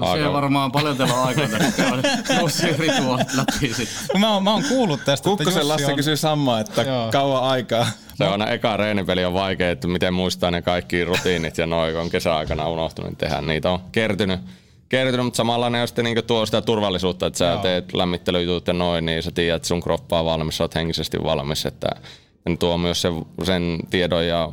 No, 0.00 0.16
se 0.16 0.32
varmaan 0.32 0.72
paljon 0.72 0.96
teillä 0.96 1.22
aikaa 1.22 1.46
Jussi 2.40 2.72
rituaalit 2.72 3.34
läpi 3.34 3.74
sitten. 3.74 4.20
Mä, 4.20 4.34
oon, 4.34 4.44
mä 4.44 4.52
oon 4.52 4.64
kuullut 4.68 5.00
tästä, 5.04 5.28
Kukkosen 5.28 5.68
Lasse 5.68 5.86
on... 5.86 5.96
kysyy 5.96 6.16
samaa, 6.16 6.60
että 6.60 6.82
Joo. 6.82 7.10
kauan 7.12 7.42
aikaa. 7.42 7.86
Se 8.14 8.24
on 8.24 8.48
eka 8.48 8.76
reenipeli 8.76 9.24
on 9.24 9.34
vaikea, 9.34 9.70
että 9.70 9.88
miten 9.88 10.14
muistaa 10.14 10.50
ne 10.50 10.62
kaikki 10.62 11.04
rutiinit 11.04 11.58
ja 11.58 11.66
noin, 11.66 11.96
on 11.96 12.10
kesäaikana 12.10 12.68
unohtunut 12.68 13.18
tehdä. 13.18 13.40
Niitä 13.40 13.70
on 13.70 13.80
kertynyt 13.92 14.40
kertynyt, 14.90 15.24
mutta 15.24 15.36
samalla 15.36 15.70
ne 15.70 15.86
sitten 15.86 16.04
niinku 16.04 16.22
tuo 16.22 16.46
sitä 16.46 16.62
turvallisuutta, 16.62 17.26
että 17.26 17.38
sä 17.38 17.44
Joo. 17.44 17.62
teet 17.62 17.94
lämmittelyjutut 17.94 18.66
ja 18.66 18.72
noin, 18.72 19.06
niin 19.06 19.22
sä 19.22 19.30
tiedät, 19.30 19.56
että 19.56 19.68
sun 19.68 19.80
kroppa 19.80 20.18
on 20.18 20.24
valmis, 20.24 20.56
sä 20.56 20.64
oot 20.64 20.74
henkisesti 20.74 21.18
valmis, 21.22 21.66
että 21.66 21.88
ne 22.48 22.56
tuo 22.56 22.78
myös 22.78 23.02
sen, 23.02 23.24
sen 23.42 23.78
tiedon 23.90 24.26
ja, 24.26 24.50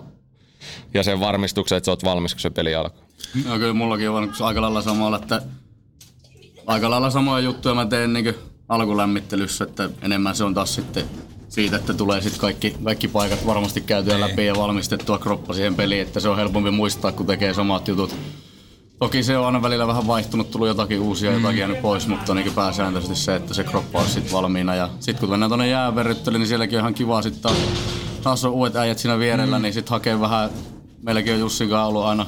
ja 0.94 1.04
sen 1.04 1.20
varmistuksen, 1.20 1.78
että 1.78 1.86
sä 1.86 1.92
oot 1.92 2.04
valmis, 2.04 2.34
kun 2.34 2.42
se 2.42 2.50
peli 2.50 2.76
alkaa. 2.76 3.04
No 3.46 3.58
kyllä 3.58 3.74
mullakin 3.74 4.10
on 4.10 4.34
aika 4.40 4.62
lailla 4.62 4.82
samalla, 4.82 5.18
että 5.18 5.42
aika 6.68 6.90
lailla 6.90 7.10
samoja 7.10 7.44
juttuja 7.44 7.76
mä 7.76 7.86
teen 7.86 8.14
niin 8.14 8.36
alkulämmittelyssä, 8.70 9.64
että 9.64 9.90
enemmän 10.02 10.36
se 10.36 10.44
on 10.44 10.54
taas 10.54 10.76
sitten 10.76 11.06
siitä, 11.50 11.76
että 11.76 11.94
tulee 11.94 12.22
sitten 12.22 12.42
kaikki, 12.42 12.76
kaikki 12.84 13.08
paikat 13.08 13.46
varmasti 13.46 13.82
käytyä 13.82 14.16
Ei. 14.16 14.22
läpi 14.22 14.46
ja 14.46 14.56
valmistettua 14.56 15.20
kroppa 15.20 15.54
siihen 15.54 15.76
peliin, 15.76 16.02
että 16.02 16.20
se 16.20 16.30
on 16.30 16.38
helpompi 16.38 16.72
muistaa, 16.72 17.12
kun 17.12 17.26
tekee 17.26 17.54
samat 17.54 17.88
jutut 17.88 18.16
Toki 19.00 19.24
se 19.24 19.38
on 19.38 19.46
aina 19.46 19.62
välillä 19.62 19.88
vähän 19.88 20.08
vaihtunut, 20.08 20.52
tullut 20.52 20.68
jotakin 20.68 21.00
uusia, 21.00 21.32
mm. 21.32 21.38
jotakin 21.38 21.60
jäänyt 21.60 21.82
pois, 21.82 22.08
mutta 22.08 22.34
niin 22.34 22.54
pääsääntöisesti 22.54 23.16
se, 23.16 23.36
että 23.36 23.54
se 23.54 23.64
kroppa 23.64 24.00
on 24.00 24.08
sitten 24.08 24.32
valmiina. 24.32 24.76
Ja 24.76 24.90
sitten 25.00 25.20
kun 25.20 25.30
mennään 25.30 25.50
tuonne 25.50 25.68
jääverryttelyyn, 25.68 26.40
niin 26.40 26.48
sielläkin 26.48 26.78
on 26.78 26.82
ihan 26.82 26.94
kiva 26.94 27.22
sitten 27.22 27.42
taas, 27.42 27.58
taas 28.24 28.46
on 28.46 28.52
uudet 28.52 28.76
äijät 28.76 28.98
siinä 28.98 29.20
vierellä, 29.20 29.58
mm. 29.60 29.62
niin 29.62 29.74
sitten 29.74 29.92
hakee 29.92 30.20
vähän, 30.20 30.50
meilläkin 31.02 31.34
on 31.34 31.40
Jussin 31.40 31.70
kanssa 31.70 31.86
ollut 31.86 32.04
aina 32.04 32.26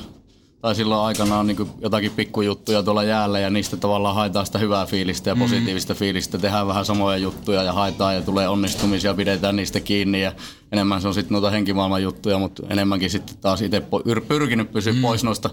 tai 0.62 0.76
silloin 0.76 1.02
aikanaan 1.02 1.48
niin 1.48 1.70
jotakin 1.82 2.12
pikkujuttuja 2.12 2.84
tuolla 2.84 3.04
jäällä 3.04 3.40
ja 3.40 3.50
niistä 3.50 3.78
tavallaan 3.78 4.16
haetaan 4.16 4.46
sitä 4.46 4.60
hyvää 4.60 4.86
fiilistä 4.86 5.30
ja 5.30 5.36
mm. 5.36 5.42
positiivista 5.42 5.94
fiilistä. 5.94 6.38
Tehdään 6.38 6.68
vähän 6.68 6.86
samoja 6.86 7.18
juttuja 7.18 7.64
ja 7.64 7.74
haetaan 7.74 8.16
ja 8.16 8.22
tulee 8.22 8.48
onnistumisia, 8.48 9.14
pidetään 9.14 9.56
niistä 9.56 9.80
kiinni 9.80 10.22
ja 10.22 10.32
enemmän 10.72 11.02
se 11.02 11.08
on 11.08 11.14
sitten 11.14 11.34
noita 11.34 11.50
henkimaailman 11.50 12.04
juttuja, 12.04 12.40
mutta 12.40 12.64
enemmänkin 12.70 13.10
sitten 13.10 13.38
taas 13.38 13.62
itse 13.62 13.84
pyrkinyt 14.28 14.72
pysyä 14.72 14.94
mm. 14.94 15.02
pois 15.02 15.24
noista 15.24 15.50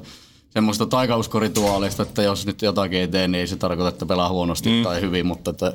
semmoista 0.56 0.86
taikauskorituaaleista, 0.86 2.02
että 2.02 2.22
jos 2.22 2.46
nyt 2.46 2.62
jotakin 2.62 2.98
ei 2.98 3.08
tee, 3.08 3.28
niin 3.28 3.40
ei 3.40 3.46
se 3.46 3.56
tarkoita, 3.56 3.88
että 3.88 4.06
pelaa 4.06 4.28
huonosti 4.28 4.68
mm. 4.68 4.82
tai 4.82 5.00
hyvin, 5.00 5.26
mutta 5.26 5.50
että 5.50 5.72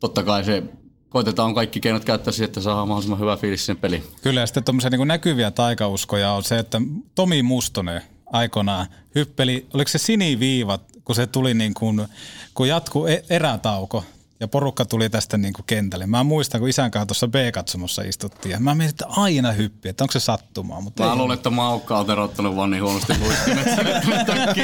totta 0.00 0.22
kai 0.22 0.44
se 0.44 0.62
koitetaan 1.08 1.54
kaikki 1.54 1.80
keinot 1.80 2.04
käyttää 2.04 2.32
siihen, 2.32 2.44
että 2.44 2.60
saa 2.60 2.86
mahdollisimman 2.86 3.20
hyvä 3.20 3.36
fiilis 3.36 3.66
sen 3.66 3.76
peli. 3.76 4.02
Kyllä 4.22 4.40
ja 4.40 4.46
sitten 4.46 4.64
tuommoisia 4.64 4.90
niin 4.90 5.08
näkyviä 5.08 5.50
taikauskoja 5.50 6.32
on 6.32 6.44
se, 6.44 6.58
että 6.58 6.80
Tomi 7.14 7.42
Mustonen 7.42 8.02
aikanaan 8.32 8.86
hyppeli, 9.14 9.66
oliko 9.74 9.88
se 9.88 9.98
siniviivat, 9.98 10.82
kun 11.04 11.14
se 11.14 11.26
tuli 11.26 11.54
niin 11.54 11.74
kuin, 11.74 12.06
kun 12.54 12.68
jatku 12.68 13.06
e- 13.06 13.24
erätauko, 13.30 14.04
ja 14.40 14.48
porukka 14.48 14.84
tuli 14.84 15.10
tästä 15.10 15.36
niin 15.36 15.52
kuin 15.52 15.64
kentälle. 15.66 16.06
Mä 16.06 16.24
muistan, 16.24 16.60
kun 16.60 16.68
isän 16.68 16.90
kanssa 16.90 17.06
tuossa 17.06 17.28
B-katsomossa 17.28 18.02
istuttiin 18.02 18.52
ja 18.52 18.60
mä 18.60 18.74
mietin, 18.74 18.90
että 18.90 19.06
aina 19.08 19.52
hyppi, 19.52 19.88
että 19.88 20.04
onko 20.04 20.12
se 20.12 20.20
sattumaa. 20.20 20.80
Mutta 20.80 21.04
mä 21.04 21.16
luulen, 21.16 21.34
että 21.34 21.50
Maukka 21.50 21.98
on 21.98 22.06
terottanut 22.06 22.56
vaan 22.56 22.70
niin 22.70 22.82
huonosti 22.82 23.12
luistimet 23.18 23.66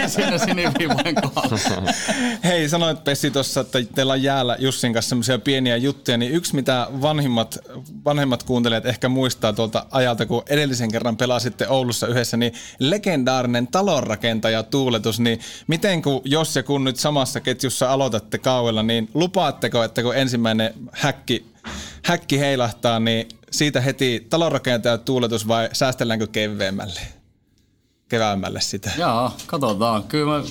siinä 0.08 0.38
siniviivojen 0.38 1.14
kohdalla. 1.14 1.92
Hei, 2.44 2.68
sanoit 2.68 3.04
Pessi 3.04 3.30
tuossa, 3.30 3.60
että 3.60 3.78
teillä 3.94 4.12
on 4.12 4.22
jäällä 4.22 4.56
Jussin 4.58 4.92
kanssa 4.92 5.08
semmoisia 5.08 5.38
pieniä 5.38 5.76
juttuja, 5.76 6.16
niin 6.16 6.32
yksi 6.32 6.54
mitä 6.54 6.86
vanhimmat, 7.02 7.58
vanhemmat 8.04 8.42
kuuntelijat 8.42 8.86
ehkä 8.86 9.08
muistaa 9.08 9.52
tuolta 9.52 9.86
ajalta, 9.90 10.26
kun 10.26 10.42
edellisen 10.48 10.92
kerran 10.92 11.16
pelasitte 11.16 11.68
Oulussa 11.68 12.06
yhdessä, 12.06 12.36
niin 12.36 12.52
legendaarinen 12.78 13.66
talonrakentaja 13.66 14.62
tuuletus, 14.62 15.20
niin 15.20 15.40
miten 15.66 16.02
kun 16.02 16.20
jos 16.24 16.56
ja 16.56 16.62
kun 16.62 16.84
nyt 16.84 16.96
samassa 16.96 17.40
ketjussa 17.40 17.92
aloitatte 17.92 18.38
kauella, 18.38 18.82
niin 18.82 19.10
lupaatte 19.14 19.65
Uskotteko, 19.66 19.84
että 19.84 20.02
kun 20.02 20.16
ensimmäinen 20.16 20.74
häkki, 20.92 21.46
häkki 22.02 22.38
heilahtaa, 22.38 23.00
niin 23.00 23.28
siitä 23.50 23.80
heti 23.80 24.26
talonrakentajan 24.30 25.00
tuuletus 25.00 25.48
vai 25.48 25.68
säästelläänkö 25.72 26.26
keveämmälle? 26.26 27.00
Keväämmälle 28.08 28.60
sitä. 28.60 28.90
Joo, 28.98 29.32
katsotaan. 29.46 30.04
Kyllä 30.04 30.38
mä 30.38 30.44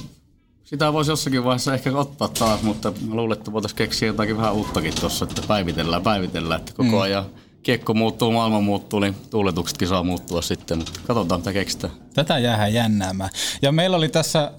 sitä 0.64 0.94
voisi 0.94 1.12
jossakin 1.12 1.44
vaiheessa 1.44 1.74
ehkä 1.74 1.98
ottaa 1.98 2.28
taas, 2.28 2.62
mutta 2.62 2.94
mä 3.08 3.16
luulen, 3.16 3.38
että 3.38 3.52
voitaisiin 3.52 3.78
keksiä 3.78 4.08
jotakin 4.08 4.38
vähän 4.38 4.54
uuttakin 4.54 4.94
tuossa, 5.00 5.26
että 5.26 5.42
päivitellään, 5.48 6.04
päivitellään, 6.04 6.60
että 6.60 6.74
koko 6.74 6.90
mm. 6.90 7.02
ajan 7.02 7.26
kiekko 7.66 7.94
muuttuu, 7.94 8.32
maailma 8.32 8.62
muuttuu, 8.62 9.00
niin 9.00 9.16
tuuletuksetkin 9.30 9.88
saa 9.88 10.04
muuttua 10.04 10.42
sitten, 10.42 10.78
mutta 10.78 11.00
katsotaan 11.08 11.42
mitä 11.42 11.54
keksitään. 11.54 11.94
Tätä 12.14 12.40
jäähän 12.40 12.74
jännäämään. 12.74 13.30
Ja 13.62 13.72
meillä 13.72 13.98
oli 13.98 14.10
tässä 14.10 14.52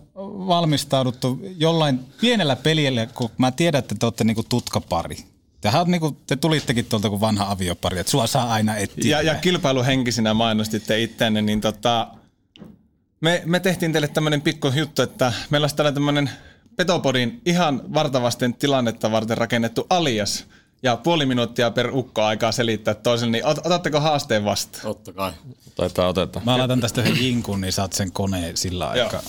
valmistauduttu 0.46 1.40
jollain 1.56 2.00
pienellä 2.20 2.56
pelillä, 2.56 3.06
kun 3.06 3.30
mä 3.38 3.50
tiedän, 3.50 3.78
että 3.78 3.94
te 3.98 4.06
olette 4.06 4.24
niinku 4.24 4.42
tutkapari. 4.48 5.16
Tehän 5.60 5.86
niinku, 5.86 6.16
te 6.26 6.36
tulittekin 6.36 6.84
tuolta 6.84 7.08
kuin 7.08 7.20
vanha 7.20 7.50
aviopari, 7.50 7.98
että 7.98 8.10
sua 8.10 8.26
saa 8.26 8.52
aina 8.52 8.76
etsiä. 8.76 9.16
Ja, 9.20 9.32
ja 9.32 9.34
kilpailuhenkisinä 9.34 10.34
mainostitte 10.34 11.02
itseänne, 11.02 11.42
niin 11.42 11.60
tota, 11.60 12.08
me, 13.20 13.42
me 13.44 13.60
tehtiin 13.60 13.92
teille 13.92 14.08
tämmöinen 14.08 14.42
pikku 14.42 14.68
juttu, 14.74 15.02
että 15.02 15.32
meillä 15.50 15.64
olisi 15.64 15.76
tällainen 15.76 15.94
tämmöinen 15.94 16.30
Petopodin 16.76 17.40
ihan 17.44 17.82
vartavasten 17.94 18.54
tilannetta 18.54 19.10
varten 19.10 19.38
rakennettu 19.38 19.86
alias– 19.90 20.44
ja 20.86 20.96
puoli 20.96 21.26
minuuttia 21.26 21.70
per 21.70 21.90
ukko 21.92 22.22
aikaa 22.22 22.52
selittää 22.52 22.94
toiselle, 22.94 23.32
niin 23.32 23.44
ot- 23.44 23.60
otatteko 23.64 24.00
haasteen 24.00 24.44
vastaan? 24.44 24.82
Totta 24.82 25.12
kai. 25.12 25.32
Taitaa 25.74 26.08
oteta. 26.08 26.40
Mä 26.44 26.58
laitan 26.58 26.80
tästä 26.80 27.00
yhden 27.00 27.24
jinkun, 27.24 27.60
niin 27.60 27.72
saat 27.72 27.92
sen 27.92 28.12
koneen 28.12 28.56
sillä 28.56 28.88
aikaa. 28.88 29.22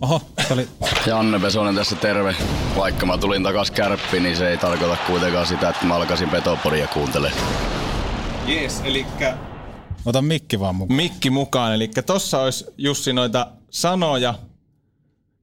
Oho, 0.00 0.22
se 0.48 0.54
oli... 0.54 0.68
Janne 1.06 1.38
Pesonen 1.38 1.74
tässä 1.74 1.96
terve. 1.96 2.36
Vaikka 2.76 3.06
mä 3.06 3.18
tulin 3.18 3.42
takas 3.42 3.70
kärppiin, 3.70 4.22
niin 4.22 4.36
se 4.36 4.48
ei 4.48 4.56
tarkoita 4.56 4.96
kuitenkaan 5.06 5.46
sitä, 5.46 5.68
että 5.68 5.86
mä 5.86 5.94
alkaisin 5.94 6.30
Petopodia 6.30 6.86
kuuntelemaan. 6.86 7.42
Jees, 8.46 8.80
eli 8.84 9.06
Ota 10.04 10.22
mikki 10.22 10.60
vaan 10.60 10.74
mukaan. 10.74 10.96
Mikki 10.96 11.30
mukaan, 11.30 11.74
eli 11.74 11.88
tossa 12.06 12.40
olisi 12.40 12.64
Jussi 12.78 13.12
noita 13.12 13.46
sanoja, 13.70 14.34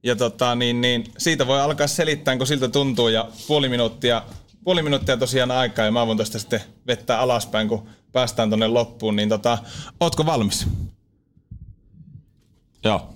ja 0.02 0.16
tota, 0.16 0.54
niin, 0.54 0.80
niin, 0.80 1.04
siitä 1.18 1.46
voi 1.46 1.60
alkaa 1.60 1.86
selittää, 1.86 2.36
kun 2.36 2.46
siltä 2.46 2.68
tuntuu, 2.68 3.08
ja 3.08 3.28
puoli 3.46 3.68
minuuttia 3.68 4.22
puoli 4.64 4.82
minuuttia 4.82 5.16
tosiaan 5.16 5.50
aikaa 5.50 5.84
ja 5.84 5.90
mä 5.92 6.06
voin 6.06 6.18
tästä 6.18 6.38
sitten 6.38 6.60
vettää 6.86 7.18
alaspäin, 7.20 7.68
kun 7.68 7.86
päästään 8.12 8.50
tonne 8.50 8.68
loppuun. 8.68 9.16
Niin 9.16 9.28
tota, 9.28 9.58
ootko 10.00 10.26
valmis? 10.26 10.66
Joo. 12.84 13.08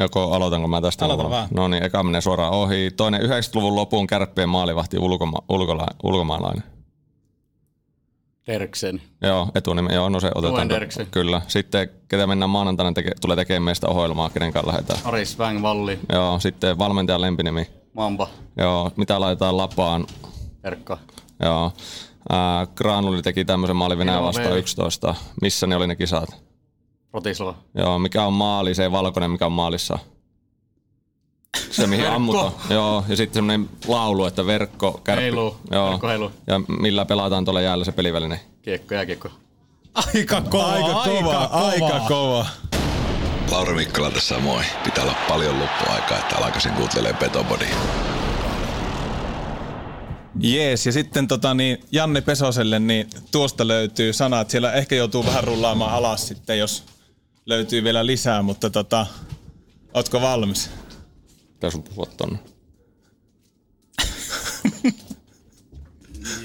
Joko 0.00 0.32
aloitanko 0.32 0.68
mä 0.68 0.80
tästä? 0.80 1.04
Aloita 1.04 1.30
vaan. 1.30 1.48
No 1.50 1.68
niin, 1.68 1.82
eka 1.82 2.02
menee 2.02 2.20
suoraan 2.20 2.52
ohi. 2.52 2.90
Toinen 2.96 3.20
90-luvun 3.20 3.74
lopun 3.76 4.06
kärppien 4.06 4.48
maalivahti 4.48 4.96
ulkoma- 4.98 5.44
ulkola- 5.48 5.94
ulkomaalainen. 6.02 6.62
Derksen. 8.46 9.02
Joo, 9.22 9.48
etunimi. 9.54 9.94
Joo, 9.94 10.08
no 10.08 10.20
se 10.20 10.30
otetaan. 10.34 10.68
Derksen. 10.68 11.06
Kyllä. 11.10 11.42
Sitten 11.48 11.88
ketä 12.08 12.26
mennään 12.26 12.50
maanantaina 12.50 12.92
teke- 13.00 13.14
tulee 13.20 13.36
tekemään 13.36 13.62
meistä 13.62 13.88
ohjelmaa, 13.88 14.30
kenen 14.30 14.52
kanssa 14.52 14.72
lähdetään. 14.72 15.00
Ari 15.04 15.26
Svang 15.26 15.62
Valli. 15.62 15.98
Joo, 16.12 16.40
sitten 16.40 16.78
valmentajan 16.78 17.20
lempinimi. 17.20 17.66
Mamba. 17.94 18.28
Joo, 18.56 18.90
mitä 18.96 19.20
laitetaan 19.20 19.56
lapaan? 19.56 20.06
Erkka. 20.64 20.98
Joo. 21.42 21.72
Ää, 22.30 22.66
Granuli 22.66 23.22
teki 23.22 23.44
tämmöisen 23.44 23.76
maalin 23.76 23.98
Venäjä 23.98 24.22
vastaan 24.22 24.50
vei. 24.50 24.58
11. 24.58 25.14
Missä 25.42 25.66
ne 25.66 25.76
oli 25.76 25.86
ne 25.86 25.96
kisat? 25.96 26.28
Rotislava. 27.12 27.54
Joo, 27.74 27.98
mikä 27.98 28.24
on 28.26 28.32
maali, 28.32 28.74
se 28.74 28.92
valkoinen, 28.92 29.30
mikä 29.30 29.46
on 29.46 29.52
maalissa? 29.52 29.98
Se, 31.70 31.86
mihin 31.86 32.02
Verkko. 32.02 32.16
ammutaan. 32.16 32.52
Joo, 32.70 33.04
ja 33.08 33.16
sitten 33.16 33.34
semmoinen 33.34 33.70
laulu, 33.88 34.24
että 34.24 34.46
verkko, 34.46 35.00
kärppi. 35.04 35.22
Heilu. 35.22 35.56
Joo. 35.70 35.90
Verkko 35.90 36.08
heilu. 36.08 36.30
Ja 36.46 36.60
millä 36.80 37.04
pelataan 37.04 37.44
tuolla 37.44 37.60
jäällä 37.60 37.84
se 37.84 37.92
peliväline? 37.92 38.40
Kiekko, 38.62 38.94
jääkiekko. 38.94 39.28
Aika 39.94 40.40
kova, 40.40 40.72
Aika 40.72 40.92
kova, 41.04 41.36
aika 41.52 42.00
kova. 42.08 42.46
Lauri 43.50 43.74
Mikkola 43.74 44.10
tässä 44.10 44.38
moi. 44.38 44.62
Pitää 44.84 45.04
olla 45.04 45.16
paljon 45.28 45.58
loppuaikaa, 45.58 46.18
että 46.18 46.36
alkaisin 46.36 46.72
kuuntelee 46.72 47.12
Petopodi. 47.12 47.66
Jees, 50.40 50.86
ja 50.86 50.92
sitten 50.92 51.28
tota, 51.28 51.54
niin 51.54 51.78
Janne 51.92 52.20
Pesoselle, 52.20 52.78
niin 52.78 53.10
tuosta 53.30 53.68
löytyy 53.68 54.12
sanat. 54.12 54.50
Siellä 54.50 54.72
ehkä 54.72 54.94
joutuu 54.94 55.26
vähän 55.26 55.44
rullaamaan 55.44 55.94
alas 55.94 56.28
sitten, 56.28 56.58
jos 56.58 56.84
löytyy 57.46 57.84
vielä 57.84 58.06
lisää, 58.06 58.42
mutta 58.42 58.70
tota, 58.70 59.06
ootko 59.94 60.20
valmis? 60.20 60.70
Mitä 61.52 61.70
sun 61.70 61.82
puhua 61.82 62.06
tonne? 62.16 62.38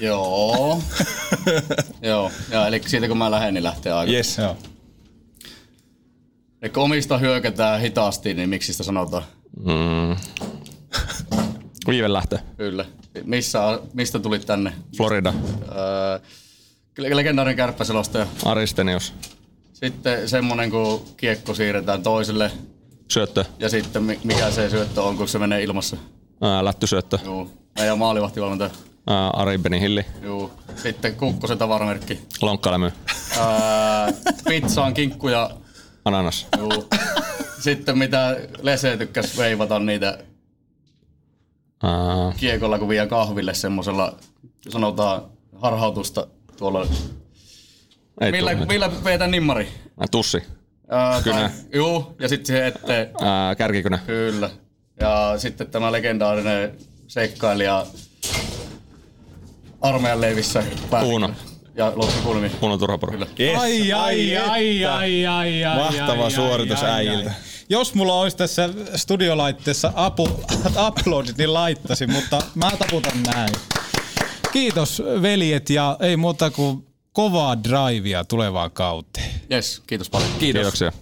Joo. 0.00 0.82
Joo, 2.02 2.32
ja 2.50 2.66
eli 2.66 2.82
siitä 2.86 3.08
kun 3.08 3.18
mä 3.18 3.30
lähden, 3.30 3.54
niin 3.54 3.64
lähtee 3.64 3.92
aika. 3.92 4.12
Yes. 4.12 4.38
Joo. 4.38 4.56
Eli 6.62 6.70
kun 6.70 6.82
omista 6.82 7.18
hyökätään 7.18 7.80
hitaasti, 7.80 8.34
niin 8.34 8.48
miksi 8.48 8.72
sitä 8.72 8.84
sanotaan? 8.84 9.22
Mm. 9.58 10.16
Viive 11.88 12.12
lähtö. 12.12 12.38
Kyllä. 12.56 12.84
Missä, 13.24 13.80
mistä 13.92 14.18
tulit 14.18 14.46
tänne? 14.46 14.72
Florida. 14.96 15.34
Öö, 15.68 16.18
legendaarinen 17.14 17.56
kärppäselostaja. 17.56 18.26
Aristenius. 18.44 19.14
Sitten 19.72 20.28
semmonen, 20.28 20.70
kun 20.70 21.04
kiekko 21.16 21.54
siirretään 21.54 22.02
toiselle. 22.02 22.50
Syöttö. 23.08 23.44
Ja 23.58 23.68
sitten 23.68 24.02
mi- 24.02 24.20
mikä 24.24 24.50
se 24.50 24.70
syöttö 24.70 25.02
on, 25.02 25.16
kun 25.16 25.28
se 25.28 25.38
menee 25.38 25.62
ilmassa. 25.62 25.96
Ää, 26.40 26.64
lättysyöttö. 26.64 27.18
Joo. 27.24 27.50
Meidän 27.78 27.98
maalivahtivalmentaja. 27.98 28.70
Ää, 29.06 29.28
Ari 29.30 29.58
Benihilli. 29.58 30.04
Joo. 30.22 30.50
Sitten 30.76 31.14
Kukkosen 31.16 31.58
tavaramerkki. 31.58 32.20
Lonkkalämy. 32.42 32.92
Ää, 33.38 34.12
pizzaan 34.48 34.94
kinkku 34.94 35.28
ja 35.28 35.50
Ananas. 36.04 36.46
Joo. 36.58 36.88
Sitten 37.60 37.98
mitä 37.98 38.36
Lese 38.62 38.96
tykkäs 38.96 39.38
veivata 39.38 39.78
niitä 39.78 40.18
Ää, 41.82 41.92
kiekolla, 42.36 42.78
kun 42.78 42.88
vie 42.88 43.06
kahville 43.06 43.54
semmosella, 43.54 44.16
sanotaan 44.68 45.22
harhautusta 45.56 46.26
tuolla. 46.56 46.86
ei 48.20 48.30
millä, 48.32 48.54
millä 48.54 49.04
veetään 49.04 49.30
nimmari? 49.30 49.68
Tussi. 50.10 50.42
Ää, 50.88 51.22
Kynä. 51.22 51.36
tai- 51.40 51.50
Juu, 51.74 52.16
ja 52.18 52.28
sitten 52.28 52.46
siihen 52.46 52.64
eteen. 52.66 53.10
Ää, 53.20 53.54
kärkikynä. 53.54 53.98
Kyllä. 54.06 54.50
Ja 55.00 55.34
sitten 55.38 55.66
tämä 55.66 55.92
legendaarinen 55.92 56.76
seikkailija 57.06 57.86
armeijan 59.80 60.20
leivissä. 60.20 60.62
päällikkö. 60.90 61.12
Uuno. 61.12 61.30
Ja 61.74 61.92
loppukulmi. 61.96 62.50
Uno 62.62 62.78
Turhapuro. 62.78 63.12
Kyllä. 63.12 63.26
Yes. 63.40 63.60
Ai, 63.60 63.92
ai, 63.92 64.36
ai, 64.36 64.84
ai, 64.84 65.26
ai, 65.26 65.64
ai, 65.64 65.78
Mahtava 65.78 66.24
ai, 66.24 66.30
suoritus 66.30 66.82
ai, 66.82 66.90
ai, 66.90 67.08
äijiltä. 67.08 67.30
ai. 67.30 67.36
Jos 67.68 67.94
mulla 67.94 68.14
olisi 68.14 68.36
tässä 68.36 68.68
studiolaitteessa 68.96 69.92
apu, 69.94 70.28
uploadit, 70.88 71.38
niin 71.38 71.54
laittaisin, 71.54 72.12
mutta 72.12 72.42
mä 72.54 72.70
taputan 72.78 73.22
näin. 73.34 73.54
Kiitos 74.52 75.02
veljet 75.22 75.70
ja 75.70 75.96
ei 76.00 76.16
muuta 76.16 76.50
kuin 76.50 76.86
kovaa 77.12 77.62
drivea 77.62 78.24
tulevaan 78.24 78.70
kauteen. 78.70 79.30
Yes, 79.52 79.82
kiitos 79.86 80.10
paljon. 80.10 80.30
Kiitoksia. 80.38 80.92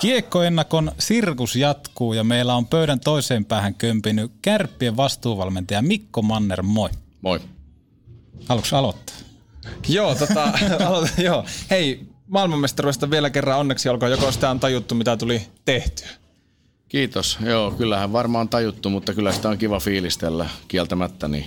Kiekkoennakon 0.00 0.92
sirkus 0.98 1.56
jatkuu 1.56 2.12
ja 2.12 2.24
meillä 2.24 2.54
on 2.54 2.66
pöydän 2.66 3.00
toiseen 3.00 3.44
päähän 3.44 3.74
kömpinyt 3.74 4.32
kärppien 4.42 4.96
vastuuvalmentaja 4.96 5.82
Mikko 5.82 6.22
Manner, 6.22 6.62
moi. 6.62 6.90
Moi. 7.22 7.40
Haluatko 8.48 8.76
aloittaa? 8.76 9.16
Joo, 9.88 10.14
tota, 10.14 10.52
aloita, 10.86 11.22
joo. 11.22 11.44
Hei, 11.70 12.06
maailmanmestaruudesta 12.28 13.10
vielä 13.10 13.30
kerran 13.30 13.58
onneksi 13.58 13.88
olkoon, 13.88 14.10
joko 14.10 14.32
sitä 14.32 14.50
on 14.50 14.60
tajuttu, 14.60 14.94
mitä 14.94 15.16
tuli 15.16 15.42
tehtyä. 15.64 16.08
Kiitos. 16.88 17.38
Joo, 17.46 17.70
kyllähän 17.70 18.12
varmaan 18.12 18.48
tajuttu, 18.48 18.90
mutta 18.90 19.14
kyllä 19.14 19.32
sitä 19.32 19.48
on 19.48 19.58
kiva 19.58 19.80
fiilistellä 19.80 20.48
kieltämättä. 20.68 21.28
Niin. 21.28 21.46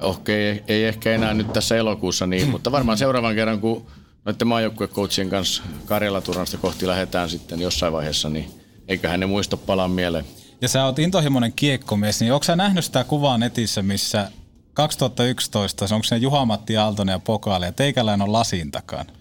Okei, 0.00 0.36
ei, 0.36 0.62
ei 0.68 0.84
ehkä 0.84 1.12
enää 1.12 1.34
nyt 1.34 1.52
tässä 1.52 1.76
elokuussa 1.76 2.26
niin, 2.26 2.48
mutta 2.54 2.72
varmaan 2.72 2.98
seuraavan 2.98 3.34
kerran, 3.34 3.60
kun 3.60 3.86
noiden 4.24 4.48
maajoukkuecoachien 4.48 5.30
kanssa 5.30 5.62
Karjala-turnasta 5.86 6.56
kohti 6.56 6.86
lähdetään 6.86 7.30
sitten 7.30 7.60
jossain 7.60 7.92
vaiheessa, 7.92 8.28
niin 8.28 8.50
eiköhän 8.88 9.20
ne 9.20 9.26
muisto 9.26 9.56
palaa 9.56 9.88
mieleen. 9.88 10.24
Ja 10.60 10.68
sä 10.68 10.84
oot 10.84 10.98
intohimoinen 10.98 11.52
kiekkomies, 11.52 12.20
niin 12.20 12.32
onko 12.32 12.44
sä 12.44 12.56
nähnyt 12.56 12.84
sitä 12.84 13.04
kuvaa 13.04 13.38
netissä, 13.38 13.82
missä 13.82 14.30
2011, 14.74 15.86
se 15.86 15.94
onko 15.94 16.04
se 16.04 16.16
Juha-Matti 16.16 16.76
Aaltonen 16.76 17.12
ja 17.12 17.18
Pokaali 17.18 17.64
ja 17.64 17.72
teikäläinen 17.72 18.22
on 18.22 18.32
lasin 18.32 18.70
takana? 18.70 19.12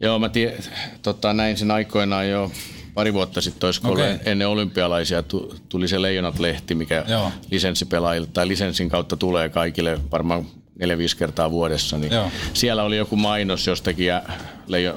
Joo, 0.00 0.18
mä 0.18 0.28
tie, 0.28 0.58
tota, 1.02 1.32
näin 1.32 1.56
sen 1.56 1.70
aikoinaan 1.70 2.28
jo 2.28 2.50
pari 2.94 3.12
vuotta 3.12 3.40
sitten, 3.40 3.66
olisiko 3.66 3.92
okay. 3.92 4.18
ennen 4.24 4.48
olympialaisia, 4.48 5.22
tu- 5.22 5.54
tuli 5.68 5.88
se 5.88 6.02
Leijonat-lehti, 6.02 6.74
mikä 6.74 7.04
Joo. 7.08 7.32
lisenssipelaajille 7.50 8.28
tai 8.32 8.48
lisenssin 8.48 8.88
kautta 8.88 9.16
tulee 9.16 9.48
kaikille 9.48 9.98
varmaan 10.12 10.46
neljä 10.78 10.98
viisi 10.98 11.16
kertaa 11.16 11.50
vuodessa. 11.50 11.98
Niin 11.98 12.12
Joo. 12.12 12.30
siellä 12.52 12.82
oli 12.82 12.96
joku 12.96 13.16
mainos 13.16 13.66
jostakin 13.66 14.12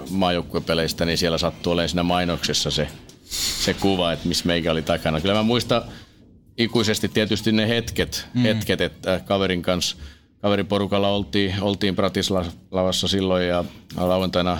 maajoukkuepeleistä, 0.10 1.06
niin 1.06 1.18
siellä 1.18 1.38
sattui 1.38 1.74
olemaan 1.74 1.90
siinä 1.90 2.04
mainoksessa 2.04 2.72
se, 2.72 2.88
se 3.60 3.74
kuva, 3.74 4.12
että 4.12 4.28
missä 4.28 4.46
meikä 4.48 4.72
oli 4.72 4.82
takana. 4.82 5.22
Kyllä 5.22 5.36
mä 5.36 5.44
muistan 5.44 5.82
ikuisesti 6.58 7.10
tietysti 7.10 7.52
ne 7.52 7.68
hetket, 7.70 8.28
Mm. 8.34 8.42
hetket 8.42 8.82
että 8.82 9.22
kaverin 9.26 9.62
kanssa 9.62 9.98
kaveriporukalla 10.42 11.10
oltiin, 11.10 11.56
oltiin 11.62 11.96
Bratislavassa 11.96 13.08
silloin 13.08 13.48
ja 13.48 13.64
lauantaina 13.98 14.60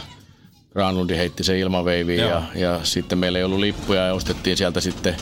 Granlundi 0.74 1.18
heitti 1.18 1.44
sen 1.44 1.58
ilmaveiviin 1.58 2.20
ja, 2.20 2.44
ja 2.56 2.80
sitten 2.84 3.18
meillä 3.18 3.38
ei 3.38 3.44
ollut 3.44 3.60
lippuja 3.60 4.02
ja 4.08 4.14
ostettiin 4.14 4.58
sieltä 4.58 4.82
sitten, 4.82 5.16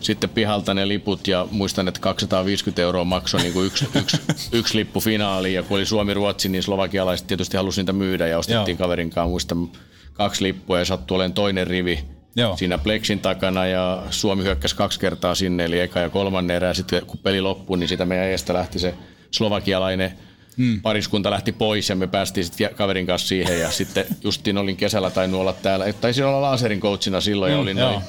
sitten 0.00 0.30
pihalta 0.30 0.74
ne 0.74 0.88
liput 0.88 1.28
ja 1.28 1.48
muistan, 1.50 1.88
että 1.88 2.00
250 2.00 2.82
euroa 2.82 3.04
maksoi 3.04 3.40
niin 3.40 3.52
kuin 3.52 3.66
yksi, 3.66 3.88
yksi, 4.02 4.16
yksi 4.52 4.78
lippu 4.78 5.00
finaaliin 5.00 5.54
ja 5.54 5.62
kun 5.62 5.76
oli 5.76 5.86
Suomi-Ruotsi, 5.86 6.48
niin 6.48 6.62
slovakialaiset 6.62 7.26
tietysti 7.26 7.56
halusi 7.56 7.80
niitä 7.80 7.92
myydä 7.92 8.26
ja 8.26 8.38
ostettiin 8.38 8.76
Joo. 8.78 8.84
kaverin 8.84 9.10
kanssa 9.10 9.28
muistan 9.30 9.68
kaksi 10.12 10.44
lippua 10.44 10.78
ja 10.78 10.84
sattui 10.84 11.14
olemaan 11.14 11.32
toinen 11.34 11.66
rivi 11.66 12.04
Joo. 12.36 12.56
siinä 12.56 12.78
Plexin 12.78 13.18
takana 13.20 13.66
ja 13.66 14.02
Suomi 14.10 14.42
hyökkäsi 14.42 14.76
kaksi 14.76 15.00
kertaa 15.00 15.34
sinne, 15.34 15.64
eli 15.64 15.80
eka 15.80 16.00
ja 16.00 16.10
kolmannen 16.10 16.56
erää. 16.56 16.74
Sitten 16.74 17.06
kun 17.06 17.18
peli 17.18 17.40
loppui, 17.40 17.78
niin 17.78 17.88
sitä 17.88 18.04
meidän 18.04 18.26
eestä 18.26 18.54
lähti 18.54 18.78
se 18.78 18.94
slovakialainen 19.30 20.12
Mm. 20.56 20.80
pariskunta 20.82 21.30
lähti 21.30 21.52
pois 21.52 21.88
ja 21.88 21.96
me 21.96 22.06
päästiin 22.06 22.44
sitten 22.44 22.74
kaverin 22.74 23.06
kanssa 23.06 23.28
siihen 23.28 23.60
ja 23.60 23.70
sitten 23.70 24.04
justiin 24.24 24.58
olin 24.58 24.76
kesällä 24.76 25.10
tainnut 25.10 25.40
olla 25.40 25.52
täällä, 25.52 25.92
taisin 25.92 26.24
olla 26.24 26.42
laserin 26.42 26.80
coachina 26.80 27.20
silloin 27.20 27.50
ja 27.52 27.56
Mm, 27.58 27.62
olin 27.62 27.78
joo. 27.78 27.90
noin, 27.90 28.02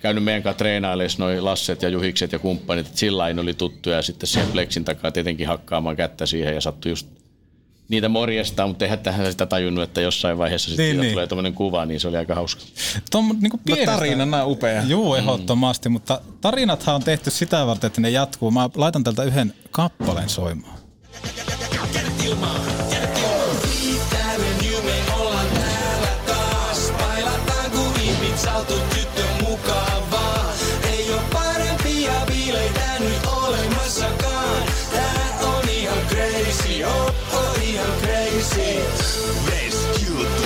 käynyt 0.00 0.24
meidän 0.24 0.42
kanssa 0.42 0.58
treenailemaan 0.58 1.10
noin 1.18 1.44
Lasset 1.44 1.82
ja 1.82 1.88
Juhikset 1.88 2.32
ja 2.32 2.38
kumppanit, 2.38 2.86
että 2.86 2.98
sillä 2.98 3.24
oli 3.40 3.54
tuttuja 3.54 3.96
ja 3.96 4.02
sitten 4.02 4.26
siihen 4.26 4.50
Plexin 4.52 4.84
takaa 4.84 5.10
tietenkin 5.10 5.46
hakkaamaan 5.48 5.96
kättä 5.96 6.26
siihen 6.26 6.54
ja 6.54 6.60
sattui 6.60 6.92
just 6.92 7.08
niitä 7.90 8.08
morjestaan, 8.08 8.68
mutta 8.68 8.84
eihän 8.84 8.98
tähän 8.98 9.32
sitä 9.32 9.46
tajunnut, 9.46 9.84
että 9.84 10.00
jossain 10.00 10.38
vaiheessa 10.38 10.68
sitten 10.68 10.84
Niin, 10.84 10.96
niin, 10.96 11.00
niin. 11.00 11.12
tulee 11.12 11.26
tämmöinen 11.26 11.54
kuva, 11.54 11.86
niin 11.86 12.00
se 12.00 12.08
oli 12.08 12.16
aika 12.16 12.34
hauska. 12.34 12.62
Tuo 13.10 13.20
on 13.20 13.28
niinku 13.40 13.56
No 13.56 13.62
pienestä- 13.64 13.92
tarinana 13.92 14.46
upea. 14.46 14.82
Juu, 14.82 15.14
ehdottomasti, 15.14 15.88
mutta 15.88 16.20
tarinathan 16.40 16.94
on 16.94 17.02
tehty 17.02 17.30
sitä 17.30 17.66
varten, 17.66 17.88
että 17.88 18.00
ne 18.00 18.10
jatkuu. 18.10 18.50
Mä 18.50 18.70
laitan 18.74 19.04
tältä 19.04 19.22
yhden 19.22 19.54
kappaleen 19.70 20.28
soimaan. 20.28 20.78
Bailataan 22.30 23.09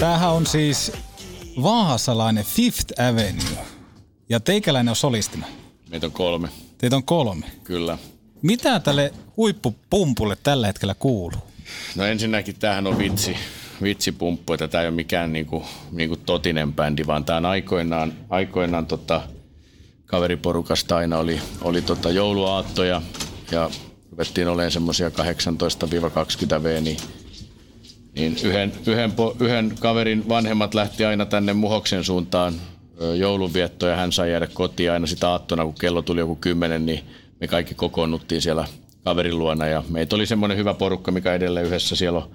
Tämähän 0.05 0.33
on 0.33 0.47
siis 0.47 0.93
vaasalainen 1.63 2.45
Fifth 2.45 3.01
Avenue. 3.01 3.67
Ja 4.29 4.41
teikäläinen 4.41 4.91
on 4.91 4.97
solistina. 4.97 5.47
Meitä 5.91 6.07
on 6.07 6.13
kolme. 6.13 6.49
Teitä 6.79 6.97
on 6.97 7.03
kolme. 7.03 7.47
Kyllä. 7.65 7.99
Mitä 8.43 8.81
tälle 8.81 9.13
huippupumpulle 9.37 10.37
tällä 10.43 10.67
hetkellä 10.67 10.95
kuuluu? 10.95 11.41
No 11.97 12.05
ensinnäkin 12.05 12.55
tämähän 12.59 12.87
on 12.87 12.99
vitsi, 12.99 13.37
vitsipumppu, 13.83 14.53
että 14.53 14.69
tämä 14.69 14.83
ei 14.83 14.89
ole 14.89 14.95
mikään 14.95 15.33
niinku, 15.33 15.65
niinku 15.91 16.17
totinen 16.17 16.73
bändi, 16.73 17.07
vaan 17.07 17.25
tämä 17.25 17.37
on 17.37 17.47
aikoinaan, 17.47 18.13
aikoinaan 18.31 18.87
tota, 18.87 19.23
kaveriporukasta 20.07 20.97
aina 20.97 21.19
oli, 21.19 21.41
oli 21.61 21.83
tota 21.83 22.11
jouluaattoja 22.11 23.03
ja 23.51 23.71
ruvettiin 24.11 24.49
olemaan 24.49 24.71
semmoisia 24.71 25.09
18-20 25.09 25.13
V, 26.63 26.83
niin, 26.83 26.97
niin 28.15 28.37
yhden, 28.45 28.73
yhden, 28.87 29.13
yhden 29.41 29.73
kaverin 29.81 30.29
vanhemmat 30.29 30.75
lähti 30.75 31.05
aina 31.05 31.27
tänne 31.27 31.53
Muhoksen 31.53 32.05
suuntaan 32.05 32.55
joulunviettoon 33.17 33.93
ja 33.93 33.97
hän 33.97 34.13
sai 34.13 34.31
jäädä 34.31 34.47
kotiin 34.47 34.93
aina 34.93 35.07
sitä 35.07 35.29
aattona, 35.31 35.65
kun 35.65 35.75
kello 35.75 36.03
tuli 36.03 36.21
joku 36.21 36.37
kymmenen, 36.37 36.87
niin 36.87 37.01
me 37.41 37.47
kaikki 37.47 37.75
kokoonnuttiin 37.75 38.43
siellä 38.43 38.67
kaverin 39.05 39.39
luona 39.39 39.67
ja 39.67 39.83
meitä 39.89 40.17
oli 40.17 40.27
semmoinen 40.27 40.59
hyvä 40.59 40.75
porukka, 40.75 41.11
mikä 41.11 41.35
edelleen 41.35 41.67
yhdessä 41.67 41.97
siellä 41.97 42.19
on 42.19 42.31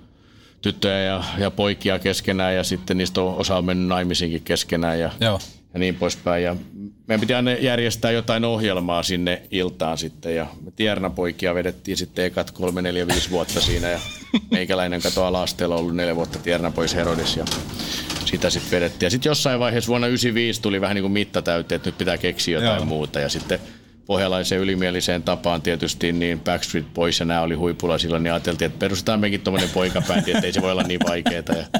tyttöjä 0.61 0.99
ja, 0.99 1.23
ja 1.37 1.51
poikia 1.51 1.99
keskenään 1.99 2.55
ja 2.55 2.63
sitten 2.63 2.97
niistä 2.97 3.21
on 3.21 3.35
osa 3.35 3.57
on 3.57 3.65
mennyt 3.65 3.87
naimisiinkin 3.87 4.41
keskenään 4.41 4.99
ja, 4.99 5.11
Joo. 5.21 5.39
Ja 5.73 5.79
niin 5.79 5.95
poispäin. 5.95 6.43
Ja 6.43 6.55
meidän 7.07 7.19
piti 7.19 7.33
aina 7.33 7.51
järjestää 7.51 8.11
jotain 8.11 8.45
ohjelmaa 8.45 9.03
sinne 9.03 9.41
iltaan 9.51 9.97
sitten 9.97 10.35
ja 10.35 10.47
me 10.65 10.71
Tierna-poikia 10.71 11.55
vedettiin 11.55 11.97
sitten 11.97 12.25
ekat 12.25 12.51
kolme, 12.51 12.81
neljä, 12.81 13.07
viisi 13.07 13.29
vuotta 13.29 13.61
siinä 13.61 13.89
ja 13.89 13.99
meikäläinen 14.51 15.01
kato 15.01 15.25
ala-asteella 15.25 15.75
ollut 15.75 15.95
neljä 15.95 16.15
vuotta 16.15 16.39
Tierna-pois 16.39 16.95
Herodis 16.95 17.37
ja 17.37 17.45
sitä 18.25 18.49
sitten 18.49 18.71
vedettiin. 18.71 19.07
Ja 19.07 19.09
sitten 19.09 19.29
jossain 19.29 19.59
vaiheessa 19.59 19.87
vuonna 19.89 20.07
95 20.07 20.61
tuli 20.61 20.81
vähän 20.81 20.95
niin 20.95 21.03
kuin 21.03 21.11
mitta 21.11 21.41
täyteen, 21.41 21.75
että 21.75 21.89
nyt 21.89 21.97
pitää 21.97 22.17
keksiä 22.17 22.59
jotain 22.59 22.77
Joo. 22.77 22.85
muuta 22.85 23.19
ja 23.19 23.29
sitten 23.29 23.59
pohjalaiseen 24.09 24.61
ylimieliseen 24.61 25.23
tapaan 25.23 25.61
tietysti, 25.61 26.11
niin 26.11 26.39
Backstreet 26.39 26.93
Boys 26.93 27.19
ja 27.19 27.25
nämä 27.25 27.41
oli 27.41 27.55
huipulla 27.55 27.97
silloin, 27.97 28.23
niin 28.23 28.33
ajateltiin, 28.33 28.65
että 28.67 28.79
perustetaan 28.79 29.19
mekin 29.19 29.41
tuommoinen 29.41 29.69
poikabändi, 29.69 30.31
että 30.31 30.45
ei 30.45 30.53
se 30.53 30.61
voi 30.61 30.71
olla 30.71 30.83
niin 30.83 30.99
vaikeaa. 31.07 31.43
Ja 31.47 31.79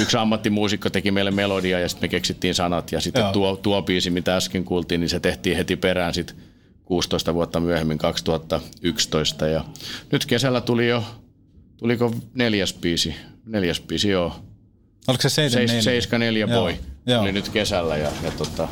yksi 0.00 0.16
ammattimuusikko 0.16 0.90
teki 0.90 1.10
meille 1.10 1.30
melodia 1.30 1.80
ja 1.80 1.88
sitten 1.88 2.04
me 2.04 2.08
keksittiin 2.08 2.54
sanat 2.54 2.92
ja 2.92 3.00
sitten 3.00 3.20
Joo. 3.20 3.32
tuo, 3.32 3.56
tuo 3.56 3.82
biisi, 3.82 4.10
mitä 4.10 4.36
äsken 4.36 4.64
kuultiin, 4.64 5.00
niin 5.00 5.08
se 5.08 5.20
tehtiin 5.20 5.56
heti 5.56 5.76
perään 5.76 6.14
sitten 6.14 6.36
16 6.84 7.34
vuotta 7.34 7.60
myöhemmin 7.60 7.98
2011 7.98 9.46
ja 9.46 9.64
nyt 10.12 10.26
kesällä 10.26 10.60
tuli 10.60 10.88
jo, 10.88 11.04
tuliko 11.76 12.14
neljäs 12.34 12.74
biisi, 12.74 13.14
neljäs 13.46 13.80
biisi 13.80 14.08
joo, 14.08 14.36
Oliko 15.08 15.22
se 15.22 15.28
74? 15.28 15.82
74 15.82 16.46
Joo. 16.46 16.60
boy 16.60 16.74
Joo. 17.06 17.22
oli 17.22 17.32
nyt 17.32 17.48
kesällä 17.48 17.96
ja, 17.96 18.10
ja 18.22 18.30
tota, 18.30 18.68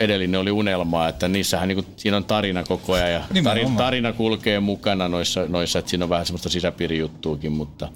edellinen 0.00 0.40
oli 0.40 0.50
unelmaa, 0.50 1.08
että 1.08 1.28
niissähän 1.28 1.68
niinku, 1.68 1.84
siinä 1.96 2.16
on 2.16 2.24
tarina 2.24 2.64
koko 2.64 2.92
ajan 2.92 3.12
ja 3.12 3.22
tarina, 3.44 3.70
tarina 3.76 4.12
kulkee 4.12 4.60
mukana 4.60 5.08
noissa, 5.08 5.44
noissa, 5.48 5.78
että 5.78 5.88
siinä 5.90 6.04
on 6.04 6.08
vähän 6.10 6.26
semmoista 6.26 6.48
sisäpiirijuttuukin, 6.48 7.52
mutta 7.52 7.88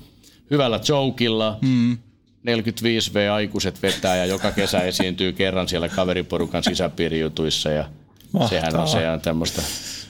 hyvällä 0.51 0.81
jokilla, 0.89 1.59
Mm. 1.61 1.99
45V 2.49 3.31
aikuiset 3.35 3.83
vetää 3.83 4.17
ja 4.17 4.27
joka 4.27 4.53
kesä 4.53 4.81
esiintyy 4.81 5.33
kerran 5.33 5.69
siellä 5.69 5.89
kaveriporukan 5.89 6.63
sisäpiirijutuissa 6.65 7.71
ja 7.71 7.85
sehän 8.49 8.75
on, 8.75 8.81
Mahtavaa. 8.81 8.87
se 8.87 9.11
on 9.11 9.21
tämmöistä 9.21 9.63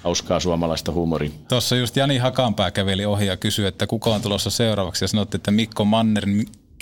hauskaa 0.04 0.40
suomalaista 0.40 0.92
huumoria. 0.92 1.30
Tuossa 1.48 1.76
just 1.76 1.96
Jani 1.96 2.18
Hakanpää 2.18 2.70
käveli 2.70 3.04
ohi 3.06 3.26
ja 3.26 3.36
kysyi, 3.36 3.66
että 3.66 3.86
kuka 3.86 4.10
on 4.10 4.22
tulossa 4.22 4.50
seuraavaksi 4.50 5.04
ja 5.04 5.08
sanoitte, 5.08 5.36
että 5.36 5.50
Mikko 5.50 5.84
Manner. 5.84 6.24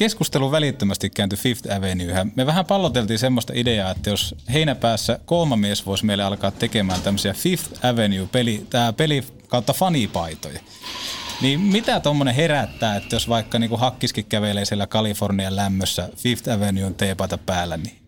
Keskustelu 0.00 0.50
välittömästi 0.50 1.10
kääntyi 1.10 1.38
Fifth 1.38 1.72
Avenuehän. 1.76 2.32
Me 2.36 2.46
vähän 2.46 2.66
palloteltiin 2.66 3.18
semmoista 3.18 3.52
ideaa, 3.56 3.90
että 3.90 4.10
jos 4.10 4.34
heinäpäässä 4.52 5.18
Koomamies 5.24 5.86
voisi 5.86 6.06
meille 6.06 6.22
alkaa 6.24 6.50
tekemään 6.50 7.02
tämmöisiä 7.02 7.32
Fifth 7.32 7.86
Avenue 7.86 8.28
peli, 8.32 8.66
tää 8.70 8.92
peli 8.92 9.24
kautta 9.48 9.72
fanipaitoja. 9.72 10.60
Niin 11.40 11.60
mitä 11.60 12.00
tuommoinen 12.00 12.34
herättää, 12.34 12.96
että 12.96 13.16
jos 13.16 13.28
vaikka 13.28 13.58
niinku 13.58 13.76
hakkiskin 13.76 14.24
kävelee 14.24 14.64
siellä 14.64 14.86
Kalifornian 14.86 15.56
lämmössä 15.56 16.08
Fifth 16.16 16.50
Avenuen 16.50 16.94
teepaita 16.94 17.38
päällä, 17.38 17.76
niin 17.76 17.98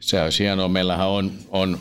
Se 0.00 0.22
olisi 0.22 0.44
hienoa. 0.44 0.68
Meillähän 0.68 1.08
on, 1.08 1.32
on 1.50 1.80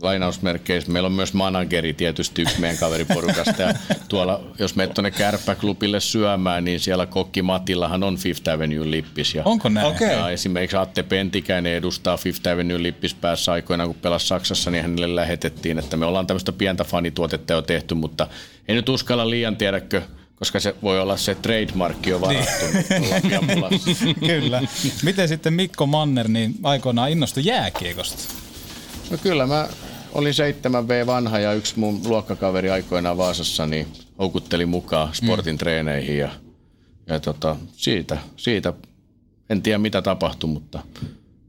lainausmerkkeissä, 0.00 0.92
meillä 0.92 1.06
on 1.06 1.12
myös 1.12 1.34
manageri 1.34 1.94
tietysti 1.94 2.42
yksi 2.42 2.60
meidän 2.60 2.78
kaveriporukasta. 2.78 3.62
Ja 3.62 3.74
tuolla, 4.08 4.40
jos 4.58 4.76
menet 4.76 4.94
tuonne 4.94 5.10
Kärppäklubille 5.10 6.00
syömään, 6.00 6.64
niin 6.64 6.80
siellä 6.80 7.06
kokki 7.06 7.42
Matillahan 7.42 8.02
on 8.02 8.16
Fifth 8.16 8.50
Avenue 8.50 8.90
lippis. 8.90 9.34
Ja, 9.34 9.42
Onko 9.44 9.68
näin? 9.68 9.86
Okay. 9.86 10.08
Ja 10.08 10.30
esimerkiksi 10.30 10.76
Atte 10.76 11.02
Pentikäinen 11.02 11.72
edustaa 11.72 12.16
Fifth 12.16 12.48
Avenue 12.48 12.82
lippis 12.82 13.14
päässä 13.14 13.52
aikoinaan, 13.52 13.88
kun 13.88 13.98
pelasi 14.02 14.26
Saksassa, 14.26 14.70
niin 14.70 14.82
hänelle 14.82 15.16
lähetettiin, 15.16 15.78
että 15.78 15.96
me 15.96 16.06
ollaan 16.06 16.26
tämmöistä 16.26 16.52
pientä 16.52 16.84
fanituotetta 16.84 17.52
jo 17.52 17.62
tehty, 17.62 17.94
mutta 17.94 18.26
ei 18.68 18.74
nyt 18.74 18.88
uskalla 18.88 19.30
liian 19.30 19.56
tiedäkö, 19.56 20.02
koska 20.36 20.60
se 20.60 20.74
voi 20.82 21.00
olla 21.00 21.16
se 21.16 21.34
trademarkki 21.34 22.10
jo 22.10 22.20
varattu. 22.20 22.64
Niin. 22.72 23.22
pian 23.28 23.46
pulassa. 23.46 23.90
Kyllä. 24.26 24.62
Miten 25.02 25.28
sitten 25.28 25.52
Mikko 25.52 25.86
Manner 25.86 26.28
niin 26.28 26.54
aikoinaan 26.62 27.10
innostui 27.10 27.44
jääkiekosta? 27.44 28.34
No 29.10 29.18
kyllä, 29.22 29.46
mä 29.46 29.68
olin 30.18 30.32
7V 30.32 31.06
vanha 31.06 31.38
ja 31.38 31.52
yksi 31.52 31.78
mun 31.78 32.00
luokkakaveri 32.04 32.70
aikoinaan 32.70 33.16
Vaasassa 33.16 33.66
niin 33.66 33.86
houkutteli 34.18 34.66
mukaan 34.66 35.14
sportin 35.14 35.54
mm. 35.54 35.58
treeneihin 35.58 36.18
ja, 36.18 36.30
ja 37.06 37.20
tota, 37.20 37.56
siitä, 37.72 38.18
siitä 38.36 38.72
en 39.50 39.62
tiedä 39.62 39.78
mitä 39.78 40.02
tapahtui, 40.02 40.50
mutta 40.50 40.82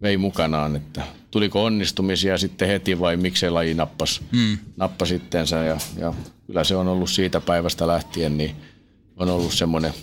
vei 0.01 0.17
mukanaan, 0.17 0.75
että 0.75 1.01
tuliko 1.31 1.63
onnistumisia 1.63 2.37
sitten 2.37 2.67
heti 2.67 2.99
vai 2.99 3.17
miksei 3.17 3.49
laji 3.49 3.73
nappas, 3.73 4.21
Mm. 4.31 4.57
nappasi 4.77 5.15
itteensä 5.15 5.63
ja, 5.63 5.77
ja 5.97 6.13
kyllä 6.47 6.63
se 6.63 6.75
on 6.75 6.87
ollut 6.87 7.09
siitä 7.09 7.41
päivästä 7.41 7.87
lähtien, 7.87 8.37
niin 8.37 8.55
on 9.17 9.29
ollut 9.29 9.53
semmoinen 9.53 9.93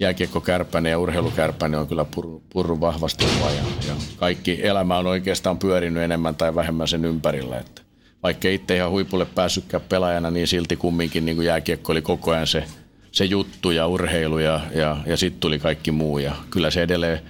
jääkiekkokärpäinen 0.00 0.90
ja 0.90 0.98
urheilukärpäinen 0.98 1.80
on 1.80 1.88
kyllä 1.88 2.04
purru, 2.04 2.42
purru 2.52 2.80
vahvasti 2.80 3.26
mua 3.38 3.50
ja, 3.50 3.62
ja 3.88 3.94
kaikki 4.16 4.66
elämä 4.66 4.98
on 4.98 5.06
oikeastaan 5.06 5.58
pyörinyt 5.58 6.02
enemmän 6.02 6.34
tai 6.34 6.54
vähemmän 6.54 6.88
sen 6.88 7.04
ympärillä, 7.04 7.58
että 7.58 7.79
vaikka 8.22 8.48
itse 8.48 8.76
ihan 8.76 8.90
huipulle 8.90 9.24
päässytkään 9.24 9.82
pelaajana, 9.88 10.30
niin 10.30 10.46
silti 10.46 10.76
kumminkin 10.76 11.24
niin 11.24 11.36
kuin 11.36 11.46
jääkiekko 11.46 11.92
oli 11.92 12.02
koko 12.02 12.30
ajan 12.30 12.46
se, 12.46 12.64
se 13.12 13.24
juttu 13.24 13.70
ja 13.70 13.86
urheilu 13.86 14.38
ja, 14.38 14.60
ja, 14.74 14.96
ja 15.06 15.16
sitten 15.16 15.40
tuli 15.40 15.58
kaikki 15.58 15.90
muu 15.90 16.18
ja 16.18 16.34
kyllä 16.50 16.70
se 16.70 16.82
edelleen, 16.82 17.20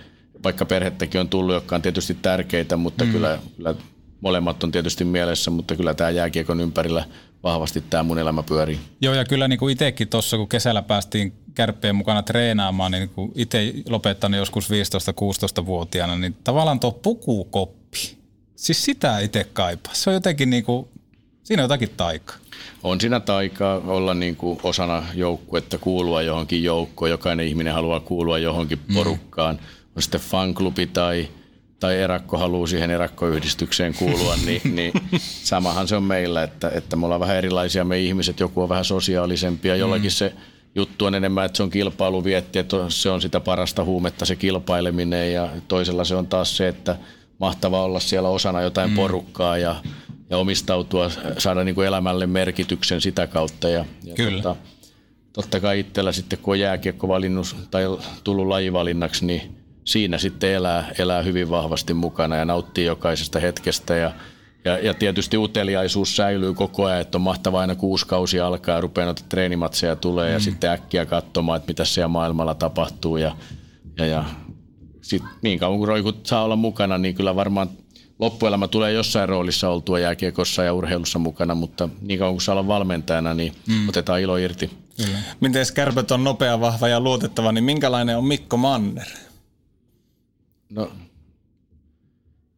vaikka 0.44 0.64
perhettäkin 0.64 1.20
on 1.20 1.28
tullut, 1.28 1.54
jotka 1.54 1.76
on 1.76 1.82
tietysti 1.82 2.16
tärkeitä, 2.22 2.76
mutta 2.76 3.04
mm. 3.04 3.12
kyllä, 3.12 3.38
kyllä 3.56 3.74
molemmat 4.20 4.64
on 4.64 4.72
tietysti 4.72 5.04
mielessä, 5.04 5.50
mutta 5.50 5.76
kyllä 5.76 5.94
tämä 5.94 6.10
jääkiekon 6.10 6.60
ympärillä 6.60 7.04
vahvasti 7.42 7.84
tämä 7.90 8.02
mun 8.02 8.18
elämä 8.18 8.42
pyörii. 8.42 8.78
Joo, 9.00 9.14
ja 9.14 9.24
kyllä 9.24 9.48
niin 9.48 9.58
kuin 9.58 9.72
itsekin 9.72 10.08
tuossa, 10.08 10.36
kun 10.36 10.48
kesällä 10.48 10.82
päästiin 10.82 11.32
kärppien 11.54 11.96
mukana 11.96 12.22
treenaamaan, 12.22 12.92
niin 12.92 13.08
kun 13.08 13.32
itse 13.34 13.72
lopettanut 13.88 14.38
joskus 14.38 14.70
15-16-vuotiaana, 14.70 16.18
niin 16.18 16.36
tavallaan 16.44 16.80
tuo 16.80 16.92
pukukoppi, 16.92 18.16
siis 18.60 18.84
sitä 18.84 19.18
itse 19.18 19.44
kaipaa. 19.52 19.94
Se 19.94 20.10
on 20.10 20.14
jotenkin 20.14 20.50
niin 20.50 20.64
kuin, 20.64 20.88
siinä 21.42 21.62
on 21.62 21.64
jotakin 21.64 21.90
taikaa. 21.96 22.36
On 22.82 23.00
siinä 23.00 23.20
taikaa 23.20 23.80
olla 23.86 24.14
niin 24.14 24.36
kuin 24.36 24.60
osana 24.62 25.02
joukkuetta, 25.14 25.78
kuulua 25.78 26.22
johonkin 26.22 26.64
joukkoon. 26.64 27.10
Jokainen 27.10 27.46
ihminen 27.46 27.74
haluaa 27.74 28.00
kuulua 28.00 28.38
johonkin 28.38 28.78
porukkaan. 28.94 29.60
On 29.96 30.02
sitten 30.02 30.20
fanklubi 30.20 30.86
tai, 30.86 31.28
tai 31.80 31.98
erakko 31.98 32.38
haluaa 32.38 32.66
siihen 32.66 32.90
erakkoyhdistykseen 32.90 33.94
kuulua, 33.94 34.36
niin, 34.46 34.60
niin 34.74 34.92
samahan 35.42 35.88
se 35.88 35.96
on 35.96 36.02
meillä, 36.02 36.42
että, 36.42 36.70
että 36.74 36.96
me 36.96 37.04
ollaan 37.04 37.20
vähän 37.20 37.36
erilaisia 37.36 37.84
me 37.84 37.98
ihmiset. 37.98 38.40
Joku 38.40 38.62
on 38.62 38.68
vähän 38.68 38.84
sosiaalisempia, 38.84 39.76
jollakin 39.76 40.10
se 40.10 40.32
juttu 40.74 41.06
on 41.06 41.14
enemmän, 41.14 41.46
että 41.46 41.56
se 41.56 41.62
on 41.62 41.70
kilpailuvietti, 41.70 42.58
että 42.58 42.76
se 42.88 43.10
on 43.10 43.22
sitä 43.22 43.40
parasta 43.40 43.84
huumetta 43.84 44.24
se 44.24 44.36
kilpaileminen 44.36 45.32
ja 45.32 45.48
toisella 45.68 46.04
se 46.04 46.14
on 46.14 46.26
taas 46.26 46.56
se, 46.56 46.68
että 46.68 46.96
mahtava 47.40 47.84
olla 47.84 48.00
siellä 48.00 48.28
osana 48.28 48.60
jotain 48.60 48.90
mm. 48.90 48.96
porukkaa 48.96 49.58
ja, 49.58 49.76
ja 50.30 50.36
omistautua, 50.36 51.10
saada 51.38 51.64
niin 51.64 51.74
kuin 51.74 51.86
elämälle 51.86 52.26
merkityksen 52.26 53.00
sitä 53.00 53.26
kautta. 53.26 53.68
Ja, 53.68 53.84
ja 54.04 54.14
Kyllä. 54.14 54.42
Tota, 54.42 54.56
totta 55.32 55.60
kai 55.60 55.80
itsellä 55.80 56.12
sitten, 56.12 56.38
kun 56.38 56.52
on 56.52 56.60
jääkiekko 56.60 57.08
valinnut 57.08 57.56
tai 57.70 57.84
tullut 58.24 58.46
lajivalinnaksi, 58.46 59.26
niin 59.26 59.56
siinä 59.84 60.18
sitten 60.18 60.50
elää, 60.50 60.92
elää 60.98 61.22
hyvin 61.22 61.50
vahvasti 61.50 61.94
mukana 61.94 62.36
ja 62.36 62.44
nauttii 62.44 62.84
jokaisesta 62.84 63.40
hetkestä 63.40 63.96
ja 63.96 64.12
ja, 64.64 64.78
ja 64.78 64.94
tietysti 64.94 65.36
uteliaisuus 65.36 66.16
säilyy 66.16 66.54
koko 66.54 66.84
ajan, 66.84 67.00
että 67.00 67.18
on 67.18 67.22
mahtavaa 67.22 67.60
aina 67.60 67.74
kuusi 67.74 68.06
kausi 68.06 68.40
alkaa 68.40 68.74
ja 68.74 68.80
rupeaa 68.80 69.04
noita 69.04 69.22
treenimatseja 69.28 69.96
tulee 69.96 70.28
mm. 70.28 70.32
ja 70.32 70.40
sitten 70.40 70.70
äkkiä 70.70 71.06
katsomaan, 71.06 71.56
että 71.56 71.70
mitä 71.70 71.84
siellä 71.84 72.08
maailmalla 72.08 72.54
tapahtuu 72.54 73.16
ja, 73.16 73.36
ja, 73.98 74.06
ja 74.06 74.24
sitten 75.10 75.30
niin 75.42 75.58
kauan 75.58 75.78
kun 75.78 75.88
roikut 75.88 76.26
saa 76.26 76.44
olla 76.44 76.56
mukana, 76.56 76.98
niin 76.98 77.14
kyllä 77.14 77.36
varmaan 77.36 77.70
loppuelämä 78.18 78.68
tulee 78.68 78.92
jossain 78.92 79.28
roolissa 79.28 79.68
oltua 79.68 79.98
jääkiekossa 79.98 80.64
ja 80.64 80.72
urheilussa 80.72 81.18
mukana, 81.18 81.54
mutta 81.54 81.88
niin 82.00 82.18
kauan 82.18 82.34
kun 82.34 82.40
saa 82.40 82.52
olla 82.52 82.66
valmentajana, 82.66 83.34
niin 83.34 83.52
mm. 83.66 83.88
otetaan 83.88 84.20
ilo 84.20 84.36
irti. 84.36 84.70
Miten 85.40 85.66
kärpät 85.74 86.10
on 86.10 86.24
nopea, 86.24 86.60
vahva 86.60 86.88
ja 86.88 87.00
luotettava, 87.00 87.52
niin 87.52 87.64
minkälainen 87.64 88.16
on 88.16 88.24
Mikko 88.24 88.56
Manner? 88.56 89.06
No, 90.70 90.92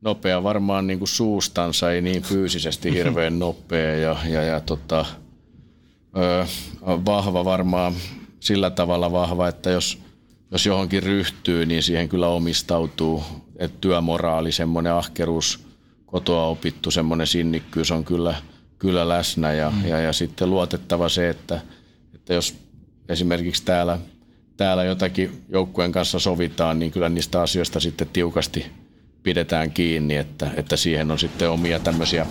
nopea 0.00 0.42
varmaan 0.42 0.86
niin 0.86 0.98
kuin 0.98 1.08
suustansa, 1.08 1.92
ei 1.92 2.02
niin 2.02 2.22
fyysisesti 2.22 2.92
hirveän 2.92 3.38
nopea 3.38 3.96
ja, 3.96 4.16
ja, 4.28 4.42
ja 4.42 4.60
tota, 4.60 5.04
ö, 6.16 6.46
vahva 6.86 7.44
varmaan 7.44 7.94
sillä 8.40 8.70
tavalla 8.70 9.12
vahva, 9.12 9.48
että 9.48 9.70
jos, 9.70 9.98
jos 10.52 10.66
johonkin 10.66 11.02
ryhtyy, 11.02 11.66
niin 11.66 11.82
siihen 11.82 12.08
kyllä 12.08 12.28
omistautuu. 12.28 13.24
että 13.56 13.78
työmoraali, 13.80 14.52
semmoinen 14.52 14.92
ahkeruus, 14.92 15.60
kotoa 16.06 16.46
opittu 16.46 16.90
semmoinen 16.90 17.26
sinnikkyys 17.26 17.90
on 17.90 18.04
kyllä, 18.04 18.34
kyllä 18.78 19.08
läsnä 19.08 19.52
ja, 19.52 19.70
mm. 19.70 19.88
ja, 19.88 20.00
ja 20.00 20.12
sitten 20.12 20.50
luotettava 20.50 21.08
se, 21.08 21.28
että, 21.28 21.60
että 22.14 22.34
jos 22.34 22.54
esimerkiksi 23.08 23.64
täällä, 23.64 23.98
täällä 24.56 24.84
jotakin 24.84 25.42
joukkueen 25.48 25.92
kanssa 25.92 26.18
sovitaan, 26.18 26.78
niin 26.78 26.92
kyllä 26.92 27.08
niistä 27.08 27.42
asioista 27.42 27.80
sitten 27.80 28.08
tiukasti 28.12 28.66
pidetään 29.22 29.70
kiinni, 29.70 30.16
että, 30.16 30.50
että 30.56 30.76
siihen 30.76 31.10
on 31.10 31.18
sitten 31.18 31.50
omia 31.50 31.78
tämmöisiä 31.78 32.26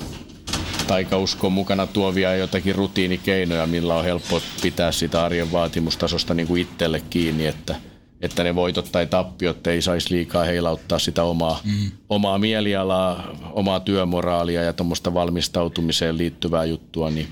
taikauskon 0.87 1.51
mukana 1.51 1.87
tuovia 1.87 2.35
jotakin 2.35 2.75
rutiinikeinoja, 2.75 3.67
millä 3.67 3.95
on 3.95 4.03
helppo 4.03 4.41
pitää 4.61 4.91
sitä 4.91 5.23
arjen 5.23 5.51
vaatimustasosta 5.51 6.33
niin 6.33 6.47
kuin 6.47 6.61
itselle 6.61 7.01
kiinni, 7.09 7.47
että, 7.47 7.75
että 8.21 8.43
ne 8.43 8.55
voitot 8.55 8.91
tai 8.91 9.07
tappiot 9.07 9.67
ei 9.67 9.81
saisi 9.81 10.13
liikaa 10.13 10.43
heilauttaa 10.43 10.99
sitä 10.99 11.23
omaa, 11.23 11.59
mm. 11.63 11.91
omaa 12.09 12.37
mielialaa, 12.37 13.37
omaa 13.53 13.79
työmoraalia 13.79 14.63
ja 14.63 14.73
tuommoista 14.73 15.13
valmistautumiseen 15.13 16.17
liittyvää 16.17 16.65
juttua, 16.65 17.09
niin 17.09 17.27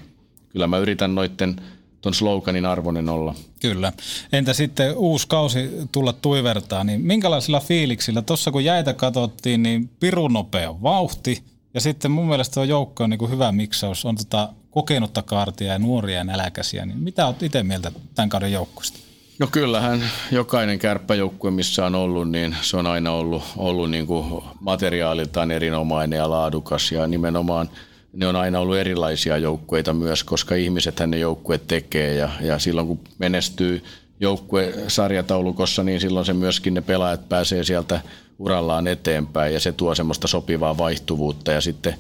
kyllä 0.50 0.68
mä 0.68 0.78
yritän 0.78 1.16
noitten 1.16 1.62
ton 2.02 2.14
sloganin 2.14 2.66
arvoinen 2.66 3.10
olla. 3.10 3.36
Kyllä. 3.62 3.94
Entä 4.34 4.54
sitten 4.54 4.98
uusi 4.98 5.28
kausi 5.28 5.70
tulla 5.92 6.14
tuivertaa, 6.14 6.84
niin 6.84 7.02
minkälaisilla 7.02 7.60
fiiliksillä? 7.60 8.22
Tuossa 8.22 8.52
kun 8.52 8.64
jäitä 8.64 8.94
katsottiin, 8.94 9.64
niin 9.64 9.90
pirun 10.00 10.34
nopea 10.34 10.82
vauhti 10.82 11.44
ja 11.74 11.82
sitten 11.82 12.12
mun 12.12 12.28
mielestä 12.28 12.54
tuo 12.54 12.64
joukko 12.64 13.04
on 13.04 13.10
niin 13.10 13.18
kuin 13.18 13.32
hyvä 13.32 13.52
miksaus, 13.52 14.06
on 14.06 14.16
tota 14.16 14.50
kokenutta 14.70 15.22
kaartia 15.22 15.74
ja 15.74 15.80
nuoria 15.80 16.18
ja 16.18 16.24
näläkäsiä, 16.24 16.86
niin 16.86 16.98
mitä 16.98 17.26
olet 17.26 17.44
itse 17.44 17.64
mieltä 17.64 17.92
tämän 18.16 18.30
kauden 18.30 18.52
joukkueesta? 18.52 19.09
No 19.40 19.48
kyllähän 19.52 20.04
jokainen 20.32 20.80
kärppäjoukkue, 20.80 21.52
missä 21.52 21.86
on 21.86 21.96
ollut, 21.96 22.30
niin 22.30 22.56
se 22.62 22.78
on 22.78 22.88
aina 22.88 23.12
ollut, 23.12 23.44
ollut 23.58 23.92
niin 23.92 24.08
kuin 24.08 24.44
materiaaliltaan 24.60 25.52
erinomainen 25.52 26.18
ja 26.18 26.30
laadukas. 26.30 26.92
Ja 26.92 27.08
nimenomaan– 27.08 27.70
ne 28.14 28.28
on 28.28 28.36
aina 28.36 28.60
ollut 28.60 28.78
erilaisia 28.78 29.38
joukkueita 29.38 29.94
myös, 29.94 30.24
koska 30.24 30.56
ihmisethän 30.56 31.12
ne 31.12 31.18
joukkueet 31.18 31.68
tekee. 31.68 32.16
Ja, 32.16 32.30
ja 32.42 32.60
silloin 32.60 32.88
kun 32.88 33.00
menestyy 33.18 33.84
joukkue 34.20 34.74
sarjataulukossa, 34.88 35.84
niin 35.84 36.00
silloin 36.00 36.26
se 36.26 36.34
myöskin 36.34 36.74
ne 36.74 36.82
pelaajat 36.82 37.30
pääsee 37.30 37.64
sieltä 37.64 38.02
urallaan 38.40 38.88
eteenpäin. 38.88 39.54
Ja 39.54 39.60
se 39.60 39.72
tuo 39.72 39.96
semmoista 39.96 40.28
sopivaa 40.28 40.78
vaihtuvuutta. 40.78 41.52
Ja 41.52 41.62
sitten 41.62 41.96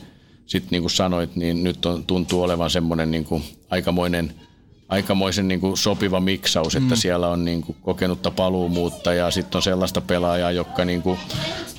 sit 0.46 0.72
niin 0.72 0.84
kuin 0.84 0.92
sanoit, 0.92 1.36
niin 1.36 1.64
nyt 1.64 1.86
on, 1.86 2.06
tuntuu 2.06 2.42
olevan 2.42 2.70
semmoinen 2.70 3.12
niin 3.12 3.26
kuin 3.26 3.44
aikamoinen– 3.70 4.34
aikamoisen 4.90 5.48
niin 5.48 5.60
kuin 5.60 5.78
sopiva 5.78 6.20
miksaus, 6.20 6.76
että 6.76 6.96
mm. 6.96 7.00
siellä 7.00 7.28
on 7.28 7.46
niin 7.46 7.62
kuin 7.62 7.78
kokenutta 7.82 8.32
paluumuutta 8.32 9.14
ja 9.14 9.32
sitten 9.32 9.58
on 9.58 9.62
sellaista 9.62 10.02
pelaajaa, 10.02 10.52
joka 10.52 10.86
niin 10.86 11.02
kuin 11.02 11.20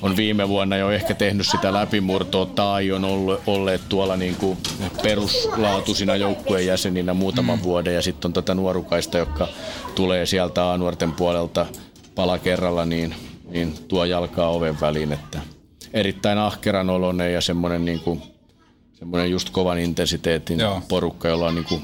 on 0.01 0.15
viime 0.15 0.49
vuonna 0.49 0.77
jo 0.77 0.91
ehkä 0.91 1.13
tehnyt 1.13 1.47
sitä 1.47 1.73
läpimurtoa 1.73 2.45
tai 2.45 2.91
on 2.91 3.05
ollut, 3.05 3.41
olleet 3.47 3.81
tuolla 3.89 4.17
niin 4.17 4.35
kuin 4.35 4.57
peruslaatuisina 5.03 6.15
joukkueen 6.15 6.65
jäseninä 6.65 7.13
muutaman 7.13 7.59
mm. 7.59 7.63
vuoden 7.63 7.95
ja 7.95 8.01
sitten 8.01 8.29
on 8.29 8.33
tätä 8.33 8.53
nuorukaista, 8.53 9.17
joka 9.17 9.47
tulee 9.95 10.25
sieltä 10.25 10.71
A-nuorten 10.71 11.11
puolelta 11.11 11.65
pala 12.15 12.39
kerralla, 12.39 12.85
niin, 12.85 13.15
niin 13.49 13.73
tuo 13.87 14.05
jalkaa 14.05 14.49
oven 14.49 14.81
väliin, 14.81 15.13
että 15.13 15.39
erittäin 15.93 16.37
ahkeran 16.37 16.89
oloinen 16.89 17.33
ja 17.33 17.41
semmoinen 17.41 17.85
niin 17.85 17.99
kuin, 17.99 18.21
semmoinen 18.93 19.31
just 19.31 19.49
kovan 19.49 19.79
intensiteetin 19.79 20.59
Joo. 20.59 20.81
porukka, 20.87 21.27
jolla 21.27 21.47
on 21.47 21.55
niin 21.55 21.65
kuin 21.65 21.81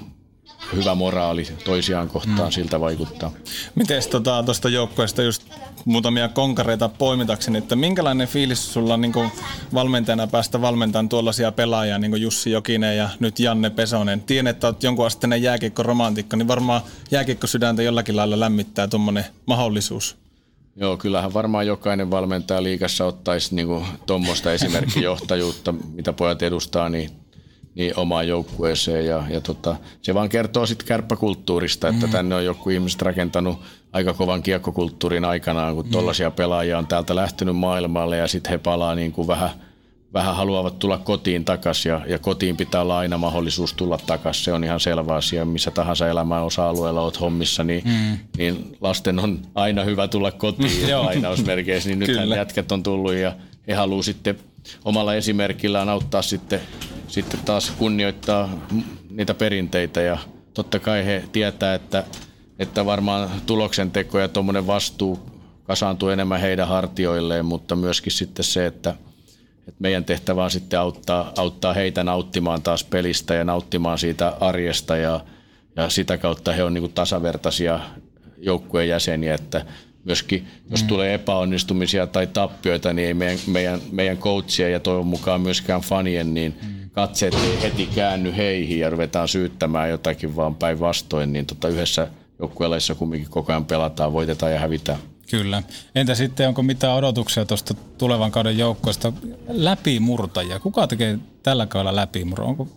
hyvä 0.76 0.96
moraali 0.96 1.48
toisiaan 1.66 2.10
kohtaan 2.10 2.48
mm. 2.48 2.52
siltä 2.52 2.80
vaikuttaa. 2.80 3.32
Miten 3.76 4.02
tuosta 4.04 4.62
tota, 4.62 4.70
joukkueesta 4.70 5.24
just 5.24 5.44
muutamia 5.86 6.30
konkareita 6.30 6.90
poimitakseni, 6.90 7.58
että 7.58 7.76
minkälainen 7.76 8.28
fiilis 8.28 8.74
sulla 8.74 8.94
on 8.94 9.02
niin 9.02 9.14
valmentajana 9.74 10.28
päästä 10.28 10.62
valmentamaan 10.62 11.10
tuollaisia 11.10 11.52
pelaajia, 11.52 11.98
niin 11.98 12.12
kuin 12.12 12.22
Jussi 12.22 12.52
Jokinen 12.52 12.98
ja 12.98 13.10
nyt 13.20 13.40
Janne 13.40 13.70
Pesonen. 13.70 14.22
Tiedän, 14.22 14.48
että 14.48 14.68
olet 14.68 14.84
jonkun 14.84 15.06
asteinen 15.06 15.44
jääkiekko-romantikko, 15.44 16.36
niin 16.36 16.48
varmaan 16.48 16.82
jääkiekko-sydäntä 17.12 17.84
jollakin 17.84 18.16
lailla 18.16 18.40
lämmittää 18.40 18.88
tuommoinen 18.88 19.26
mahdollisuus. 19.46 20.18
Joo, 20.76 20.98
kyllähän 20.98 21.34
varmaan 21.34 21.68
jokainen 21.68 22.12
valmentaja 22.12 22.64
liikassa 22.64 23.06
ottaisi 23.06 23.56
niin 23.56 23.86
tuommoista 24.06 24.54
esimerkkijohtajuutta, 24.54 25.72
mitä 25.94 26.14
pojat 26.14 26.42
edustaa, 26.42 26.90
niin 26.90 27.12
niin 27.78 28.00
omaan 28.00 28.28
joukkueeseen. 28.28 29.06
Ja, 29.06 29.24
ja 29.30 29.42
tota, 29.42 29.76
se 30.02 30.14
vaan 30.14 30.30
kertoo 30.30 30.66
sitten 30.66 30.88
kärppäkulttuurista, 30.88 31.88
että 31.88 32.06
mm. 32.06 32.12
tänne 32.12 32.36
on 32.36 32.46
joku 32.46 32.70
ihmiset 32.70 33.02
rakentanut 33.02 33.60
aika 33.94 34.14
kovan 34.14 34.44
kiekkokulttuurin 34.44 35.26
aikanaan, 35.26 35.76
kun 35.76 35.86
mm. 35.86 36.32
pelaajia 36.36 36.78
on 36.78 36.88
täältä 36.88 37.16
lähtenyt 37.16 37.56
maailmalle 37.56 38.18
ja 38.18 38.28
sitten 38.28 38.52
he 38.52 38.58
palaa 38.58 38.96
niin 38.96 39.12
kuin 39.12 39.28
vähän, 39.28 39.50
vähän 40.14 40.36
haluavat 40.36 40.80
tulla 40.80 40.98
kotiin 40.98 41.46
takaisin 41.46 41.90
ja, 41.90 42.02
ja 42.08 42.20
kotiin 42.20 42.58
pitää 42.58 42.82
olla 42.82 42.98
aina 42.98 43.18
mahdollisuus 43.18 43.74
tulla 43.74 44.00
takaisin. 44.06 44.44
Se 44.44 44.54
on 44.54 44.64
ihan 44.64 44.80
selvä 44.80 45.16
asia, 45.16 45.46
missä 45.46 45.72
tahansa 45.72 46.08
elämän 46.08 46.44
osa-alueella 46.44 47.02
olet 47.02 47.20
hommissa, 47.20 47.64
niin, 47.64 47.84
mm. 47.86 48.18
niin 48.38 48.78
lasten 48.82 49.20
on 49.20 49.40
aina 49.56 49.84
hyvä 49.84 50.08
tulla 50.08 50.32
kotiin 50.32 51.00
lainausmerkeissä. 51.06 51.90
Niin 51.90 52.00
nythän 52.00 52.30
jätkät 52.30 52.72
on 52.72 52.84
tullut 52.84 53.14
ja 53.14 53.36
he 53.68 53.74
haluaa 53.74 54.04
sitten 54.04 54.40
omalla 54.86 55.16
esimerkillään 55.16 55.90
auttaa 55.90 56.22
sitten 56.22 56.62
sitten 57.08 57.40
taas 57.46 57.74
kunnioittaa 57.78 58.68
niitä 59.10 59.34
perinteitä. 59.34 60.02
Ja 60.02 60.18
totta 60.54 60.80
kai 60.80 61.06
he 61.06 61.24
tietää, 61.32 61.74
että, 61.74 62.04
että 62.60 62.86
varmaan 62.86 63.30
tuloksen 63.46 63.92
teko 63.92 64.20
ja 64.20 64.28
tuommoinen 64.28 64.68
vastuu 64.68 65.20
kasaantuu 65.64 66.10
enemmän 66.10 66.40
heidän 66.42 66.68
hartioilleen, 66.68 67.46
mutta 67.46 67.76
myöskin 67.76 68.12
sitten 68.12 68.46
se, 68.46 68.66
että, 68.66 68.90
että 69.60 69.80
meidän 69.80 70.06
tehtävä 70.06 70.44
on 70.44 70.52
sitten 70.52 70.80
auttaa, 70.80 71.32
auttaa 71.38 71.74
heitä 71.74 72.04
nauttimaan 72.04 72.62
taas 72.62 72.84
pelistä 72.84 73.34
ja 73.34 73.44
nauttimaan 73.44 73.98
siitä 73.98 74.34
arjesta 74.40 74.98
ja, 74.98 75.20
ja 75.76 75.90
sitä 75.90 76.18
kautta 76.18 76.52
he 76.52 76.64
on 76.64 76.74
niin 76.74 76.94
tasavertaisia 76.94 77.80
joukkueen 78.38 78.90
jäseniä, 78.90 79.34
että 79.36 79.66
myöskin 80.08 80.48
jos 80.70 80.82
mm. 80.84 80.88
tulee 80.88 81.14
epäonnistumisia 81.14 82.08
tai 82.08 82.28
tappioita, 82.28 82.94
niin 82.94 83.08
ei 83.08 83.14
meidän, 83.14 83.40
meidän, 83.48 83.80
meidän 83.92 84.18
coachia 84.18 84.70
ja 84.70 84.80
toivon 84.80 85.08
mukaan 85.08 85.42
myöskään 85.42 85.82
fanien, 85.82 86.34
niin 86.34 86.56
mm 86.62 86.78
katseet 86.98 87.34
ei 87.34 87.62
heti 87.62 87.90
käänny 87.96 88.36
heihin 88.38 88.80
ja 88.80 88.90
ruvetaan 88.90 89.28
syyttämään 89.28 89.90
jotakin, 89.90 90.36
vaan 90.36 90.56
päinvastoin, 90.56 91.34
niin 91.34 91.46
tota 91.46 91.68
yhdessä 91.68 92.08
joukkueessa 92.40 92.96
kumminkin 92.96 93.30
koko 93.30 93.52
ajan 93.52 93.66
pelataan, 93.66 94.14
voitetaan 94.14 94.52
ja 94.52 94.60
hävitään. 94.60 95.00
Kyllä. 95.30 95.64
Entä 95.96 96.16
sitten, 96.16 96.48
onko 96.48 96.64
mitään 96.64 96.96
odotuksia 96.96 97.46
tuosta 97.46 97.74
tulevan 97.74 98.32
kauden 98.32 98.58
joukkoista 98.58 99.14
läpimurtajia? 99.48 100.60
Kuka 100.60 100.88
tekee 100.88 101.20
tällä 101.44 101.66
kaudella 101.66 101.96
läpimurro? 101.96 102.46
Onko 102.46 102.68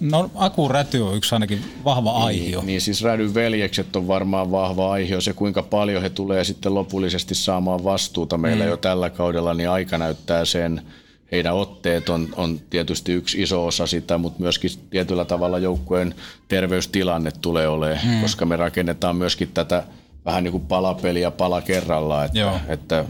No 0.00 0.30
Aku 0.34 0.68
Räty 0.68 1.00
on 1.00 1.16
yksi 1.16 1.34
ainakin 1.34 1.64
vahva 1.84 2.12
niin, 2.12 2.22
aihio. 2.24 2.58
Niin, 2.60 2.66
niin 2.66 2.80
siis 2.80 3.02
Rädyn 3.02 3.34
veljekset 3.34 3.96
on 3.96 4.08
varmaan 4.08 4.50
vahva 4.50 4.92
aihio. 4.92 5.20
Se 5.20 5.32
kuinka 5.32 5.62
paljon 5.62 6.02
he 6.02 6.10
tulee 6.10 6.44
sitten 6.44 6.74
lopullisesti 6.74 7.34
saamaan 7.34 7.84
vastuuta 7.84 8.38
meillä 8.38 8.64
mm. 8.64 8.70
jo 8.70 8.76
tällä 8.76 9.10
kaudella, 9.10 9.54
niin 9.54 9.70
aika 9.70 9.98
näyttää 9.98 10.44
sen– 10.44 10.82
heidän 11.34 11.54
otteet 11.54 12.08
on, 12.08 12.28
on 12.36 12.60
tietysti 12.70 13.12
yksi 13.12 13.42
iso 13.42 13.66
osa 13.66 13.86
sitä, 13.86 14.18
mutta 14.18 14.42
myöskin 14.42 14.70
tietyllä 14.90 15.24
tavalla 15.24 15.58
joukkueen 15.58 16.14
terveystilanne 16.48 17.30
tulee 17.40 17.68
olemaan, 17.68 18.04
hmm. 18.04 18.20
koska 18.20 18.46
me 18.46 18.56
rakennetaan 18.56 19.16
myöskin 19.16 19.50
tätä 19.54 19.84
vähän 20.24 20.44
niin 20.44 20.52
kuin 20.52 20.66
palapeliä 20.66 21.30
pala 21.30 21.60
kerrallaan, 21.60 22.26
että, 22.26 22.60
että 22.68 23.04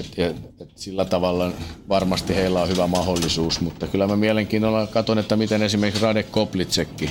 et, 0.00 0.18
et, 0.18 0.36
et 0.60 0.70
sillä 0.76 1.04
tavalla 1.04 1.52
varmasti 1.88 2.34
heillä 2.34 2.62
on 2.62 2.68
hyvä 2.68 2.86
mahdollisuus, 2.86 3.60
mutta 3.60 3.86
kyllä 3.86 4.06
mä 4.06 4.16
mielenkiinnolla 4.16 4.86
katson, 4.86 5.18
että 5.18 5.36
miten 5.36 5.62
esimerkiksi 5.62 6.02
Radek 6.02 6.30
Koplitsekki, 6.30 7.10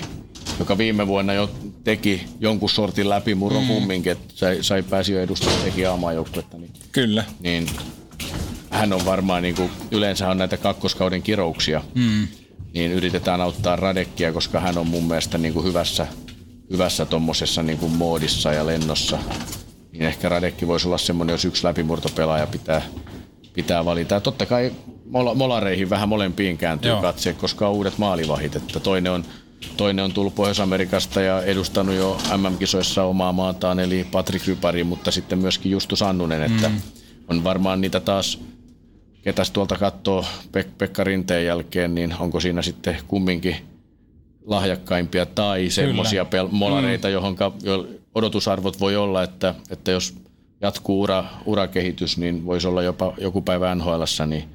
joka 0.60 0.78
viime 0.78 1.08
vuonna 1.08 1.34
jo 1.34 1.50
teki 1.84 2.26
jonkun 2.40 2.70
sortin 2.70 3.10
läpimurron 3.10 3.64
mm. 3.64 3.68
kumminkin, 3.68 4.12
että 4.12 4.34
sai, 4.36 4.58
sai 4.62 4.84
pääsi 4.84 5.14
jo 5.14 5.22
edustamaan 5.22 5.62
teki 5.62 5.86
aamajoukkuetta. 5.86 6.58
Niin, 6.58 6.72
kyllä. 6.92 7.24
Niin 7.40 7.68
hän 8.70 8.94
on 8.94 9.06
varmaan, 9.06 9.44
niin 9.44 9.56
kuin, 9.56 9.72
yleensä 9.92 10.30
on 10.30 10.38
näitä 10.38 10.58
kakkoskauden 10.58 11.22
kirouksia, 11.22 11.84
mm. 11.96 12.28
niin 12.74 12.92
yritetään 12.92 13.42
auttaa 13.42 13.76
Radekkia, 13.76 14.34
koska 14.34 14.60
hän 14.60 14.78
on 14.78 14.88
mun 14.88 15.04
mielestä 15.04 15.38
niin 15.38 15.54
kuin 15.54 15.66
hyvässä, 15.66 16.08
hyvässä 16.70 17.06
tommosessa 17.06 17.64
niin 17.64 17.78
kuin 17.78 17.92
moodissa 17.92 18.54
ja 18.54 18.66
lennossa. 18.66 19.20
Niin 20.00 20.08
ehkä 20.08 20.30
Radekki 20.30 20.68
voisi 20.68 20.88
olla 20.88 20.98
semmoinen, 20.98 21.34
jos 21.34 21.46
yksi 21.46 21.64
läpimurtopelaaja 21.64 22.48
pitää, 22.48 22.82
pitää 23.54 23.86
valita. 23.86 24.14
Ja 24.14 24.20
totta 24.20 24.46
kai 24.46 24.72
molareihin 25.36 25.90
vähän 25.90 26.10
molempiin 26.10 26.58
kääntyy 26.58 26.92
Joo. 26.92 27.02
katse, 27.02 27.34
koska 27.34 27.68
on 27.68 27.74
uudet 27.74 27.98
maalivahit. 27.98 28.56
Että 28.56 28.80
toinen 28.80 29.12
on 29.12 29.26
Toinen 29.78 30.06
on 30.06 30.12
tullut 30.14 30.36
Pohjois-Amerikasta 30.36 31.22
ja 31.22 31.44
edustanut 31.44 31.96
jo 31.96 32.18
MM-kisoissa 32.38 33.04
omaa 33.04 33.34
maataan, 33.34 33.80
eli 33.80 34.08
Patrick 34.12 34.48
Rypari, 34.48 34.84
mutta 34.84 35.12
sitten 35.12 35.40
myöskin 35.40 35.72
Justus 35.72 36.02
Annunen, 36.02 36.44
että 36.44 36.70
mm 36.70 36.82
on 37.30 37.44
varmaan 37.44 37.82
niitä 37.82 38.00
taas, 38.00 38.40
ketäs 39.22 39.52
tuolta 39.52 39.76
katsoo 39.76 40.26
Pek- 40.58 40.72
Pekka 40.78 41.04
Rinteen 41.04 41.46
jälkeen, 41.46 41.96
niin 41.96 42.16
onko 42.20 42.40
siinä 42.40 42.62
sitten 42.62 42.98
kumminkin 43.08 43.56
lahjakkaimpia 44.46 45.26
tai 45.26 45.70
semmoisia 45.70 46.24
pel- 46.24 46.52
molareita, 46.52 47.08
mm. 47.08 47.14
johon 47.14 47.36
odotusarvot 48.20 48.80
voi 48.80 48.96
olla, 48.96 49.24
että, 49.24 49.56
että 49.70 49.92
jos 49.92 50.16
jatkuu 50.62 51.02
ura, 51.02 51.26
urakehitys, 51.46 52.18
niin 52.18 52.46
voisi 52.46 52.68
olla 52.68 52.84
jopa 52.84 53.14
joku 53.18 53.42
päivä 53.42 53.76
nhl 53.76 54.04
niin, 54.28 54.50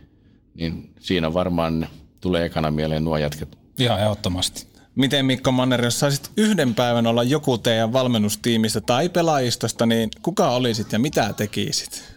niin 0.55 0.91
siinä 1.01 1.35
varmaan 1.35 1.89
tulee 2.21 2.45
ekana 2.45 2.71
mieleen 2.71 3.05
nuo 3.05 3.17
jätket. 3.17 3.59
Ihan 3.79 4.01
ehdottomasti. 4.01 4.67
Miten 4.95 5.27
Mikko 5.27 5.53
Manner, 5.53 5.85
jos 5.85 6.01
saisit 6.01 6.31
yhden 6.37 6.75
päivän 6.75 7.07
olla 7.07 7.23
joku 7.23 7.59
teidän 7.59 7.93
valmennustiimistä 7.93 8.81
tai 8.81 9.09
pelaajistosta, 9.09 9.87
niin 9.87 10.11
kuka 10.23 10.51
olisit 10.51 10.93
ja 10.93 10.99
mitä 10.99 11.33
tekisit? 11.37 12.15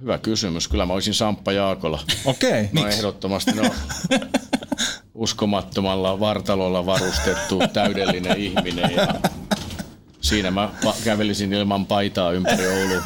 Hyvä 0.00 0.18
kysymys. 0.18 0.68
Kyllä 0.68 0.86
mä 0.86 0.92
olisin 0.92 1.14
Samppa 1.14 1.52
Jaakola. 1.52 2.00
Okei. 2.24 2.50
Okay. 2.50 2.68
No 2.72 2.86
ehdottomasti. 2.86 3.52
No, 3.52 3.70
uskomattomalla 5.14 6.20
vartalolla 6.20 6.86
varustettu 6.86 7.62
täydellinen 7.72 8.36
ihminen 8.36 8.90
ja 8.90 9.14
siinä 10.28 10.50
mä 10.50 10.70
kävelisin 11.04 11.52
ilman 11.52 11.86
paitaa 11.86 12.32
ympäri 12.32 12.66
Oulua. 12.66 13.02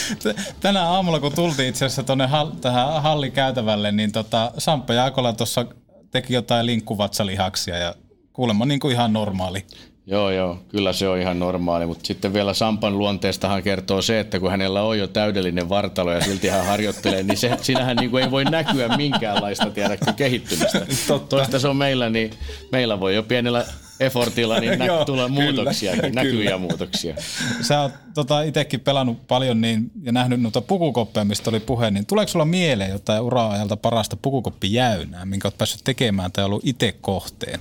Tänä 0.60 0.84
aamulla, 0.84 1.20
kun 1.20 1.32
tultiin 1.32 1.68
itse 1.68 1.84
asiassa 1.84 2.02
tuonne 2.02 2.26
hall, 2.26 2.50
tähän 2.50 3.02
hallikäytävälle, 3.02 3.92
niin 3.92 4.12
tota, 4.12 4.52
Samppa 4.58 4.94
Jaakola 4.94 5.32
tuossa 5.32 5.66
teki 6.10 6.34
jotain 6.34 6.66
linkkuvatsalihaksia 6.66 7.76
ja 7.76 7.94
kuulemma 8.32 8.66
niin 8.66 8.80
kuin 8.80 8.92
ihan 8.92 9.12
normaali. 9.12 9.66
Joo, 10.06 10.30
joo, 10.30 10.58
kyllä 10.68 10.92
se 10.92 11.08
on 11.08 11.18
ihan 11.18 11.38
normaali, 11.38 11.86
mutta 11.86 12.06
sitten 12.06 12.32
vielä 12.32 12.54
Sampan 12.54 12.98
luonteestahan 12.98 13.62
kertoo 13.62 14.02
se, 14.02 14.20
että 14.20 14.40
kun 14.40 14.50
hänellä 14.50 14.82
on 14.82 14.98
jo 14.98 15.06
täydellinen 15.06 15.68
vartalo 15.68 16.12
ja 16.12 16.20
silti 16.20 16.48
hän 16.48 16.66
harjoittelee, 16.66 17.22
niin 17.22 17.36
se, 17.36 17.56
siinähän 17.62 17.96
niin 17.96 18.10
kuin 18.10 18.24
ei 18.24 18.30
voi 18.30 18.44
näkyä 18.44 18.96
minkäänlaista 18.96 19.70
tiedäkö, 19.70 20.12
kehittymistä. 20.12 20.86
Totta. 21.06 21.36
Toista 21.36 21.58
se 21.58 21.68
on 21.68 21.76
meillä, 21.76 22.10
niin 22.10 22.30
meillä 22.72 23.00
voi 23.00 23.14
jo 23.14 23.22
pienellä 23.22 23.64
effortilla 24.00 24.60
niin 24.60 24.78
nä- 24.78 24.86
Joo, 24.90 25.04
tulla 25.04 25.28
muutoksia, 25.28 25.92
näkyviä 26.12 26.58
muutoksia. 26.58 27.14
Sä 27.60 27.80
oot 27.80 27.92
tota, 28.14 28.42
itsekin 28.42 28.80
pelannut 28.80 29.26
paljon 29.28 29.60
niin, 29.60 29.90
ja 30.02 30.12
nähnyt 30.12 30.40
noita 30.40 30.60
pukukoppeja, 30.60 31.24
mistä 31.24 31.50
oli 31.50 31.60
puhe, 31.60 31.90
niin 31.90 32.06
tuleeko 32.06 32.28
sulla 32.28 32.44
mieleen 32.44 32.90
jotain 32.90 33.22
ura-ajalta 33.22 33.76
parasta 33.76 34.16
pukukoppijäynää, 34.16 35.24
minkä 35.24 35.48
oot 35.48 35.58
päässyt 35.58 35.80
tekemään 35.84 36.32
tai 36.32 36.44
ollut 36.44 36.62
itse 36.64 36.94
kohteen? 37.00 37.60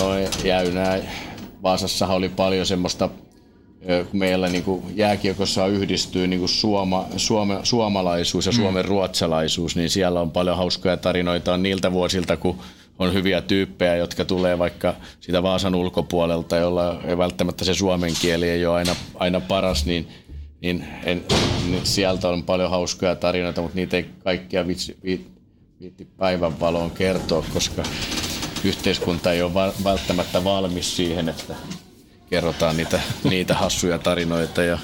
No 0.00 0.10
jäynää. 0.44 0.98
Vaasassahan 1.62 2.16
oli 2.16 2.28
paljon 2.28 2.66
semmoista, 2.66 3.08
kun 4.10 4.20
meillä 4.20 4.48
niin 4.48 4.64
kuin 4.64 4.82
jääkiekossa 4.96 5.66
yhdistyy 5.66 6.26
niin 6.26 6.38
kuin 6.38 6.48
suoma, 6.48 7.06
suome, 7.16 7.58
suomalaisuus 7.62 8.46
ja 8.46 8.52
mm. 8.52 8.56
suomen 8.56 8.84
ruotsalaisuus, 8.84 9.76
niin 9.76 9.90
siellä 9.90 10.20
on 10.20 10.30
paljon 10.30 10.56
hauskoja 10.56 10.96
tarinoita 10.96 11.54
on 11.54 11.62
niiltä 11.62 11.92
vuosilta, 11.92 12.36
kun 12.36 12.58
on 12.98 13.14
hyviä 13.14 13.40
tyyppejä, 13.40 13.96
jotka 13.96 14.24
tulee 14.24 14.58
vaikka 14.58 14.94
sitä 15.20 15.42
Vaasan 15.42 15.74
ulkopuolelta, 15.74 16.56
jolla 16.56 17.00
ei 17.04 17.18
välttämättä 17.18 17.64
se 17.64 17.74
suomen 17.74 18.12
kieli 18.20 18.48
ei 18.48 18.66
ole 18.66 18.76
aina, 18.76 18.96
aina 19.14 19.40
paras, 19.40 19.86
niin, 19.86 20.08
niin, 20.60 20.84
en, 21.04 21.24
niin 21.66 21.86
sieltä 21.86 22.28
on 22.28 22.42
paljon 22.42 22.70
hauskoja 22.70 23.16
tarinoita, 23.16 23.62
mutta 23.62 23.76
niitä 23.76 23.96
ei 23.96 24.06
kaikkia 24.24 24.66
vitsi, 24.66 24.98
viitti 25.80 26.04
päivänvaloon 26.16 26.90
kertoa, 26.90 27.44
koska 27.54 27.82
yhteiskunta 28.64 29.32
ei 29.32 29.42
ole 29.42 29.72
välttämättä 29.84 30.44
valmis 30.44 30.96
siihen, 30.96 31.28
että 31.28 31.54
kerrotaan 32.30 32.76
niitä, 32.76 33.00
niitä 33.24 33.54
hassuja 33.54 33.98
tarinoita 33.98 34.62
ja 34.62 34.78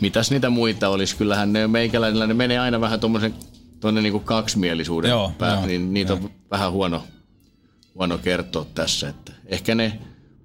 mitäs 0.00 0.30
niitä 0.30 0.50
muita 0.50 0.88
olisi. 0.88 1.16
Kyllähän 1.16 1.52
ne 1.52 1.66
meikäläisillä 1.66 2.26
ne 2.26 2.34
menee 2.34 2.58
aina 2.58 2.80
vähän 2.80 3.00
tuommoisen 3.00 3.34
tuonne 3.80 4.02
niinku 4.02 4.20
kaksimielisuuden 4.20 5.08
joo, 5.08 5.32
pää, 5.38 5.54
joo, 5.54 5.66
niin 5.66 5.94
niitä 5.94 6.12
joo. 6.12 6.20
on 6.24 6.30
vähän 6.50 6.72
huono, 6.72 7.02
huono 7.94 8.18
kertoa 8.18 8.66
tässä. 8.74 9.08
Että 9.08 9.32
ehkä 9.46 9.74
ne 9.74 9.98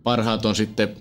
parhaat 0.04 0.46
on 0.46 0.56
sitten, 0.56 0.96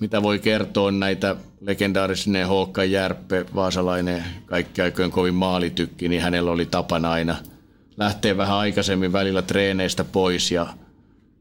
mitä 0.00 0.22
voi 0.22 0.38
kertoa, 0.38 0.90
näitä 0.90 1.36
legendaarisen 1.60 2.46
Håkan 2.46 2.90
Järppe, 2.90 3.46
vaasalainen, 3.54 4.24
kaikki 4.46 4.82
aikojen 4.82 5.10
kovin 5.10 5.34
maalitykki, 5.34 6.08
niin 6.08 6.22
hänellä 6.22 6.50
oli 6.50 6.66
tapana 6.66 7.10
aina– 7.10 7.36
lähtee 7.96 8.36
vähän 8.36 8.56
aikaisemmin 8.56 9.12
välillä 9.12 9.42
treeneistä 9.42 10.04
pois 10.04 10.50
ja, 10.50 10.66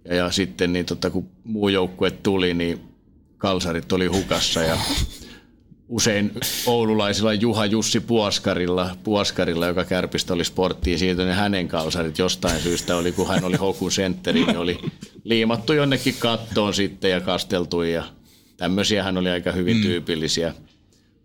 ja, 0.05 0.15
ja 0.15 0.31
sitten 0.31 0.73
niin 0.73 0.85
tota, 0.85 1.09
kun 1.09 1.29
muu 1.43 1.69
joukkue 1.69 2.11
tuli, 2.11 2.53
niin 2.53 2.81
kalsarit 3.37 3.91
oli 3.91 4.07
hukassa 4.07 4.61
ja 4.61 4.77
usein 5.89 6.31
oululaisilla 6.65 7.33
Juha 7.33 7.65
Jussi 7.65 7.99
Puoskarilla, 7.99 8.97
Puoskarilla 9.03 9.67
joka 9.67 9.85
kärpistä 9.85 10.33
oli 10.33 10.45
sporttiin 10.45 10.99
siirtynyt, 10.99 11.27
niin 11.27 11.39
hänen 11.39 11.67
kalsarit 11.67 12.17
jostain 12.17 12.61
syystä 12.61 12.97
oli, 12.97 13.11
kun 13.11 13.27
hän 13.27 13.43
oli 13.43 13.57
Hokun 13.57 13.91
sentteri, 13.91 14.45
niin 14.45 14.57
oli 14.57 14.79
liimattu 15.23 15.73
jonnekin 15.73 16.15
kattoon 16.19 16.73
sitten 16.73 17.11
ja 17.11 17.21
kasteltu 17.21 17.81
ja 17.81 18.03
tämmöisiä 18.57 19.03
hän 19.03 19.17
oli 19.17 19.29
aika 19.29 19.51
hyvin 19.51 19.77
mm. 19.77 19.83
tyypillisiä 19.83 20.53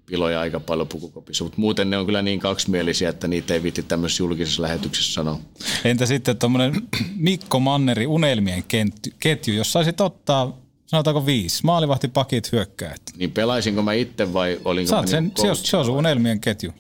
piloja 0.06 0.40
aika 0.40 0.61
paljon 0.61 0.88
pukukopissa, 0.88 1.44
mutta 1.44 1.61
muuten 1.61 1.90
ne 1.90 1.98
on 1.98 2.06
kyllä 2.06 2.22
niin 2.22 2.40
kaksimielisiä, 2.40 3.08
että 3.08 3.28
niitä 3.28 3.54
ei 3.54 3.62
viitti 3.62 3.82
tämmöisessä 3.82 4.22
julkisessa 4.22 4.62
lähetyksessä 4.62 5.12
sanoa. 5.12 5.40
Entä 5.84 6.06
sitten 6.06 6.38
tuommoinen 6.38 6.82
Mikko 7.16 7.61
Manneri 7.61 8.06
unelmien 8.06 8.64
ketju, 9.18 9.54
jos 9.54 9.72
saisit 9.72 10.00
ottaa 10.00 10.61
sanotaanko 10.91 11.26
viisi, 11.26 11.61
maalivahti, 11.64 12.09
pakit, 12.09 12.53
hyökkäät. 12.53 13.03
Niin 13.16 13.30
pelaisinko 13.30 13.82
mä 13.82 13.93
itse 13.93 14.32
vai 14.32 14.61
olinko 14.64 14.88
Saat 14.91 15.09
sen, 15.09 15.24
niin 15.24 15.32
se, 15.36 15.51
on, 15.51 15.57
se 15.57 15.76
on 15.76 15.91
unelmien 15.91 16.41
ketju. 16.41 16.72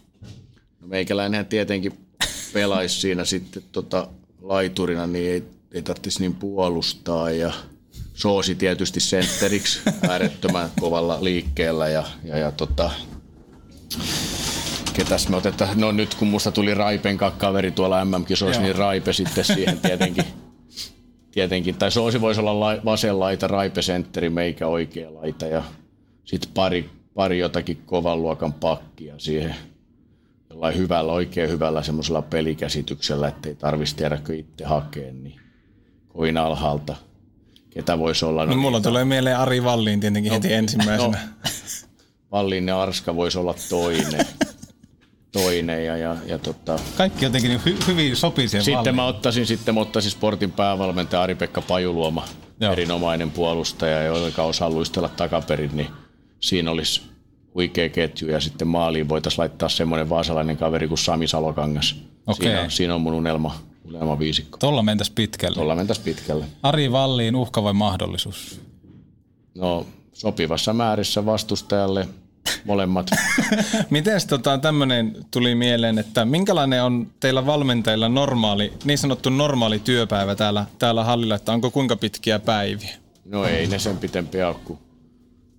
No 0.80 0.86
meikäläinenhän 0.86 1.46
tietenkin 1.46 1.92
pelaisi 2.52 3.00
siinä 3.00 3.24
sitten 3.24 3.62
tota 3.72 4.08
laiturina, 4.40 5.06
niin 5.06 5.30
ei, 5.30 5.44
ei 5.72 5.82
tarvitsisi 5.82 6.20
niin 6.20 6.34
puolustaa 6.34 7.30
ja 7.30 7.52
Soosi 8.14 8.54
tietysti 8.54 9.00
sentteriksi 9.00 9.80
äärettömän 10.08 10.70
kovalla 10.80 11.24
liikkeellä 11.24 11.88
ja, 11.88 12.04
ja, 12.24 12.38
ja 12.38 12.52
tota, 12.52 12.90
ketäs 14.92 15.28
me 15.28 15.36
otetaan, 15.36 15.80
no 15.80 15.92
nyt 15.92 16.14
kun 16.14 16.28
musta 16.28 16.52
tuli 16.52 16.74
Raipen 16.74 17.18
kaveri 17.18 17.70
tuolla 17.70 18.04
MM-kisoissa, 18.04 18.62
niin 18.62 18.76
Raipe 18.76 19.12
sitten 19.12 19.44
siihen 19.44 19.80
tietenkin, 19.80 20.24
tietenkin. 21.30 21.74
tai 21.74 21.90
Soosi 21.90 22.20
voisi 22.20 22.40
olla 22.40 22.60
la, 22.60 22.76
vasen 22.84 23.20
laita, 23.20 23.46
Raipe 23.46 23.82
sentteri, 23.82 24.30
meikä 24.30 24.66
oikea 24.66 25.14
laita 25.14 25.46
ja 25.46 25.62
sitten 26.24 26.50
pari, 26.54 26.90
pari 27.14 27.38
jotakin 27.38 27.82
kovan 27.86 28.22
luokan 28.22 28.52
pakkia 28.52 29.14
siihen 29.18 29.54
jollain 30.50 30.76
hyvällä, 30.76 31.12
oikein 31.12 31.50
hyvällä 31.50 31.82
semmoisella 31.82 32.22
pelikäsityksellä, 32.22 33.28
ettei 33.28 33.54
tarvitsisi 33.54 33.96
tiedäkö 33.96 34.36
itse 34.36 34.64
hakea, 34.64 35.12
niin 35.12 35.40
kovin 36.08 36.36
alhaalta. 36.36 36.96
Ketä 37.70 37.98
voisi 37.98 38.24
olla? 38.24 38.44
No, 38.44 38.50
no 38.54 38.60
mulla 38.60 38.80
tulee 38.80 39.04
mieleen 39.04 39.38
Ari 39.38 39.64
Valliin 39.64 40.00
tietenkin 40.00 40.30
no, 40.30 40.34
heti 40.34 40.52
ensimmäisenä. 40.52 41.18
No, 41.44 41.50
Vallin 42.32 42.68
ja 42.68 42.82
Arska 42.82 43.16
voisi 43.16 43.38
olla 43.38 43.54
toinen. 43.68 44.26
toinen 45.32 45.86
ja, 45.86 45.96
ja, 45.96 46.16
ja 46.26 46.38
tota. 46.38 46.78
Kaikki 46.96 47.24
jotenkin 47.24 47.60
hy, 47.66 47.76
hyvin 47.86 48.16
sopii 48.16 48.48
siihen 48.48 48.64
Sitten 48.64 48.94
mä 48.94 49.06
ottaisin, 49.06 49.46
sitten 49.46 49.74
mä 49.74 49.80
ottaisin 49.80 50.10
sportin 50.10 50.52
päävalmentaja 50.52 51.22
Ari-Pekka 51.22 51.62
Pajuluoma, 51.62 52.24
Joo. 52.60 52.72
erinomainen 52.72 53.30
puolustaja, 53.30 54.02
joka 54.02 54.42
osaa 54.42 54.70
luistella 54.70 55.08
takaperin, 55.08 55.70
niin 55.74 55.88
siinä 56.40 56.70
olisi 56.70 57.02
huikea 57.54 57.88
ketju 57.88 58.28
ja 58.28 58.40
sitten 58.40 58.68
maaliin 58.68 59.08
voitaisiin 59.08 59.40
laittaa 59.40 59.68
semmoinen 59.68 60.08
vaasalainen 60.08 60.56
kaveri 60.56 60.88
kuin 60.88 60.98
Sami 60.98 61.28
Salokangas. 61.28 61.96
Okay. 62.26 62.46
Siinä, 62.46 62.68
siinä 62.68 62.94
on 62.94 63.00
mun 63.00 63.14
unelma, 63.14 63.54
unelma 63.84 64.18
viisikko. 64.18 64.58
Tuolla 64.58 64.82
mentäisi 64.82 65.12
pitkälle. 65.12 65.54
Tuolla 65.54 65.74
mentäisi 65.74 66.00
pitkälle. 66.00 66.44
Ari 66.62 66.92
Valliin 66.92 67.36
uhka 67.36 67.62
vai 67.62 67.72
mahdollisuus? 67.72 68.60
No 69.54 69.86
sopivassa 70.12 70.72
määrissä 70.72 71.26
vastustajalle 71.26 72.08
molemmat. 72.64 73.10
Miten 73.90 74.20
tota, 74.28 74.58
tämmöinen 74.58 75.16
tuli 75.30 75.54
mieleen, 75.54 75.98
että 75.98 76.24
minkälainen 76.24 76.82
on 76.82 77.06
teillä 77.20 77.46
valmentajilla 77.46 78.08
normaali, 78.08 78.72
niin 78.84 78.98
sanottu 78.98 79.30
normaali 79.30 79.78
työpäivä 79.78 80.34
täällä, 80.34 80.66
täällä 80.78 81.04
hallilla, 81.04 81.34
että 81.34 81.52
onko 81.52 81.70
kuinka 81.70 81.96
pitkiä 81.96 82.38
päiviä? 82.38 82.96
No 83.24 83.44
ei 83.44 83.66
ne 83.66 83.78
sen 83.78 83.96
pitempiä 83.96 84.48
ole 84.48 84.56
kuin, 84.64 84.78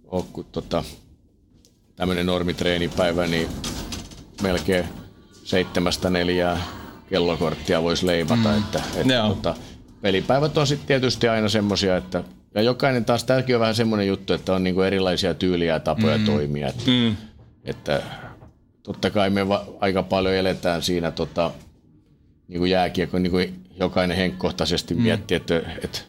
ole 0.08 0.24
kuin 0.34 0.48
tota, 0.52 0.84
tämmöinen 1.96 2.26
normitreenipäivä, 2.26 3.28
niin 3.28 3.48
melkein 4.42 4.86
seitsemästä 5.44 6.10
neljää 6.10 6.62
kellokorttia 7.10 7.84
voisi 7.84 8.08
leimata. 8.08 8.50
Mm. 8.50 8.58
Että, 8.58 8.82
että 8.96 9.24
tota, 9.28 9.56
pelipäivät 10.02 10.58
on 10.58 10.68
sitten 10.68 10.88
tietysti 10.88 11.28
aina 11.28 11.50
semmoisia, 11.50 11.98
että 11.98 12.24
ja 12.56 12.62
jokainen 12.62 13.06
taas, 13.06 13.24
tämäkin 13.24 13.56
on 13.56 13.60
vähän 13.60 13.76
semmoinen 13.76 14.08
juttu, 14.08 14.34
että 14.34 14.54
on 14.54 14.64
niinku 14.64 14.82
erilaisia 14.82 15.34
tyyliä 15.34 15.74
ja 15.74 15.80
tapoja 15.80 16.18
mm. 16.18 16.26
toimia. 16.26 16.68
Että, 16.68 16.84
mm. 16.88 17.16
että 17.64 18.02
totta 18.84 19.10
kai 19.10 19.30
me 19.30 19.48
va- 19.48 19.66
aika 19.80 20.04
paljon 20.04 20.36
eletään 20.36 20.82
siinä 20.82 21.12
tota, 21.12 21.52
niinku 22.48 22.66
jääkiekko, 22.66 23.20
niinku 23.20 23.38
jokainen 23.80 24.18
henkkohtaisesti 24.18 24.94
mm. 24.94 25.02
miettii, 25.02 25.38
että, 25.38 25.62
että 25.84 26.00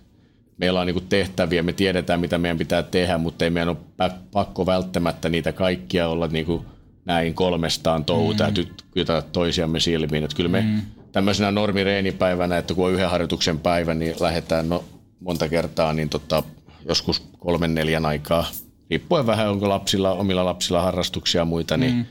meillä 0.57 0.81
on 0.81 0.87
niinku 0.87 1.03
tehtäviä, 1.09 1.63
me 1.63 1.73
tiedetään 1.73 2.21
mitä 2.21 2.39
meidän 2.39 2.59
pitää 2.59 2.83
tehdä, 2.83 3.19
mutta 3.19 3.45
ei 3.45 3.51
meidän 3.51 3.69
ole 3.69 4.11
pakko 4.33 4.67
välttämättä 4.67 5.29
niitä 5.29 5.53
kaikkia 5.53 6.09
olla 6.09 6.27
niinku 6.27 6.65
näin 7.05 7.35
kolmestaan 7.35 8.05
touhuta 8.05 8.51
mm. 8.51 8.55
ja 8.95 9.23
toisiamme 9.23 9.81
silmiin. 9.81 10.25
Että 10.25 10.37
kyllä 10.37 10.51
me 10.51 10.61
mm. 10.61 10.81
tämmöisenä 11.13 11.51
normireenipäivänä, 11.51 12.59
että 12.59 12.75
kun 12.75 12.87
on 12.87 12.93
yhden 12.93 13.11
harjoituksen 13.11 13.59
päivä, 13.59 13.95
niin 13.95 14.15
lähdetään 14.21 14.69
no, 14.69 14.85
monta 15.23 15.49
kertaa 15.49 15.93
niin 15.93 16.09
tota, 16.09 16.43
joskus 16.89 17.23
kolmen 17.39 17.75
neljän 17.75 18.07
aikaa, 18.07 18.45
riippuen 18.91 19.27
vähän 19.27 19.51
onko 19.51 19.69
lapsilla, 19.69 20.13
omilla 20.13 20.45
lapsilla 20.45 20.83
harrastuksia 20.83 21.41
ja 21.41 21.45
muita, 21.45 21.77
niin 21.77 21.95
mm. 21.95 22.05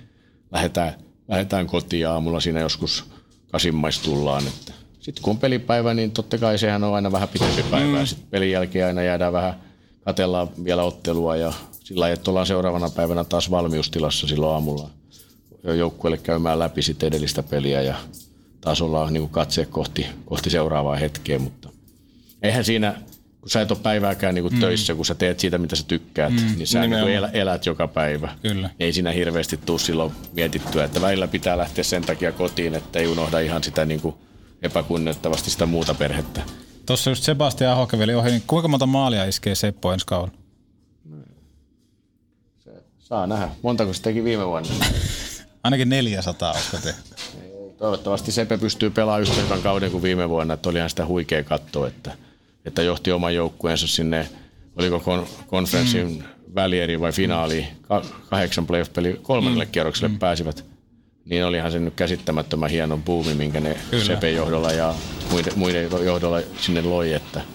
lähdetään, 0.51 0.93
lähdetään 1.27 1.67
kotiin 1.67 2.07
aamulla 2.07 2.39
siinä 2.39 2.59
joskus 2.59 3.05
kasimmais 3.51 3.99
tullaan. 3.99 4.47
Että 4.47 4.73
sitten 4.99 5.23
kun 5.23 5.31
on 5.31 5.37
pelipäivä, 5.37 5.93
niin 5.93 6.11
totta 6.11 6.37
kai 6.37 6.57
sehän 6.57 6.83
on 6.83 6.95
aina 6.95 7.11
vähän 7.11 7.29
pitempi 7.29 7.63
päivä. 7.63 7.99
Mm. 7.99 8.05
Sitten 8.05 8.27
pelin 8.29 8.51
jälkeen 8.51 8.87
aina 8.87 9.03
jäädään 9.03 9.33
vähän, 9.33 9.53
katellaan 10.05 10.47
vielä 10.63 10.83
ottelua 10.83 11.35
ja 11.35 11.53
sillä 11.83 11.99
lailla, 11.99 12.13
että 12.13 12.31
ollaan 12.31 12.45
seuraavana 12.45 12.89
päivänä 12.89 13.23
taas 13.23 13.51
valmiustilassa 13.51 14.27
silloin 14.27 14.53
aamulla 14.53 14.89
joukkueelle 15.63 16.17
käymään 16.17 16.59
läpi 16.59 16.81
sitten 16.81 17.07
edellistä 17.07 17.43
peliä 17.43 17.81
ja 17.81 17.95
taas 18.61 18.81
ollaan 18.81 19.13
niin 19.13 19.29
katse 19.29 19.65
kohti, 19.65 20.05
kohti 20.25 20.49
seuraavaa 20.49 20.95
hetkeä, 20.95 21.39
mutta 21.39 21.69
eihän 22.41 22.65
siinä, 22.65 22.95
kun 23.41 23.49
sä 23.49 23.61
et 23.61 23.71
ole 23.71 23.79
päivääkään 23.83 24.35
niin 24.35 24.43
kuin 24.43 24.53
mm. 24.53 24.59
töissä, 24.59 24.95
kun 24.95 25.05
sä 25.05 25.15
teet 25.15 25.39
siitä, 25.39 25.57
mitä 25.57 25.75
sä 25.75 25.83
tykkäät, 25.87 26.33
mm. 26.33 26.55
niin 26.57 26.67
sä 26.67 26.81
niin 26.81 26.93
elät, 26.93 27.35
elät 27.35 27.65
joka 27.65 27.87
päivä. 27.87 28.35
Kyllä. 28.41 28.69
Ei 28.79 28.93
siinä 28.93 29.11
hirveästi 29.11 29.57
tule 29.57 29.79
silloin 29.79 30.11
mietittyä, 30.33 30.83
että 30.83 31.01
välillä 31.01 31.27
pitää 31.27 31.57
lähteä 31.57 31.83
sen 31.83 32.01
takia 32.01 32.31
kotiin, 32.31 32.75
että 32.75 32.99
ei 32.99 33.07
unohda 33.07 33.39
ihan 33.39 33.63
sitä 33.63 33.85
niin 33.85 34.01
kuin 34.01 34.15
epäkunnioittavasti 34.61 35.49
sitä 35.49 35.65
muuta 35.65 35.93
perhettä. 35.93 36.41
Tuossa 36.85 37.09
just 37.09 37.23
Sebastian 37.23 37.71
Ahokeveli 37.71 38.15
ohi, 38.15 38.29
niin 38.29 38.43
kuinka 38.47 38.67
monta 38.67 38.85
maalia 38.85 39.25
iskee 39.25 39.55
Seppo 39.55 39.93
ensi 39.93 40.05
kaudella? 40.05 40.41
Saa 42.99 43.27
nähdä. 43.27 43.49
Montako 43.61 43.93
se 43.93 44.01
teki 44.01 44.23
viime 44.23 44.47
vuonna? 44.47 44.69
Ainakin 45.63 45.89
400, 45.89 46.51
olisiko 46.51 46.77
te? 46.83 46.95
Toivottavasti 47.77 48.31
Sepe 48.31 48.57
pystyy 48.57 48.89
pelaamaan 48.89 49.21
yhtä 49.21 49.41
hyvän 49.41 49.61
kauden 49.61 49.91
kuin 49.91 50.03
viime 50.03 50.29
vuonna, 50.29 50.53
että 50.53 50.69
olihan 50.69 50.89
sitä 50.89 51.05
huikea 51.05 51.43
katsoa, 51.43 51.87
että, 51.87 52.13
että 52.65 52.81
johti 52.81 53.11
oman 53.11 53.35
joukkueensa 53.35 53.87
sinne, 53.87 54.29
oliko 54.75 54.99
kon, 54.99 55.27
konferenssin 55.47 56.07
mm. 56.07 56.23
välieri 56.55 56.99
vai 56.99 57.11
finaali, 57.11 57.67
kahdeksan 58.29 58.67
playoff-peli 58.67 59.19
kolmannelle 59.21 59.65
mm. 59.65 59.71
kierrokselle 59.71 60.13
mm. 60.13 60.19
pääsivät. 60.19 60.65
Niin 61.25 61.45
olihan 61.45 61.71
se 61.71 61.79
nyt 61.79 61.93
käsittämättömän 61.95 62.69
hieno 62.69 62.97
buumi, 62.97 63.33
minkä 63.33 63.59
ne 63.59 63.77
Kyllä. 63.91 64.05
Sepe 64.05 64.31
johdolla 64.31 64.71
ja 64.71 64.95
muiden, 65.31 65.53
muiden 65.55 65.89
johdolla 66.05 66.41
sinne 66.57 66.81
loi, 66.81 67.13
että– 67.13 67.41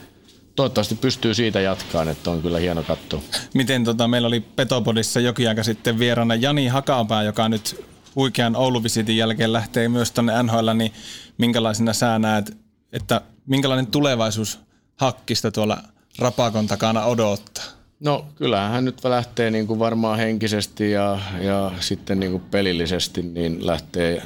toivottavasti 0.57 0.95
pystyy 0.95 1.35
siitä 1.35 1.61
jatkaan, 1.61 2.09
että 2.09 2.31
on 2.31 2.43
kyllä 2.43 2.59
hieno 2.59 2.83
katsoa. 2.83 3.21
Miten 3.55 3.85
tota, 3.85 4.09
meillä 4.09 4.29
oli 4.29 4.41
Petopodissa 4.41 5.21
jokin 5.21 5.49
aika 5.49 5.63
sitten 5.63 5.99
vieraana 5.99 6.35
Jani 6.35 6.67
Hakapää, 6.67 7.23
joka 7.23 7.49
nyt 7.49 7.85
huikean 8.17 8.57
Oulu-visitin 8.57 9.17
jälkeen 9.17 9.53
lähtee 9.53 9.89
myös 9.89 10.13
tuonne 10.13 10.43
NHL, 10.43 10.71
niin 10.75 10.93
minkälaisena 11.39 11.93
sä 11.93 12.19
näet, 12.19 12.57
että 12.93 13.21
minkälainen 13.47 13.87
tulevaisuus 13.87 14.61
hakkista 14.97 15.51
tuolla 15.51 15.79
Rapakon 16.19 16.67
takana 16.67 17.05
odottaa? 17.05 17.65
No 18.01 18.27
kyllähän 18.35 18.73
hän 18.73 18.85
nyt 18.85 19.05
lähtee 19.05 19.51
niin 19.51 19.67
kuin 19.67 19.79
varmaan 19.79 20.19
henkisesti 20.19 20.91
ja, 20.91 21.19
ja 21.41 21.71
sitten 21.81 22.21
niin 22.21 22.33
kuin 22.33 22.43
pelillisesti 22.51 23.23
niin 23.23 23.67
lähtee 23.67 24.23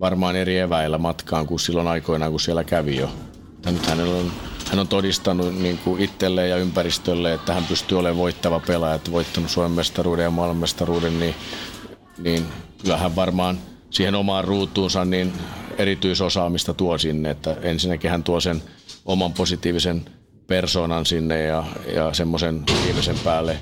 varmaan 0.00 0.36
eri 0.36 0.58
eväillä 0.58 0.98
matkaan 0.98 1.46
kuin 1.46 1.60
silloin 1.60 1.88
aikoinaan, 1.88 2.30
kun 2.30 2.40
siellä 2.40 2.64
kävi 2.64 2.96
jo. 2.96 3.10
Nyt 3.66 3.86
hänellä 3.86 4.14
on 4.14 4.32
hän 4.70 4.78
on 4.78 4.88
todistanut 4.88 5.54
niin 5.54 5.78
kuin 5.78 6.02
itselleen 6.02 6.50
ja 6.50 6.56
ympäristölle, 6.56 7.34
että 7.34 7.54
hän 7.54 7.64
pystyy 7.64 7.98
olemaan 7.98 8.18
voittava 8.18 8.60
pelaaja, 8.60 8.94
että 8.94 9.12
voittanut 9.12 9.50
Suomen 9.50 9.72
mestaruuden 9.72 10.22
ja 10.22 10.30
maailmanmestaruuden, 10.30 11.20
niin, 11.20 11.34
niin 12.18 12.46
kyllähän 12.82 13.16
varmaan 13.16 13.58
siihen 13.90 14.14
omaan 14.14 14.44
ruutuunsa 14.44 15.04
niin 15.04 15.32
erityisosaamista 15.78 16.74
tuo 16.74 16.98
sinne, 16.98 17.30
että 17.30 17.56
ensinnäkin 17.62 18.10
hän 18.10 18.22
tuo 18.22 18.40
sen 18.40 18.62
oman 19.04 19.32
positiivisen 19.32 20.04
persoonan 20.46 21.06
sinne 21.06 21.42
ja, 21.42 21.64
ja 21.94 22.14
semmoisen 22.14 22.62
viimeisen 22.84 23.18
päälle 23.24 23.56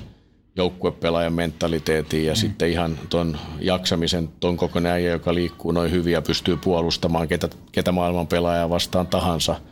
joukkuepelaajan 0.55 1.33
mentaliteetin 1.33 2.25
ja 2.25 2.33
mm. 2.33 2.37
sitten 2.37 2.69
ihan 2.69 2.99
ton 3.09 3.37
jaksamisen, 3.59 4.29
ton 4.39 4.57
kokonaan 4.57 5.03
joka 5.03 5.33
liikkuu 5.33 5.71
noin 5.71 5.91
hyvin 5.91 6.13
ja 6.13 6.21
pystyy 6.21 6.57
puolustamaan 6.57 7.27
ketä, 7.27 7.49
ketä 7.71 7.91
maailman 7.91 8.27
pelaajaa 8.27 8.69
vastaan 8.69 9.07
tahansa– 9.07 9.55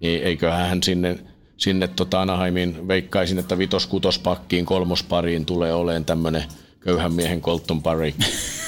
niin 0.00 0.22
eiköhän 0.22 0.68
hän 0.68 0.82
sinne, 0.82 1.18
sinne 1.56 1.88
tota 1.88 2.20
Anaheimin 2.20 2.88
veikkaisin, 2.88 3.38
että 3.38 3.58
vitos-kutospakkiin, 3.58 4.66
kolmospariin 4.66 5.46
tulee 5.46 5.74
olemaan 5.74 6.04
tämmöinen 6.04 6.44
köyhän 6.80 7.12
miehen 7.12 7.40
Colton 7.40 7.82
Parry. 7.82 8.12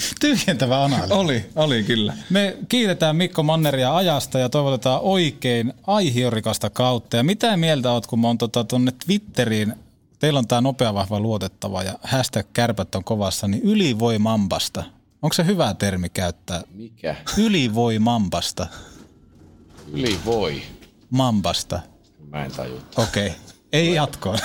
Tyhjentävä 0.20 0.84
analyysi. 0.84 1.12
Oli, 1.14 1.44
oli 1.56 1.82
kyllä. 1.82 2.16
Me 2.30 2.56
kiitetään 2.68 3.16
Mikko 3.16 3.42
Manneria 3.42 3.96
ajasta 3.96 4.38
ja 4.38 4.48
toivotetaan 4.48 5.00
oikein 5.02 5.72
aihiorikasta 5.86 6.70
kautta. 6.70 7.16
Ja 7.16 7.22
mitä 7.22 7.56
mieltä 7.56 7.92
oot, 7.92 8.06
kun 8.06 8.20
mä 8.20 8.26
oon 8.26 8.38
tota, 8.38 8.64
tuonne 8.64 8.92
Twitteriin, 9.06 9.74
teillä 10.18 10.38
on 10.38 10.48
tää 10.48 10.60
nopea, 10.60 10.94
vahva, 10.94 11.20
luotettava 11.20 11.82
ja 11.82 11.94
hashtag 12.02 12.46
kärpät 12.52 12.94
on 12.94 13.04
kovassa, 13.04 13.48
niin 13.48 13.62
ylivoimampasta. 13.62 14.84
Onko 15.22 15.34
se 15.34 15.46
hyvä 15.46 15.74
termi 15.74 16.08
käyttää? 16.08 16.62
Mikä? 16.74 17.16
Ylivoimampasta. 17.38 18.66
Yli 19.92 20.18
voi. 20.24 20.62
Mambasta. 21.10 21.80
Mä 22.28 22.44
en 22.44 22.50
taju. 22.50 22.80
Okei. 22.96 23.26
Okay. 23.26 23.38
Ei 23.72 23.94
jatkoa. 23.94 24.36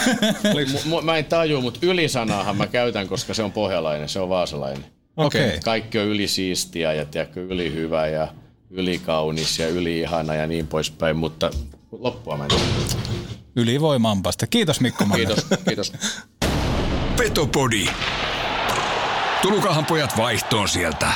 mä 1.04 1.18
en 1.18 1.26
taju, 1.26 1.62
mutta 1.62 1.80
ylisanaahan 1.82 2.58
mä 2.58 2.68
käytän, 2.68 3.08
koska 3.08 3.34
se 3.34 3.44
on 3.44 3.52
pohjalainen, 3.52 4.10
se 4.10 4.20
on 4.20 4.30
vaasalainen. 4.30 4.95
Okei. 5.18 5.48
Okay. 5.48 5.60
Kaikki 5.60 6.00
on 6.00 6.06
yli-siistiä 6.06 6.94
ja 6.94 7.06
tiedätkö, 7.06 7.44
yli-hyvä 7.44 8.08
ja 8.08 8.28
yli-kaunis 8.70 9.60
ja 9.60 9.68
yli-ihana 9.68 10.36
ja 10.36 10.48
niin 10.48 10.68
poispäin, 10.68 11.18
mutta 11.18 11.52
loppua 11.92 12.38
mä 12.38 12.46
en 12.46 12.52
Ylivoimampasta. 13.56 14.48
Kiitos 14.48 14.82
Mikko 14.82 15.06
Kiitos, 15.16 15.46
kiitos. 15.68 15.94
Petopodi. 17.18 17.86
Tulukahan 19.42 19.86
pojat 19.86 20.18
vaihtoon 20.18 20.70
sieltä. 20.70 21.14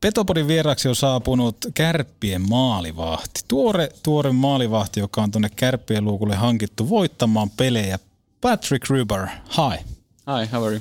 Petopodin 0.00 0.48
vieraksi 0.48 0.88
on 0.88 0.96
saapunut 0.96 1.56
Kärppien 1.74 2.48
maalivahti. 2.48 3.40
Tuore, 3.48 3.88
tuore 4.02 4.32
maalivahti, 4.32 5.00
joka 5.00 5.22
on 5.22 5.30
tuonne 5.30 5.48
Kärppien 5.56 6.04
luukulle 6.04 6.34
hankittu 6.34 6.88
voittamaan 6.88 7.50
pelejä. 7.50 7.98
Patrick 8.40 8.88
Ruber, 8.88 9.32
hi. 9.48 9.82
Hi, 10.24 10.44
how 10.44 10.62
are 10.62 10.74
you? 10.74 10.80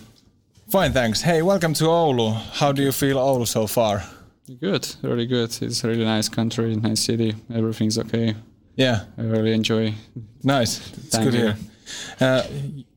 Fine, 0.69 0.93
thanks. 0.93 1.21
Hey, 1.21 1.41
welcome 1.41 1.73
to 1.73 1.85
Oulu. 1.85 2.35
How 2.53 2.71
do 2.71 2.83
you 2.83 2.91
feel 2.91 3.17
Oulu 3.17 3.47
so 3.47 3.65
far? 3.65 4.03
Good, 4.61 4.95
really 5.01 5.25
good. 5.25 5.59
It's 5.63 5.83
a 5.83 5.87
really 5.87 6.05
nice 6.05 6.29
country, 6.29 6.75
nice 6.75 7.01
city. 7.01 7.33
Everything's 7.51 7.97
okay. 7.97 8.35
Yeah. 8.75 9.05
I 9.17 9.21
really 9.23 9.53
enjoy. 9.53 9.95
Nice. 10.43 10.87
It's 10.97 11.17
good 11.17 11.33
here. 11.33 11.57
Uh, 12.21 12.43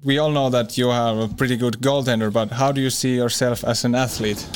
we 0.05 0.19
all 0.19 0.31
know 0.31 0.51
that 0.51 0.77
you 0.77 0.91
have 0.91 1.17
a 1.17 1.29
pretty 1.29 1.57
good 1.57 1.79
goaltender, 1.81 2.31
but 2.31 2.51
how 2.51 2.71
do 2.71 2.83
you 2.83 2.91
see 2.91 3.17
yourself 3.17 3.65
as 3.65 3.87
an 3.87 3.95
athlete? 3.95 4.47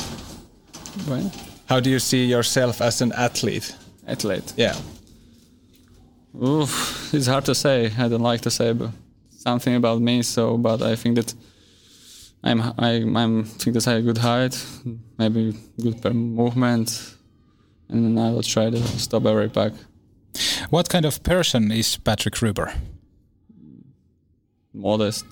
Well, 1.08 1.32
how 1.66 1.80
do 1.80 1.88
you 1.88 1.98
see 1.98 2.26
yourself 2.26 2.82
as 2.82 3.00
an 3.00 3.12
athlete? 3.12 3.74
Athlete. 4.06 4.52
Yeah. 4.56 4.76
Oof, 6.44 7.14
it's 7.14 7.26
hard 7.26 7.46
to 7.46 7.54
say. 7.54 7.90
I 7.98 8.08
don't 8.08 8.20
like 8.20 8.42
to 8.42 8.50
say 8.50 8.74
something 9.44 9.74
about 9.74 10.00
me. 10.00 10.22
So, 10.22 10.56
but 10.58 10.82
I 10.82 10.96
think 10.96 11.16
that 11.16 11.34
I'm 12.42 12.60
I 12.78 13.04
I'm 13.22 13.44
think 13.44 13.74
that 13.74 13.88
I 13.88 13.92
have 13.92 14.00
a 14.00 14.02
good 14.02 14.18
height, 14.18 14.54
maybe 15.18 15.54
good 15.80 16.14
movement, 16.14 17.16
and 17.88 18.18
I 18.18 18.30
will 18.30 18.42
try 18.42 18.70
to 18.70 18.82
stop 18.98 19.26
every 19.26 19.48
puck. 19.48 19.72
What 20.70 20.88
kind 20.88 21.04
of 21.04 21.22
person 21.22 21.70
is 21.70 21.98
Patrick 21.98 22.42
Ruber? 22.42 22.72
Modest, 24.72 25.24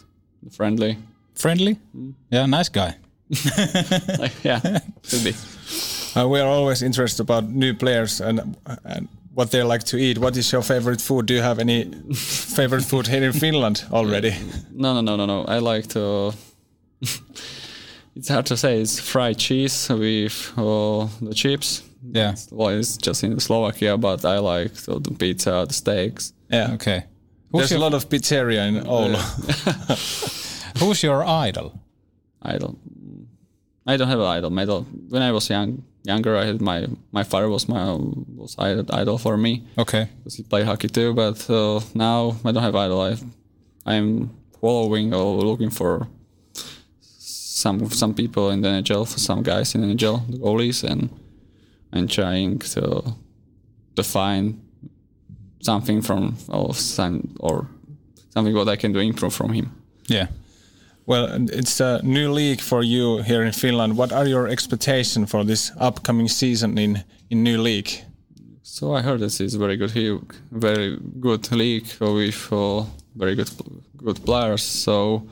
friendly. 0.53 0.97
Friendly? 1.35 1.77
Mm. 1.97 2.15
Yeah, 2.31 2.47
nice 2.47 2.69
guy. 2.69 2.97
yeah, 4.45 4.61
could 5.11 5.25
be. 5.25 5.35
Uh, 6.15 6.29
we 6.29 6.41
are 6.41 6.47
always 6.49 6.83
interested 6.83 7.23
about 7.23 7.49
new 7.49 7.75
players 7.75 8.21
and 8.21 8.57
and 8.85 9.09
what 9.35 9.51
they 9.51 9.63
like 9.63 9.85
to 9.85 9.97
eat. 9.97 10.19
What 10.19 10.37
is 10.37 10.53
your 10.53 10.63
favorite 10.63 11.01
food? 11.01 11.27
Do 11.27 11.35
you 11.35 11.43
have 11.43 11.59
any 11.59 11.85
favorite 12.15 12.85
food 12.85 13.07
here 13.07 13.23
in 13.23 13.33
Finland 13.33 13.85
already? 13.91 14.35
No, 14.73 14.95
no, 14.95 15.01
no, 15.01 15.17
no, 15.17 15.27
no. 15.27 15.45
I 15.45 15.59
like 15.59 15.89
to. 15.89 16.33
it's 18.17 18.29
hard 18.29 18.47
to 18.47 18.57
say. 18.57 18.81
It's 18.81 19.01
fried 19.01 19.39
cheese 19.39 19.89
with 19.89 20.53
uh, 20.57 21.09
the 21.21 21.35
chips. 21.35 21.83
Yeah. 22.03 22.35
Well, 22.51 22.69
it's 22.79 22.97
just 22.97 23.23
in 23.25 23.39
Slovakia, 23.41 23.97
but 23.97 24.25
I 24.25 24.39
like 24.39 24.75
the, 24.75 24.99
the 24.99 25.13
pizza, 25.13 25.65
the 25.67 25.75
steaks. 25.75 26.33
Yeah. 26.49 26.73
Okay. 26.75 27.05
Who's 27.53 27.69
There's 27.69 27.73
a 27.73 27.79
lot 27.79 27.95
of 27.95 28.09
pizzeria 28.09 28.67
in 28.69 28.85
Oulu. 28.85 29.19
Who's 30.79 31.03
your 31.03 31.23
idol? 31.25 31.79
Idol. 32.43 32.79
I 33.87 33.97
don't 33.97 34.09
have 34.09 34.21
an 34.21 34.27
idol. 34.27 34.51
My 34.51 34.63
idol. 34.63 34.87
When 35.09 35.23
I 35.23 35.33
was 35.33 35.51
young, 35.51 35.85
younger, 36.03 36.37
I 36.37 36.45
had 36.47 36.61
my 36.61 36.87
my 37.13 37.25
father 37.25 37.49
was 37.49 37.69
my 37.69 37.93
was 38.37 38.57
idol 38.59 39.19
for 39.19 39.37
me. 39.37 39.65
Okay. 39.79 40.09
Because 40.19 40.37
he 40.37 40.43
played 40.43 40.67
hockey 40.67 40.89
too, 40.89 41.15
but 41.15 41.49
uh, 41.51 41.81
now 41.95 42.37
I 42.45 42.53
don't 42.53 42.63
have 42.63 42.77
idol. 42.77 43.01
I 43.01 43.17
I'm 43.87 44.31
following 44.61 45.15
or 45.15 45.43
looking 45.43 45.71
for 45.71 46.09
some 47.01 47.91
some 47.91 48.15
people 48.15 48.51
in 48.51 48.61
the 48.63 48.69
NHL, 48.69 49.11
for 49.11 49.19
some 49.19 49.43
guys 49.43 49.75
in 49.75 49.81
the 49.83 49.95
NHL, 49.95 50.31
the 50.31 50.39
goalies, 50.39 50.85
and 50.85 51.11
and 51.93 52.11
trying 52.11 52.59
to 52.59 53.15
to 53.97 54.03
find 54.03 54.61
something 55.61 56.03
from 56.03 56.37
or 56.49 56.75
some 56.75 57.37
or 57.41 57.69
something 58.31 58.55
what 58.55 58.69
I 58.69 58.77
can 58.77 58.93
do 58.93 58.99
improve 58.99 59.35
from 59.35 59.53
him. 59.53 59.73
Yeah. 60.09 60.27
Well, 61.07 61.49
it's 61.51 61.81
a 61.81 62.01
new 62.03 62.33
league 62.33 62.61
for 62.61 62.83
you 62.83 63.23
here 63.23 63.43
in 63.43 63.53
Finland. 63.53 63.97
What 63.97 64.13
are 64.13 64.27
your 64.27 64.49
expectations 64.49 65.31
for 65.31 65.45
this 65.45 65.73
upcoming 65.81 66.29
season 66.29 66.79
in 66.79 67.05
in 67.31 67.43
new 67.43 67.63
league? 67.63 67.91
So 68.63 68.95
I 68.95 69.03
heard 69.03 69.21
this 69.21 69.41
is 69.41 69.55
very 69.55 69.77
good 69.77 69.95
league, 69.95 70.35
very 70.51 70.99
good 71.21 71.51
league 71.53 71.87
with 72.01 72.53
uh, 72.53 72.85
very 73.17 73.35
good 73.35 73.51
good 73.97 74.25
players. 74.25 74.63
So 74.63 75.23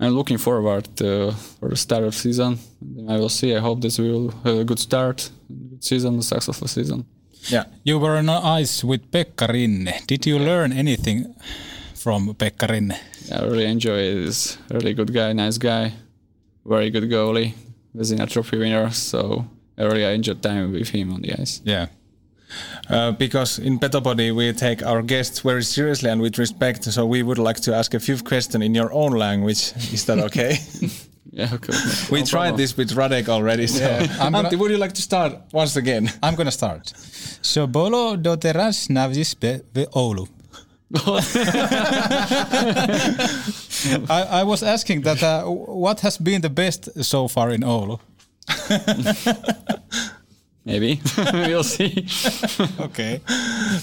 I'm 0.00 0.14
looking 0.14 0.38
forward 0.38 0.88
to, 0.96 1.32
for 1.58 1.68
the 1.68 1.76
start 1.76 2.04
of 2.04 2.14
season. 2.14 2.58
I 3.06 3.18
will 3.18 3.28
see. 3.28 3.54
I 3.54 3.60
hope 3.60 3.82
this 3.82 3.98
will 3.98 4.30
have 4.44 4.56
a 4.56 4.64
good 4.64 4.78
start, 4.78 5.30
good 5.48 5.84
season, 5.84 6.18
a 6.18 6.22
successful 6.22 6.68
season. 6.68 7.04
Yeah. 7.48 7.64
You 7.84 7.98
were 7.98 8.16
on 8.16 8.30
ice 8.30 8.82
with 8.82 9.10
Pekka 9.10 9.48
Rinne. 9.48 10.06
Did 10.06 10.24
you 10.24 10.38
learn 10.38 10.72
anything 10.72 11.34
from 12.00 12.34
Pekka 12.34 12.66
Rinne? 12.66 12.96
I 13.32 13.44
really 13.44 13.66
enjoy 13.66 13.98
it. 14.00 14.24
He's 14.24 14.56
a 14.70 14.74
really 14.74 14.94
good 14.94 15.12
guy, 15.12 15.32
nice 15.32 15.58
guy, 15.58 15.92
very 16.64 16.90
good 16.90 17.04
goalie, 17.10 17.52
was 17.94 18.10
in 18.10 18.20
a 18.20 18.26
trophy 18.26 18.58
winner. 18.58 18.90
So 18.90 19.44
I 19.76 19.84
really 19.84 20.04
enjoyed 20.14 20.42
time 20.42 20.72
with 20.72 20.88
him 20.88 21.12
on 21.12 21.20
the 21.22 21.32
ice. 21.40 21.60
Yeah. 21.64 21.86
Uh, 22.88 23.12
because 23.12 23.60
in 23.60 23.78
Petopody 23.78 24.34
we 24.34 24.52
take 24.52 24.82
our 24.82 25.02
guests 25.02 25.40
very 25.40 25.62
seriously 25.62 26.10
and 26.10 26.20
with 26.20 26.38
respect, 26.38 26.82
so 26.84 27.06
we 27.06 27.22
would 27.22 27.38
like 27.38 27.60
to 27.60 27.74
ask 27.74 27.94
a 27.94 28.00
few 28.00 28.16
questions 28.18 28.64
in 28.64 28.74
your 28.74 28.90
own 28.92 29.12
language. 29.12 29.72
Is 29.92 30.04
that 30.06 30.18
okay? 30.18 30.58
yeah, 31.30 31.48
okay. 31.54 31.72
we 32.10 32.20
No 32.20 32.26
tried 32.26 32.48
problem. 32.50 32.56
this 32.56 32.76
with 32.76 32.90
Radek 32.96 33.28
already. 33.28 33.68
So, 33.68 33.84
Yeah, 33.84 34.08
I'm 34.18 34.32
gonna- 34.34 34.48
Antti, 34.48 34.58
would 34.58 34.70
you 34.72 34.78
like 34.78 34.94
to 34.94 35.02
start 35.02 35.32
once 35.52 35.76
again? 35.76 36.10
I'm 36.24 36.34
gonna 36.34 36.50
start. 36.50 36.92
So 37.42 37.68
bolo 37.68 38.16
do 38.16 38.34
teraz 38.36 38.88
navždy 38.90 39.62
v 39.72 39.86
Oulu. 39.94 40.26
I, 44.10 44.40
I 44.40 44.42
was 44.42 44.62
asking 44.62 45.02
that 45.02 45.22
uh, 45.22 45.44
what 45.46 46.00
has 46.00 46.18
been 46.18 46.40
the 46.42 46.50
best 46.50 46.88
so 47.04 47.28
far 47.28 47.50
in 47.50 47.60
Oulu? 47.62 48.00
Maybe 50.64 51.00
we'll 51.32 51.64
see. 51.64 52.06
okay. 52.80 53.20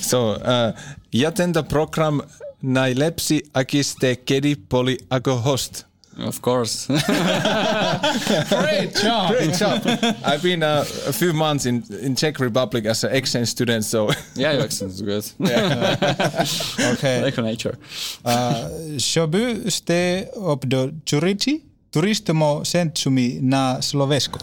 So, 0.02 0.32
uh, 0.32 0.72
ja 1.12 1.32
tento 1.32 1.64
program 1.64 2.22
najlepsi 2.62 3.42
akiste 3.54 4.16
kedi 4.26 4.56
poli 4.56 4.98
ako 5.10 5.36
host. 5.36 5.86
Of 6.20 6.42
course. 6.42 6.88
Great 8.50 8.96
job. 8.96 9.32
Great 9.32 9.54
job. 9.54 9.82
I've 10.26 10.42
been 10.42 10.64
uh, 10.64 10.84
a 11.08 11.14
few 11.14 11.32
months 11.34 11.66
in, 11.66 11.84
in 12.02 12.16
Czech 12.16 12.40
Republic 12.40 12.86
as 12.86 13.04
an 13.04 13.14
exchange 13.14 13.50
student, 13.50 13.86
so 13.86 14.10
yeah, 14.36 14.54
your 14.54 14.64
accent 14.64 14.92
is 14.92 15.02
good. 15.02 15.24
Okay. 16.94 17.22
like 17.22 17.38
nature. 17.38 17.78
Uh, 18.26 18.70
Shobu 18.98 19.70
ste 19.72 20.28
obdo 20.36 20.92
Čuriči, 21.06 21.62
turistomo 21.92 22.66
sentsumi 22.66 23.40
na 23.42 23.82
Slovesko. 23.82 24.40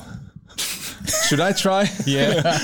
Should 1.29 1.41
I 1.41 1.53
try? 1.53 1.91
Yeah. 2.07 2.59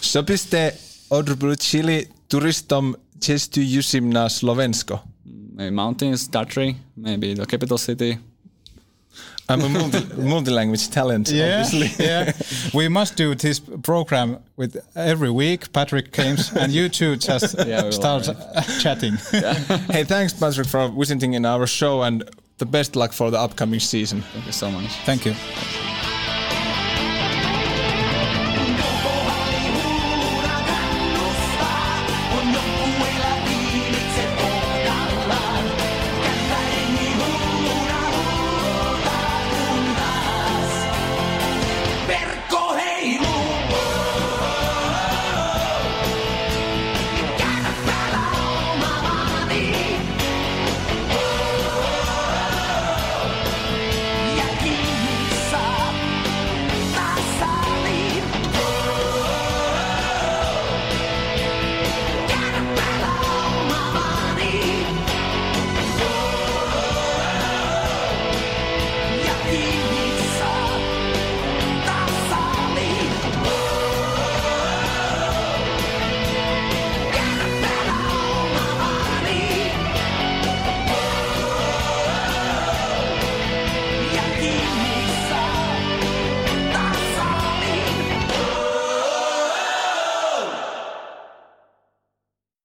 Sopiste 0.00 0.72
odwrócili 1.10 2.06
turistom 2.28 2.94
cestu 3.20 3.60
jusim 3.60 4.12
na 4.12 4.28
Slovensko. 4.28 4.98
Maybe 5.56 5.70
mountains, 5.74 6.28
Tatry, 6.28 6.76
maybe 6.96 7.34
the 7.34 7.46
capital 7.46 7.78
city. 7.78 8.18
I'm 9.48 9.60
a 9.60 9.68
multi, 9.68 10.04
multi-language 10.16 10.90
talent, 10.90 11.28
obviously. 11.28 11.90
yeah. 12.04 12.32
We 12.74 12.88
must 12.88 13.16
do 13.16 13.34
this 13.34 13.60
program 13.60 14.38
with 14.56 14.76
every 14.96 15.30
week. 15.30 15.72
Patrick 15.72 16.12
comes 16.12 16.50
and 16.52 16.72
you 16.72 16.88
two 16.88 17.16
just 17.16 17.54
Yeah, 17.66 17.78
we 17.78 17.84
will, 17.84 17.92
start 17.92 18.28
chatting. 18.80 19.14
hey, 19.90 20.04
thanks, 20.04 20.32
Patrick, 20.32 20.66
for 20.66 20.88
visiting 20.88 21.34
in 21.34 21.46
our 21.46 21.66
show 21.66 22.02
and 22.02 22.24
the 22.58 22.66
best 22.66 22.96
luck 22.96 23.12
for 23.12 23.30
the 23.30 23.38
upcoming 23.38 23.80
season. 23.80 24.22
Thank 24.32 24.46
you 24.46 24.52
so 24.52 24.70
much. 24.70 24.90
Thank 25.04 25.26
you. 25.26 25.34